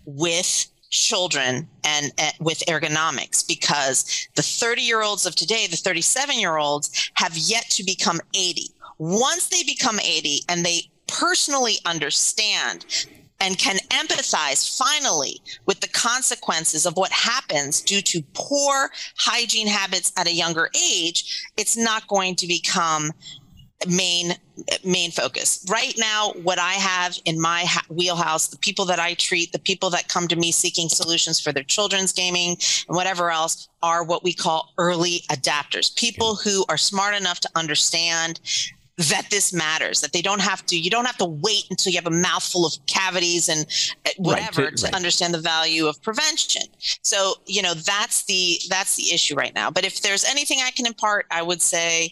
with 0.04 0.66
children 0.90 1.68
and 1.84 2.12
uh, 2.18 2.30
with 2.40 2.62
ergonomics 2.68 3.46
because 3.46 4.28
the 4.34 4.42
30 4.42 4.82
year 4.82 5.02
olds 5.02 5.26
of 5.26 5.34
today, 5.34 5.66
the 5.66 5.76
37 5.76 6.38
year 6.38 6.56
olds 6.56 7.10
have 7.14 7.36
yet 7.36 7.64
to 7.70 7.84
become 7.84 8.20
80. 8.34 8.70
Once 8.98 9.48
they 9.48 9.62
become 9.62 9.98
80 10.00 10.40
and 10.48 10.64
they 10.64 10.90
personally 11.06 11.76
understand 11.84 13.06
and 13.40 13.58
can 13.58 13.76
empathize 13.90 14.76
finally 14.76 15.40
with 15.66 15.80
the 15.80 15.88
consequences 15.88 16.86
of 16.86 16.96
what 16.96 17.12
happens 17.12 17.82
due 17.82 18.00
to 18.00 18.22
poor 18.32 18.90
hygiene 19.18 19.66
habits 19.66 20.12
at 20.16 20.26
a 20.26 20.32
younger 20.32 20.70
age, 20.74 21.46
it's 21.56 21.76
not 21.76 22.06
going 22.08 22.34
to 22.36 22.46
become 22.46 23.12
main 23.86 24.32
main 24.84 25.10
focus. 25.10 25.64
Right 25.68 25.94
now 25.98 26.32
what 26.42 26.58
i 26.58 26.72
have 26.72 27.18
in 27.26 27.38
my 27.38 27.64
ha- 27.64 27.84
wheelhouse 27.90 28.48
the 28.48 28.56
people 28.56 28.86
that 28.86 28.98
i 28.98 29.12
treat 29.12 29.52
the 29.52 29.58
people 29.58 29.90
that 29.90 30.08
come 30.08 30.26
to 30.28 30.36
me 30.36 30.50
seeking 30.50 30.88
solutions 30.88 31.38
for 31.38 31.52
their 31.52 31.62
children's 31.62 32.10
gaming 32.10 32.56
and 32.88 32.96
whatever 32.96 33.30
else 33.30 33.68
are 33.82 34.02
what 34.02 34.24
we 34.24 34.32
call 34.32 34.72
early 34.78 35.22
adapters. 35.30 35.94
People 35.94 36.36
who 36.36 36.64
are 36.68 36.78
smart 36.78 37.14
enough 37.14 37.40
to 37.40 37.50
understand 37.54 38.40
that 38.98 39.26
this 39.30 39.52
matters 39.52 40.00
that 40.00 40.12
they 40.12 40.22
don't 40.22 40.40
have 40.40 40.64
to 40.66 40.78
you 40.78 40.88
don't 40.88 41.04
have 41.04 41.18
to 41.18 41.26
wait 41.26 41.64
until 41.70 41.92
you 41.92 41.98
have 41.98 42.06
a 42.06 42.16
mouthful 42.16 42.64
of 42.64 42.74
cavities 42.86 43.48
and 43.48 43.66
uh, 44.06 44.10
whatever 44.16 44.62
right, 44.62 44.70
to, 44.70 44.76
to 44.76 44.84
right. 44.86 44.94
understand 44.94 45.34
the 45.34 45.40
value 45.40 45.86
of 45.86 46.00
prevention 46.02 46.62
so 47.02 47.34
you 47.44 47.60
know 47.60 47.74
that's 47.74 48.24
the 48.24 48.58
that's 48.70 48.96
the 48.96 49.12
issue 49.12 49.34
right 49.34 49.54
now 49.54 49.70
but 49.70 49.84
if 49.84 50.00
there's 50.00 50.24
anything 50.24 50.60
i 50.64 50.70
can 50.70 50.86
impart 50.86 51.26
i 51.30 51.42
would 51.42 51.60
say 51.60 52.10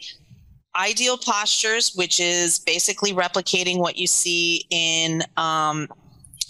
ideal 0.76 1.16
postures 1.16 1.94
which 1.94 2.20
is 2.20 2.58
basically 2.58 3.12
replicating 3.12 3.78
what 3.78 3.96
you 3.96 4.06
see 4.06 4.66
in 4.70 5.22
um, 5.36 5.88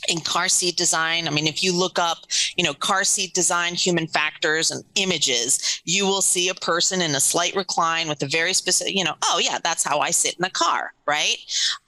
in 0.09 0.20
car 0.20 0.48
seat 0.48 0.76
design. 0.76 1.26
I 1.28 1.30
mean, 1.30 1.46
if 1.46 1.62
you 1.62 1.76
look 1.76 1.98
up, 1.98 2.18
you 2.57 2.64
know, 2.64 2.74
car 2.74 3.05
seat 3.05 3.34
design, 3.34 3.74
human 3.74 4.07
factors, 4.07 4.70
and 4.70 4.84
images, 4.94 5.80
you 5.84 6.05
will 6.07 6.22
see 6.22 6.48
a 6.48 6.55
person 6.55 7.00
in 7.00 7.14
a 7.14 7.20
slight 7.20 7.55
recline 7.55 8.09
with 8.09 8.22
a 8.22 8.26
very 8.26 8.52
specific, 8.52 8.94
you 8.94 9.05
know, 9.05 9.14
oh, 9.22 9.40
yeah, 9.42 9.59
that's 9.62 9.84
how 9.84 10.00
I 10.00 10.11
sit 10.11 10.34
in 10.34 10.42
the 10.42 10.50
car, 10.50 10.92
right? 11.07 11.36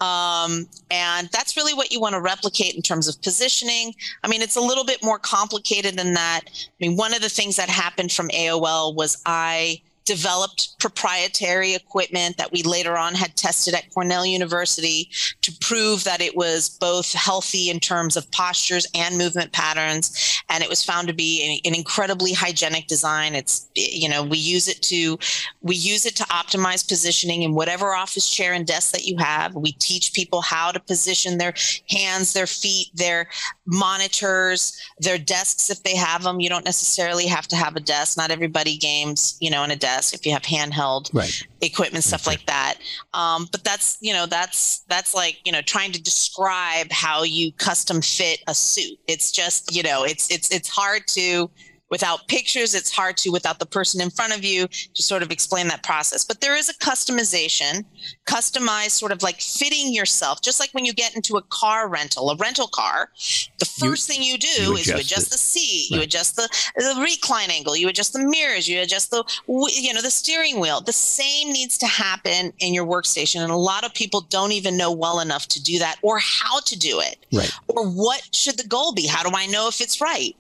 Um, 0.00 0.66
and 0.90 1.28
that's 1.32 1.56
really 1.56 1.74
what 1.74 1.92
you 1.92 2.00
want 2.00 2.14
to 2.14 2.20
replicate 2.20 2.74
in 2.74 2.82
terms 2.82 3.08
of 3.08 3.20
positioning. 3.22 3.94
I 4.22 4.28
mean, 4.28 4.42
it's 4.42 4.56
a 4.56 4.60
little 4.60 4.84
bit 4.84 5.02
more 5.02 5.18
complicated 5.18 5.96
than 5.96 6.14
that. 6.14 6.42
I 6.46 6.70
mean, 6.80 6.96
one 6.96 7.14
of 7.14 7.22
the 7.22 7.28
things 7.28 7.56
that 7.56 7.68
happened 7.68 8.12
from 8.12 8.28
AOL 8.28 8.94
was 8.94 9.22
I 9.26 9.80
developed 10.07 10.78
proprietary 10.78 11.74
equipment 11.74 12.36
that 12.38 12.52
we 12.52 12.62
later 12.62 12.96
on 12.96 13.14
had 13.14 13.36
tested 13.36 13.74
at 13.74 13.92
Cornell 13.92 14.24
University 14.24 15.11
to 15.42 15.52
prove 15.61 16.04
that 16.04 16.20
it 16.20 16.36
was 16.36 16.68
both 16.68 17.12
healthy 17.12 17.68
in 17.68 17.80
terms 17.80 18.16
of 18.16 18.30
postures 18.30 18.86
and 18.94 19.18
movement 19.18 19.52
patterns. 19.52 20.40
And 20.48 20.62
it 20.62 20.70
was 20.70 20.84
found 20.84 21.09
to 21.09 21.14
be 21.14 21.61
an, 21.64 21.74
incredibly 21.74 22.32
hygienic 22.32 22.86
design. 22.86 23.34
It's, 23.34 23.68
you 23.74 24.09
know, 24.09 24.22
we 24.22 24.38
use 24.38 24.68
it 24.68 24.80
to, 24.82 25.18
we 25.61 25.74
use 25.74 26.07
it 26.07 26.14
to 26.16 26.22
optimize 26.24 26.86
positioning 26.86 27.42
in 27.42 27.54
whatever 27.54 27.94
office 27.94 28.30
chair 28.30 28.52
and 28.52 28.64
desk 28.64 28.92
that 28.92 29.04
you 29.04 29.18
have. 29.18 29.57
We 29.57 29.72
teach 29.72 30.14
people 30.14 30.40
how 30.40 30.70
to 30.70 30.78
position 30.78 31.36
their 31.36 31.54
hands, 31.90 32.32
their 32.32 32.46
feet, 32.46 32.88
their 32.94 33.28
monitors, 33.66 34.80
their 35.00 35.18
desks 35.18 35.68
if 35.68 35.82
they 35.82 35.96
have 35.96 36.22
them. 36.22 36.38
You 36.38 36.48
don't 36.48 36.64
necessarily 36.64 37.26
have 37.26 37.48
to 37.48 37.57
have 37.57 37.74
a 37.74 37.80
desk. 37.80 38.16
Not 38.16 38.30
everybody 38.30 38.78
games, 38.78 39.36
you 39.40 39.50
know, 39.50 39.64
in 39.64 39.72
a 39.72 39.76
desk 39.76 39.95
if 40.12 40.26
you 40.26 40.32
have 40.32 40.42
handheld 40.42 41.12
right. 41.14 41.47
equipment 41.61 42.05
stuff 42.05 42.26
like 42.26 42.44
that. 42.47 42.76
Um, 43.14 43.49
but 43.53 43.64
that's 43.64 43.99
you 44.01 44.12
know 44.12 44.26
that's 44.26 44.80
that's 44.88 45.14
like 45.14 45.38
you 45.44 45.53
know 45.53 45.62
trying 45.62 45.92
to 45.92 46.03
describe 46.03 46.90
how 46.90 47.22
you 47.22 47.53
custom 47.53 48.01
fit 48.03 48.40
a 48.47 48.55
suit. 48.55 48.99
It's 49.07 49.30
just 49.32 49.74
you 49.74 49.82
know 49.82 50.05
it's 50.05 50.30
it's 50.30 50.51
it's 50.51 50.68
hard 50.68 51.07
to 51.09 51.51
without 51.91 52.26
pictures 52.28 52.74
it's 52.74 52.91
hard 52.91 53.16
to 53.16 53.30
without 53.30 53.59
the 53.59 53.66
person 53.66 54.01
in 54.01 54.11
front 54.11 54.37
of 54.37 54.45
you 54.45 54.66
to 54.95 55.03
sort 55.03 55.22
of 55.22 55.30
explain 55.30 55.68
that 55.68 55.82
process. 55.82 56.24
But 56.24 56.41
there 56.41 56.57
is 56.57 56.68
a 56.68 56.74
customization 56.74 57.84
customized 58.26 58.91
sort 58.91 59.12
of 59.12 59.22
like 59.22 59.41
fitting 59.41 59.93
yourself 59.93 60.43
just 60.43 60.61
like 60.61 60.70
when 60.72 60.84
you 60.84 60.93
get 60.93 61.14
into 61.14 61.37
a 61.37 61.43
car 61.43 61.89
rental 61.89 62.30
a 62.30 62.37
rental 62.37 62.68
car 62.68 63.11
the 63.59 63.64
first 63.64 64.09
you, 64.09 64.14
thing 64.14 64.22
you 64.22 64.39
do 64.39 64.62
you 64.62 64.76
is 64.76 64.87
you 64.87 64.95
adjust 64.97 65.28
it. 65.28 65.30
the 65.30 65.39
seat 65.39 65.89
right. 65.91 65.97
you 65.97 66.03
adjust 66.03 66.37
the, 66.37 66.49
the 66.76 67.01
recline 67.01 67.51
angle 67.51 67.76
you 67.76 67.89
adjust 67.89 68.12
the 68.12 68.18
mirrors 68.18 68.68
you 68.68 68.80
adjust 68.80 69.11
the 69.11 69.24
you 69.47 69.93
know 69.95 70.03
the 70.03 70.11
steering 70.11 70.61
wheel. 70.61 70.80
The 70.80 70.93
same 70.93 71.53
needs 71.53 71.78
to 71.78 71.87
happen 71.87 72.53
in 72.59 72.74
your 72.74 72.87
workstation 72.87 73.41
and 73.41 73.51
a 73.51 73.57
lot 73.57 73.84
of 73.84 73.95
people 73.95 74.22
don't 74.22 74.53
even 74.53 74.76
know 74.76 74.93
well 74.93 75.20
enough 75.20 75.49
to 75.49 75.62
do 75.62 75.78
that 75.78 75.97
or 76.03 76.18
how 76.18 76.61
to 76.61 76.78
do 76.78 77.01
it 77.01 77.24
right. 77.32 77.53
or 77.68 77.87
what 77.87 78.28
should 78.32 78.59
the 78.59 78.66
goal 78.66 78.93
be? 78.93 79.07
How 79.07 79.28
do 79.28 79.34
i 79.37 79.47
know 79.47 79.68
if 79.68 79.80
it's 79.80 80.01
right 80.01 80.37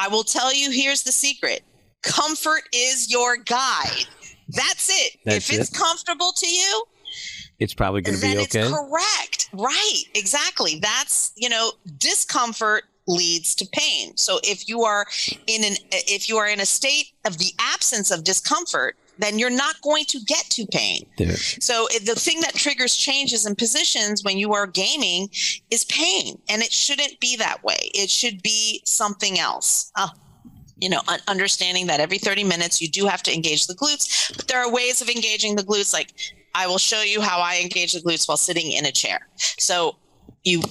I 0.00 0.08
will 0.08 0.24
tell 0.24 0.54
you 0.54 0.70
here's 0.70 1.02
the 1.02 1.12
secret 1.12 1.62
comfort 2.02 2.62
is 2.72 3.10
your 3.10 3.36
guide. 3.36 4.06
That's 4.48 4.88
it. 4.88 5.18
That's 5.26 5.50
if 5.50 5.60
it's 5.60 5.70
it. 5.70 5.76
comfortable 5.76 6.32
to 6.34 6.48
you, 6.48 6.84
it's 7.58 7.74
probably 7.74 8.00
going 8.00 8.18
to 8.18 8.22
be 8.22 8.38
okay. 8.38 8.60
It's 8.60 8.70
correct. 8.70 9.50
Right. 9.52 10.02
Exactly. 10.14 10.78
That's, 10.80 11.32
you 11.36 11.50
know, 11.50 11.72
discomfort 11.98 12.84
leads 13.06 13.54
to 13.56 13.66
pain. 13.72 14.16
So 14.16 14.40
if 14.42 14.68
you 14.68 14.82
are 14.84 15.06
in 15.46 15.64
an 15.64 15.74
if 15.90 16.28
you 16.28 16.38
are 16.38 16.48
in 16.48 16.60
a 16.60 16.66
state 16.66 17.12
of 17.26 17.36
the 17.36 17.52
absence 17.58 18.10
of 18.10 18.24
discomfort, 18.24 18.96
then 19.20 19.38
you're 19.38 19.50
not 19.50 19.80
going 19.82 20.04
to 20.06 20.20
get 20.26 20.44
to 20.50 20.66
pain. 20.66 21.06
Yeah. 21.18 21.34
So 21.34 21.88
the 22.04 22.14
thing 22.14 22.40
that 22.40 22.54
triggers 22.54 22.96
changes 22.96 23.46
in 23.46 23.54
positions 23.54 24.24
when 24.24 24.38
you 24.38 24.52
are 24.54 24.66
gaming 24.66 25.28
is 25.70 25.84
pain, 25.84 26.40
and 26.48 26.62
it 26.62 26.72
shouldn't 26.72 27.20
be 27.20 27.36
that 27.36 27.62
way. 27.62 27.90
It 27.94 28.10
should 28.10 28.42
be 28.42 28.82
something 28.84 29.38
else. 29.38 29.92
Uh, 29.96 30.08
you 30.80 30.88
know, 30.88 31.00
understanding 31.28 31.86
that 31.88 32.00
every 32.00 32.18
30 32.18 32.44
minutes 32.44 32.80
you 32.80 32.88
do 32.88 33.06
have 33.06 33.22
to 33.24 33.34
engage 33.34 33.66
the 33.66 33.74
glutes, 33.74 34.34
but 34.34 34.48
there 34.48 34.58
are 34.58 34.72
ways 34.72 35.02
of 35.02 35.08
engaging 35.08 35.56
the 35.56 35.62
glutes. 35.62 35.92
Like 35.92 36.14
I 36.54 36.66
will 36.66 36.78
show 36.78 37.02
you 37.02 37.20
how 37.20 37.40
I 37.40 37.60
engage 37.62 37.92
the 37.92 38.00
glutes 38.00 38.26
while 38.26 38.38
sitting 38.38 38.72
in 38.72 38.86
a 38.86 38.92
chair. 38.92 39.28
So 39.58 39.96
you 40.42 40.62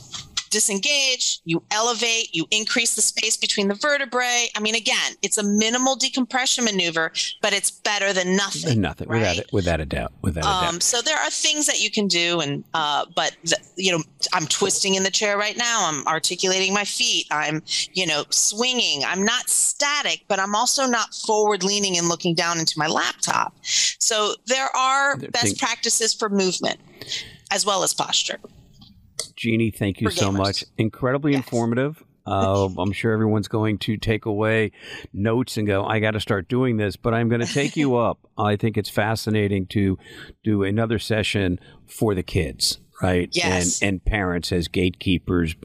disengage, 0.50 1.40
you 1.46 1.64
elevate, 1.72 2.34
you 2.34 2.46
increase 2.52 2.96
the 2.96 3.02
space 3.02 3.38
between 3.38 3.68
the 3.68 3.76
vertebrae. 3.76 4.48
I 4.56 4.60
mean, 4.60 4.76
again, 4.76 5.14
it's 5.22 5.38
a 5.38 5.44
minimal 5.44 5.96
decompression 5.96 6.66
maneuver, 6.66 7.12
but 7.42 7.54
it's 7.54 7.72
better 7.72 8.14
than 8.14 8.36
nothing. 8.36 8.82
Nothing, 8.82 9.08
right? 9.10 9.20
without 9.20 9.38
it, 9.38 9.54
without 9.54 9.80
a 9.80 9.86
doubt, 9.86 10.14
without 10.22 10.46
um, 10.46 10.70
a 10.70 10.72
doubt. 10.72 10.84
So 10.84 11.02
there 11.02 11.18
are 11.18 11.30
things 11.30 11.68
that 11.68 11.80
you 11.82 11.92
can 11.92 12.08
do, 12.08 12.40
and 12.40 12.64
uh, 12.74 13.06
but 13.16 13.36
the, 13.44 13.58
you 13.76 13.92
know, 13.92 14.04
I'm 14.34 14.48
twisting 14.48 14.96
in 14.96 15.04
the 15.04 15.12
chair 15.12 15.38
right 15.38 15.58
now. 15.58 15.86
I'm 15.86 16.06
articulating 16.08 16.74
my 16.74 16.86
feet. 16.86 17.28
I'm, 17.32 17.62
you 17.94 18.06
know, 18.06 18.26
swinging. 18.30 19.04
I'm 19.06 19.24
not 19.24 19.50
static, 19.50 20.26
but 20.28 20.40
I'm 20.40 20.56
also 20.56 20.86
not 20.86 21.14
forward 21.14 21.64
leaning 21.64 21.98
and 21.98 22.08
looking 22.08 22.36
down 22.36 22.60
into 22.60 22.78
my 22.78 22.88
laptop. 22.88 23.56
So 23.64 24.36
there 24.46 24.76
are 24.76 25.18
best 25.18 25.58
practices 25.60 26.14
for 26.14 26.30
movement 26.30 26.80
as 27.52 27.66
well 27.66 27.84
as 27.84 27.94
posture. 27.94 28.40
Jeannie, 29.36 29.72
thank 29.72 30.02
you 30.02 30.10
so 30.10 30.32
much. 30.32 30.64
Incredibly 30.78 31.34
yes. 31.34 31.44
informative. 31.44 32.04
Uh, 32.30 32.70
I'm 32.78 32.92
sure 32.92 33.12
everyone's 33.12 33.48
going 33.48 33.80
to 33.80 33.98
take 33.98 34.26
away 34.26 34.72
notes 35.14 35.58
and 35.58 35.66
go, 35.66 35.84
I 35.84 36.00
got 36.00 36.12
to 36.12 36.20
start 36.20 36.48
doing 36.48 36.78
this, 36.78 36.96
but 36.96 37.14
I'm 37.14 37.28
going 37.28 37.42
to 37.42 37.52
take 37.52 37.76
you 37.76 37.96
up. 37.98 38.20
I 38.38 38.56
think 38.56 38.78
it's 38.78 38.90
fascinating 38.90 39.66
to 39.68 39.98
do 40.44 40.64
another 40.64 41.00
session 41.00 41.60
for 41.88 42.14
the 42.14 42.22
kids, 42.22 42.80
right? 43.02 43.30
Yes. 43.32 43.82
And, 43.82 43.90
and 43.90 44.06
parents 44.06 44.52
as 44.52 44.68
gatekeepers 44.68 45.56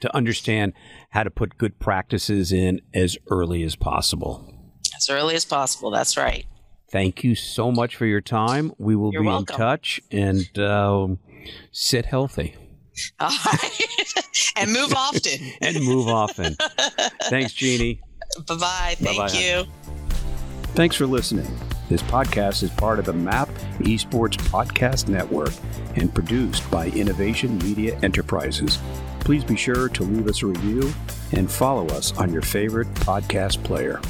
to 0.00 0.14
understand 0.14 0.74
how 1.10 1.24
to 1.24 1.30
put 1.30 1.58
good 1.58 1.80
practices 1.80 2.52
in 2.52 2.80
as 2.94 3.18
early 3.28 3.64
as 3.64 3.74
possible. 3.74 4.48
As 4.96 5.10
early 5.10 5.34
as 5.34 5.44
possible. 5.44 5.90
That's 5.90 6.16
right. 6.16 6.46
Thank 6.92 7.24
you 7.24 7.34
so 7.34 7.72
much 7.72 7.96
for 7.96 8.06
your 8.06 8.20
time. 8.20 8.72
We 8.78 8.94
will 8.94 9.12
You're 9.12 9.22
be 9.22 9.28
welcome. 9.28 9.54
in 9.54 9.58
touch 9.58 10.00
and 10.12 10.58
uh, 10.58 11.08
sit 11.72 12.04
healthy. 12.04 12.54
and 14.56 14.72
move 14.72 14.92
often. 14.94 15.40
and 15.60 15.80
move 15.84 16.08
often. 16.08 16.56
Thanks, 17.22 17.52
Jeannie. 17.52 18.00
Bye 18.46 18.56
bye. 18.56 18.94
Thank 18.98 19.18
Bye-bye. 19.18 19.38
you. 19.38 19.64
Thanks 20.74 20.96
for 20.96 21.06
listening. 21.06 21.46
This 21.88 22.02
podcast 22.02 22.62
is 22.62 22.70
part 22.70 22.98
of 22.98 23.04
the 23.04 23.12
MAP 23.12 23.48
Esports 23.80 24.38
Podcast 24.48 25.08
Network 25.08 25.52
and 25.96 26.14
produced 26.14 26.68
by 26.70 26.86
Innovation 26.88 27.58
Media 27.58 27.98
Enterprises. 28.02 28.78
Please 29.20 29.44
be 29.44 29.56
sure 29.56 29.88
to 29.90 30.02
leave 30.02 30.26
us 30.26 30.42
a 30.42 30.46
review 30.46 30.92
and 31.32 31.50
follow 31.50 31.86
us 31.88 32.16
on 32.16 32.32
your 32.32 32.42
favorite 32.42 32.88
podcast 32.94 33.62
player. 33.64 34.00